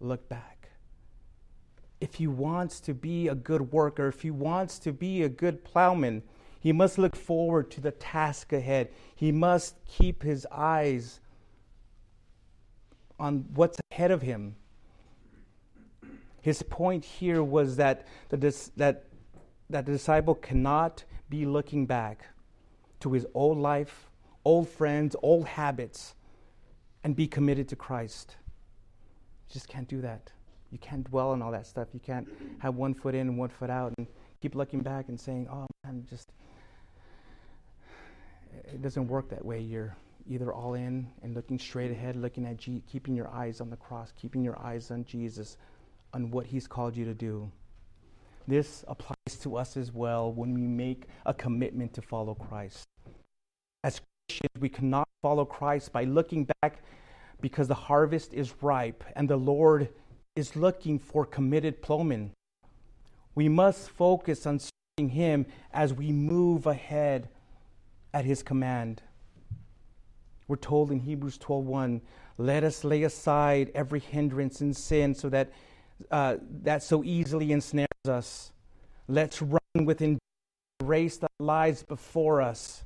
look 0.00 0.28
back. 0.28 0.70
If 2.00 2.14
he 2.14 2.26
wants 2.26 2.80
to 2.80 2.94
be 2.94 3.28
a 3.28 3.34
good 3.34 3.70
worker, 3.72 4.08
if 4.08 4.22
he 4.22 4.30
wants 4.30 4.78
to 4.80 4.92
be 4.92 5.22
a 5.22 5.28
good 5.28 5.64
plowman, 5.64 6.22
he 6.60 6.72
must 6.72 6.98
look 6.98 7.14
forward 7.14 7.70
to 7.72 7.80
the 7.80 7.92
task 7.92 8.52
ahead. 8.52 8.88
He 9.14 9.32
must 9.32 9.76
keep 9.86 10.22
his 10.22 10.46
eyes 10.50 11.20
on 13.18 13.46
what's 13.54 13.78
ahead 13.90 14.10
of 14.10 14.22
him. 14.22 14.56
His 16.40 16.62
point 16.62 17.04
here 17.04 17.42
was 17.42 17.76
that 17.76 18.06
the, 18.28 18.36
that, 18.76 19.04
that 19.70 19.86
the 19.86 19.92
disciple 19.92 20.34
cannot 20.34 21.04
be 21.28 21.44
looking 21.44 21.86
back 21.86 22.26
to 23.00 23.12
his 23.12 23.26
old 23.34 23.58
life, 23.58 24.08
old 24.44 24.68
friends, 24.68 25.14
old 25.22 25.46
habits, 25.46 26.14
and 27.04 27.14
be 27.14 27.26
committed 27.26 27.68
to 27.68 27.76
Christ. 27.76 28.36
You 29.48 29.52
just 29.54 29.68
can't 29.68 29.88
do 29.88 30.00
that. 30.00 30.32
You 30.70 30.78
can't 30.78 31.08
dwell 31.08 31.30
on 31.30 31.42
all 31.42 31.52
that 31.52 31.66
stuff. 31.66 31.88
You 31.92 32.00
can't 32.00 32.28
have 32.58 32.74
one 32.74 32.94
foot 32.94 33.14
in 33.14 33.28
and 33.28 33.38
one 33.38 33.48
foot 33.48 33.70
out 33.70 33.92
and 33.96 34.06
keep 34.40 34.54
looking 34.54 34.80
back 34.80 35.08
and 35.08 35.18
saying, 35.18 35.48
oh 35.50 35.66
man, 35.84 35.86
I'm 35.86 36.06
just. 36.08 36.32
It 38.72 38.82
doesn't 38.82 39.08
work 39.08 39.28
that 39.30 39.44
way. 39.44 39.60
You're 39.60 39.96
either 40.28 40.52
all 40.52 40.74
in 40.74 41.08
and 41.22 41.34
looking 41.34 41.58
straight 41.58 41.90
ahead, 41.90 42.16
looking 42.16 42.46
at 42.46 42.58
keeping 42.58 43.14
your 43.14 43.28
eyes 43.28 43.60
on 43.60 43.70
the 43.70 43.76
cross, 43.76 44.12
keeping 44.20 44.42
your 44.42 44.58
eyes 44.60 44.90
on 44.90 45.04
Jesus, 45.04 45.56
on 46.12 46.30
what 46.30 46.46
He's 46.46 46.66
called 46.66 46.96
you 46.96 47.04
to 47.06 47.14
do. 47.14 47.50
This 48.46 48.84
applies 48.88 49.38
to 49.40 49.56
us 49.56 49.76
as 49.76 49.92
well 49.92 50.32
when 50.32 50.54
we 50.54 50.66
make 50.66 51.04
a 51.26 51.34
commitment 51.34 51.94
to 51.94 52.02
follow 52.02 52.34
Christ. 52.34 52.84
As 53.84 54.00
Christians, 54.28 54.60
we 54.60 54.68
cannot 54.68 55.08
follow 55.22 55.44
Christ 55.44 55.92
by 55.92 56.04
looking 56.04 56.48
back 56.60 56.82
because 57.40 57.68
the 57.68 57.74
harvest 57.74 58.34
is 58.34 58.54
ripe 58.62 59.04
and 59.16 59.28
the 59.28 59.36
Lord 59.36 59.88
is 60.36 60.56
looking 60.56 60.98
for 60.98 61.24
committed 61.24 61.82
plowmen. 61.82 62.32
We 63.34 63.48
must 63.48 63.90
focus 63.90 64.46
on 64.46 64.60
serving 64.60 65.10
Him 65.10 65.46
as 65.72 65.94
we 65.94 66.12
move 66.12 66.66
ahead 66.66 67.28
at 68.12 68.24
His 68.24 68.42
command. 68.42 69.02
We're 70.46 70.56
told 70.56 70.90
in 70.90 71.00
Hebrews 71.00 71.38
12:1, 71.38 72.00
"Let 72.36 72.64
us 72.64 72.84
lay 72.84 73.02
aside 73.02 73.70
every 73.74 74.00
hindrance 74.00 74.60
and 74.60 74.76
sin 74.76 75.14
so 75.14 75.28
that 75.28 75.50
uh, 76.10 76.36
that 76.62 76.82
so 76.82 77.02
easily 77.04 77.52
ensnares 77.52 77.88
us. 78.08 78.52
Let's 79.08 79.42
run 79.42 79.84
with 79.84 80.00
endurance 80.00 80.20
the 80.78 80.84
race 80.84 81.16
that 81.16 81.30
lies 81.40 81.82
before 81.82 82.40
us. 82.40 82.84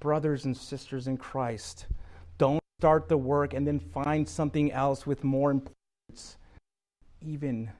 Brothers 0.00 0.44
and 0.44 0.56
sisters 0.56 1.06
in 1.06 1.16
Christ, 1.16 1.86
don't 2.38 2.62
start 2.80 3.08
the 3.08 3.16
work 3.18 3.52
and 3.52 3.66
then 3.66 3.80
find 3.80 4.28
something 4.28 4.72
else 4.72 5.06
with 5.06 5.24
more 5.24 5.50
importance, 5.50 6.38
even 7.20 7.70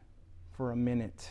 for 0.50 0.72
a 0.72 0.76
minute. 0.76 1.30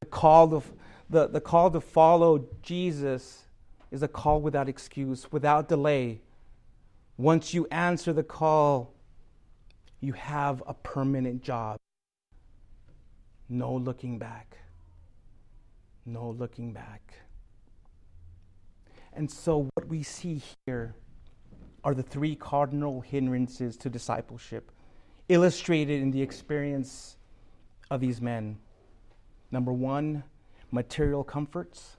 The 0.00 0.08
call 0.08 0.48
to, 0.48 0.62
the, 1.08 1.28
the 1.28 1.40
call 1.40 1.70
to 1.70 1.80
follow 1.80 2.44
Jesus 2.60 3.45
is 3.96 4.02
a 4.02 4.08
call 4.08 4.42
without 4.42 4.68
excuse, 4.68 5.32
without 5.32 5.68
delay. 5.68 6.20
Once 7.16 7.54
you 7.54 7.66
answer 7.70 8.12
the 8.12 8.22
call, 8.22 8.92
you 10.00 10.12
have 10.12 10.62
a 10.66 10.74
permanent 10.74 11.42
job. 11.42 11.78
No 13.48 13.74
looking 13.74 14.18
back. 14.18 14.58
No 16.04 16.28
looking 16.28 16.74
back. 16.74 17.14
And 19.14 19.30
so, 19.30 19.70
what 19.74 19.88
we 19.88 20.02
see 20.02 20.42
here 20.66 20.94
are 21.82 21.94
the 21.94 22.02
three 22.02 22.36
cardinal 22.36 23.00
hindrances 23.00 23.78
to 23.78 23.88
discipleship, 23.88 24.70
illustrated 25.30 26.02
in 26.02 26.10
the 26.10 26.20
experience 26.20 27.16
of 27.90 28.00
these 28.00 28.20
men. 28.20 28.58
Number 29.50 29.72
one, 29.72 30.22
material 30.70 31.24
comforts. 31.24 31.95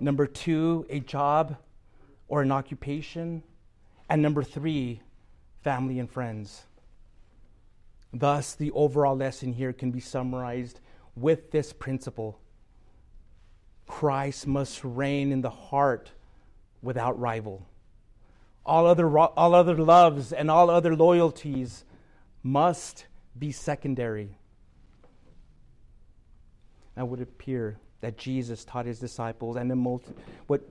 Number 0.00 0.26
two, 0.26 0.86
a 0.88 1.00
job 1.00 1.56
or 2.28 2.42
an 2.42 2.52
occupation. 2.52 3.42
And 4.08 4.22
number 4.22 4.42
three, 4.42 5.02
family 5.62 5.98
and 5.98 6.10
friends. 6.10 6.64
Thus, 8.12 8.54
the 8.54 8.70
overall 8.70 9.16
lesson 9.16 9.52
here 9.52 9.72
can 9.72 9.90
be 9.90 10.00
summarized 10.00 10.80
with 11.14 11.50
this 11.50 11.72
principle 11.72 12.38
Christ 13.86 14.46
must 14.46 14.84
reign 14.84 15.32
in 15.32 15.40
the 15.40 15.50
heart 15.50 16.12
without 16.82 17.18
rival. 17.18 17.66
All 18.64 18.86
other, 18.86 19.18
all 19.18 19.54
other 19.54 19.76
loves 19.76 20.32
and 20.32 20.50
all 20.50 20.68
other 20.68 20.94
loyalties 20.94 21.84
must 22.42 23.06
be 23.36 23.50
secondary. 23.50 24.36
It 26.96 27.08
would 27.08 27.22
appear 27.22 27.78
that 28.00 28.16
Jesus 28.16 28.64
taught 28.64 28.86
his 28.86 28.98
disciples 28.98 29.56
and 29.56 29.70
the 29.70 29.76
multi- 29.76 30.14
what 30.46 30.62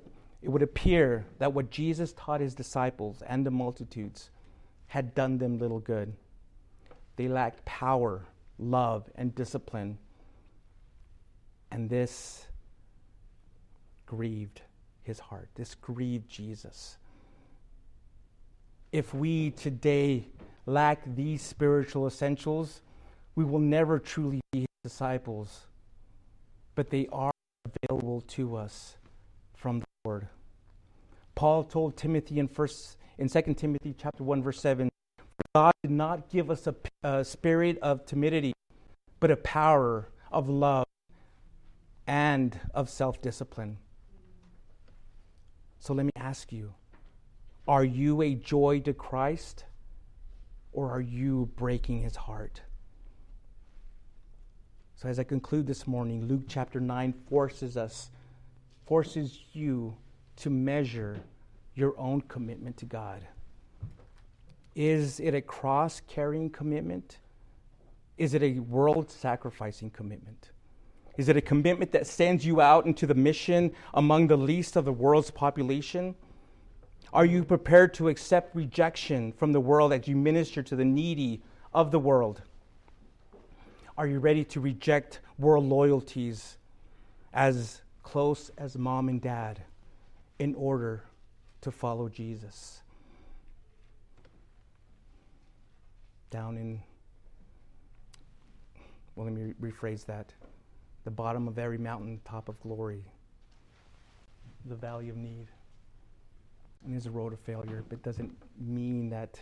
it 0.42 0.50
would 0.50 0.62
appear 0.62 1.26
that 1.40 1.54
what 1.54 1.72
Jesus 1.72 2.14
taught 2.14 2.42
his 2.42 2.54
disciples 2.54 3.22
and 3.28 3.46
the 3.46 3.52
multitudes 3.52 4.30
had 4.88 5.14
done 5.14 5.38
them 5.38 5.60
little 5.60 5.80
good. 5.80 6.14
They 7.16 7.28
lacked 7.28 7.66
power, 7.66 8.26
love, 8.60 9.10
and 9.16 9.34
discipline. 9.36 9.98
And 11.72 11.90
this 11.90 12.48
grieved 14.06 14.62
his 15.04 15.20
heart. 15.20 15.50
This 15.56 15.76
grieved 15.76 16.30
Jesus. 16.30 16.98
If 18.92 19.14
we 19.14 19.52
today 19.52 20.28
lack 20.66 21.02
these 21.16 21.42
spiritual 21.42 22.08
essentials, 22.08 22.82
we 23.36 23.44
will 23.44 23.60
never 23.60 24.00
truly 24.00 24.40
be 24.52 24.60
his 24.60 24.68
disciples. 24.84 25.68
But 26.78 26.92
they 26.92 27.08
are 27.12 27.32
available 27.66 28.22
to 28.22 28.56
us 28.56 28.98
from 29.56 29.80
the 29.80 29.86
Lord. 30.06 30.28
Paul 31.34 31.64
told 31.64 31.98
Timothy 31.98 32.38
in 32.38 32.48
first 32.48 32.98
in 33.18 33.28
2 33.28 33.56
Timothy 33.56 33.96
chapter 33.98 34.24
1 34.24 34.44
verse 34.44 34.62
7 34.62 34.88
God 35.56 35.72
did 35.82 35.90
not 35.90 36.30
give 36.30 36.52
us 36.52 36.68
a, 36.68 36.76
a 37.02 37.26
spirit 37.26 37.80
of 37.82 38.06
timidity, 38.06 38.54
but 39.20 39.32
a 39.32 39.38
power 39.38 40.10
of 40.32 40.50
love 40.50 40.86
and 42.06 42.60
of 42.76 42.92
self 42.92 43.24
discipline. 43.24 43.80
So 45.80 45.96
let 45.96 46.06
me 46.06 46.12
ask 46.16 46.52
you 46.52 46.76
are 47.68 47.84
you 47.84 48.22
a 48.22 48.36
joy 48.36 48.82
to 48.82 48.94
Christ 48.94 49.66
or 50.74 50.92
are 50.92 51.02
you 51.02 51.50
breaking 51.56 52.04
his 52.04 52.16
heart? 52.16 52.62
So 54.98 55.08
as 55.08 55.20
I 55.20 55.24
conclude 55.24 55.68
this 55.68 55.86
morning, 55.86 56.28
Luke 56.28 56.42
chapter 56.48 56.80
9 56.80 57.14
forces 57.30 57.78
us, 57.78 58.10
forces 58.88 59.42
you 59.54 59.96
to 60.38 60.50
measure 60.50 61.20
your 61.76 61.96
own 62.00 62.22
commitment 62.22 62.78
to 62.78 62.86
God. 62.86 63.22
Is 64.74 65.20
it 65.20 65.36
a 65.36 65.42
cross 65.42 66.02
carrying 66.08 66.50
commitment? 66.50 67.20
Is 68.18 68.34
it 68.34 68.42
a 68.42 68.58
world 68.58 69.12
sacrificing 69.12 69.92
commitment? 69.92 70.50
Is 71.16 71.30
it 71.30 71.38
a 71.38 71.42
commitment 71.42 71.92
that 71.92 72.08
sends 72.08 72.44
you 72.44 72.60
out 72.60 72.88
into 72.88 73.06
the 73.06 73.14
mission 73.14 73.74
among 73.94 74.26
the 74.26 74.38
least 74.38 74.76
of 74.76 74.86
the 74.86 74.92
world's 74.92 75.30
population? 75.30 76.16
Are 77.14 77.26
you 77.26 77.44
prepared 77.44 77.94
to 77.96 78.08
accept 78.08 78.56
rejection 78.56 79.32
from 79.32 79.52
the 79.52 79.62
world 79.62 79.94
as 79.94 80.08
you 80.08 80.16
minister 80.16 80.64
to 80.64 80.76
the 80.76 80.86
needy 80.86 81.44
of 81.72 81.92
the 81.92 82.00
world? 82.00 82.42
Are 83.98 84.08
you 84.08 84.20
ready 84.20 84.44
to 84.46 84.60
reject 84.60 85.22
world 85.38 85.66
loyalties 85.66 86.58
as 87.34 87.82
close 88.04 88.52
as 88.58 88.78
mom 88.78 89.10
and 89.10 89.22
dad 89.22 89.62
in 90.40 90.54
order 90.56 91.04
to 91.62 91.72
follow 91.72 92.08
Jesus? 92.10 92.82
down 96.30 96.58
in 96.58 96.82
well, 99.16 99.26
let 99.26 99.34
me 99.34 99.54
re- 99.60 99.72
rephrase 99.72 100.06
that. 100.06 100.32
The 101.04 101.10
bottom 101.10 101.48
of 101.48 101.58
every 101.58 101.80
mountain, 101.80 102.20
top 102.24 102.50
of 102.50 102.60
glory. 102.60 103.04
The 104.66 104.76
valley 104.76 105.10
of 105.10 105.18
need. 105.18 105.48
And 106.84 106.94
there's 106.94 107.08
a 107.08 107.12
road 107.12 107.34
of 107.34 107.40
failure, 107.40 107.84
but 107.90 108.04
doesn't 108.04 108.32
mean 108.60 109.10
that 109.10 109.40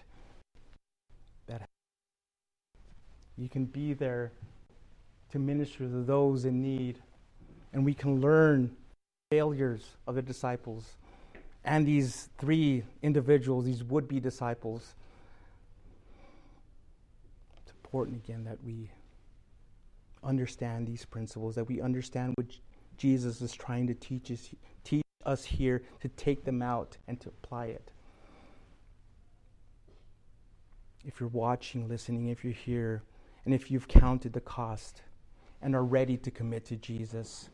you 3.37 3.49
can 3.49 3.65
be 3.65 3.93
there 3.93 4.31
to 5.31 5.39
minister 5.39 5.79
to 5.79 6.03
those 6.03 6.45
in 6.45 6.61
need. 6.61 6.99
And 7.73 7.83
we 7.83 7.93
can 7.93 8.21
learn 8.21 8.75
failures 9.29 9.97
of 10.07 10.15
the 10.15 10.21
disciples 10.21 10.95
and 11.65 11.85
these 11.85 12.29
three 12.37 12.83
individuals, 13.01 13.65
these 13.65 13.83
would 13.83 14.07
be 14.07 14.19
disciples. 14.19 14.93
It's 17.57 17.71
important, 17.71 18.23
again, 18.23 18.43
that 18.43 18.63
we 18.63 18.91
understand 20.23 20.87
these 20.87 21.05
principles, 21.05 21.55
that 21.55 21.67
we 21.67 21.81
understand 21.81 22.33
what 22.37 22.47
Jesus 22.97 23.41
is 23.41 23.51
trying 23.51 23.87
to 23.87 23.95
teach 23.95 24.31
us, 24.31 24.51
teach 24.83 25.03
us 25.25 25.43
here, 25.43 25.81
to 26.01 26.07
take 26.09 26.45
them 26.45 26.61
out 26.61 26.97
and 27.07 27.19
to 27.21 27.29
apply 27.29 27.65
it. 27.65 27.89
If 31.03 31.19
you're 31.19 31.29
watching, 31.29 31.87
listening, 31.87 32.27
if 32.27 32.43
you're 32.43 32.53
here, 32.53 33.01
and 33.45 33.53
if 33.53 33.69
you've 33.69 33.87
counted 33.87 34.33
the 34.33 34.41
cost 34.41 35.03
and 35.61 35.75
are 35.75 35.83
ready 35.83 36.17
to 36.17 36.31
commit 36.31 36.65
to 36.65 36.75
Jesus, 36.75 37.49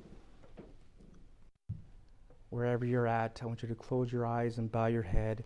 wherever 2.49 2.85
you're 2.85 3.07
at, 3.07 3.39
I 3.43 3.45
want 3.45 3.61
you 3.61 3.67
to 3.67 3.75
close 3.75 4.11
your 4.11 4.25
eyes 4.25 4.57
and 4.57 4.71
bow 4.71 4.87
your 4.87 5.03
head. 5.03 5.43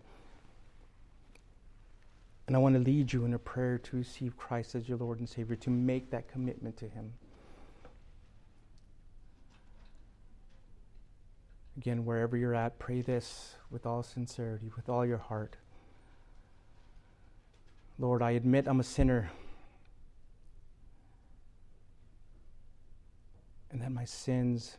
And 2.46 2.54
I 2.54 2.60
want 2.60 2.76
to 2.76 2.80
lead 2.80 3.12
you 3.12 3.24
in 3.24 3.34
a 3.34 3.38
prayer 3.38 3.76
to 3.78 3.96
receive 3.96 4.36
Christ 4.36 4.76
as 4.76 4.88
your 4.88 4.98
Lord 4.98 5.18
and 5.18 5.28
Savior, 5.28 5.56
to 5.56 5.70
make 5.70 6.10
that 6.10 6.28
commitment 6.28 6.76
to 6.76 6.88
Him. 6.88 7.12
Again, 11.76 12.04
wherever 12.04 12.36
you're 12.36 12.54
at, 12.54 12.78
pray 12.78 13.02
this 13.02 13.56
with 13.70 13.84
all 13.84 14.02
sincerity, 14.02 14.70
with 14.76 14.88
all 14.88 15.04
your 15.04 15.18
heart. 15.18 15.56
Lord, 17.98 18.22
I 18.22 18.32
admit 18.32 18.66
I'm 18.68 18.80
a 18.80 18.84
sinner. 18.84 19.30
And 23.76 23.84
that 23.84 23.92
my 23.92 24.06
sins 24.06 24.78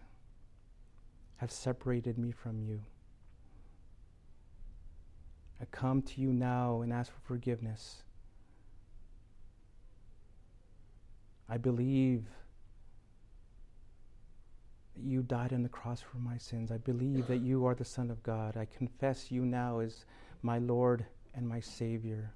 have 1.36 1.52
separated 1.52 2.18
me 2.18 2.32
from 2.32 2.60
you. 2.64 2.82
I 5.62 5.66
come 5.66 6.02
to 6.02 6.20
you 6.20 6.34
now 6.34 6.82
and 6.82 6.92
ask 6.92 7.12
for 7.12 7.20
forgiveness. 7.20 8.02
I 11.48 11.58
believe 11.58 12.24
that 14.96 15.04
you 15.04 15.22
died 15.22 15.54
on 15.54 15.62
the 15.62 15.70
cross 15.70 16.02
for 16.02 16.18
my 16.18 16.40
sins. 16.40 16.72
I 16.72 16.78
believe 16.78 17.28
that 17.28 17.42
you 17.42 17.68
are 17.68 17.76
the 17.76 17.86
Son 17.86 18.10
of 18.10 18.24
God. 18.24 18.58
I 18.58 18.66
confess 18.66 19.30
you 19.30 19.46
now 19.46 19.78
as 19.78 20.06
my 20.42 20.58
Lord 20.58 21.06
and 21.36 21.48
my 21.48 21.60
Savior. 21.60 22.34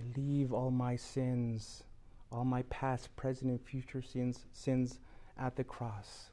I 0.00 0.18
leave 0.18 0.52
all 0.52 0.70
my 0.70 0.96
sins 0.96 1.84
all 2.32 2.44
my 2.44 2.62
past, 2.64 3.14
present, 3.16 3.50
and 3.50 3.60
future 3.60 4.02
sins, 4.02 4.46
sins 4.52 4.98
at 5.38 5.56
the 5.56 5.64
cross 5.64 6.30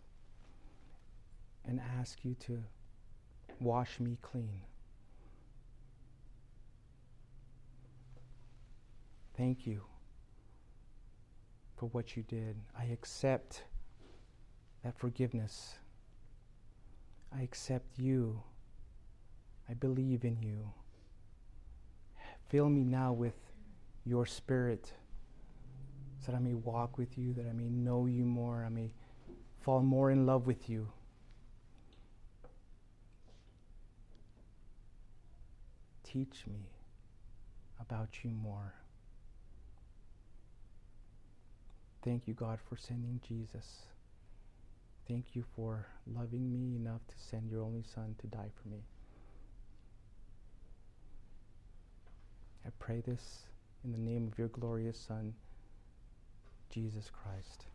and 1.66 1.82
ask 2.00 2.24
you 2.24 2.36
to 2.36 2.64
wash 3.60 4.00
me 4.00 4.18
clean. 4.22 4.62
Thank 9.36 9.68
you 9.68 9.84
for 11.76 11.88
what 11.88 12.16
you 12.16 12.24
did. 12.24 12.56
I 12.78 12.86
accept 12.86 13.64
that 14.84 14.98
forgiveness. 14.98 15.76
I 17.36 17.42
accept 17.42 18.00
you. 18.00 18.42
I 19.70 19.74
believe 19.74 20.24
in 20.24 20.42
you. 20.42 20.72
Fill 22.50 22.70
me 22.70 22.84
now 22.84 23.12
with 23.12 23.36
your 24.08 24.26
spirit 24.26 24.94
so 26.20 26.32
that 26.32 26.38
I 26.38 26.40
may 26.40 26.54
walk 26.54 26.98
with 26.98 27.18
you, 27.18 27.34
that 27.34 27.46
I 27.48 27.54
may 27.54 27.70
know 27.70 28.06
you 28.06 28.26
more, 28.26 28.64
I 28.66 28.70
may 28.70 28.94
fall 29.62 29.82
more 29.82 30.12
in 30.12 30.26
love 30.26 30.48
with 30.48 30.70
you. 30.70 30.88
Teach 36.04 36.46
me 36.48 36.70
about 37.80 38.24
you 38.24 38.30
more. 38.30 38.74
Thank 42.04 42.28
you, 42.28 42.34
God, 42.34 42.60
for 42.70 42.78
sending 42.78 43.20
Jesus. 43.28 43.84
Thank 45.08 45.36
you 45.36 45.44
for 45.56 45.88
loving 46.06 46.52
me 46.52 46.76
enough 46.78 47.02
to 47.08 47.14
send 47.18 47.50
your 47.50 47.62
only 47.62 47.84
Son 47.84 48.16
to 48.20 48.28
die 48.28 48.52
for 48.62 48.70
me. 48.70 48.84
I 52.66 52.70
pray 52.80 53.02
this 53.06 53.44
in 53.84 53.92
the 53.92 53.98
name 53.98 54.28
of 54.32 54.38
your 54.38 54.48
glorious 54.50 55.00
Son. 55.00 55.34
Jesus 56.70 57.10
Christ. 57.10 57.66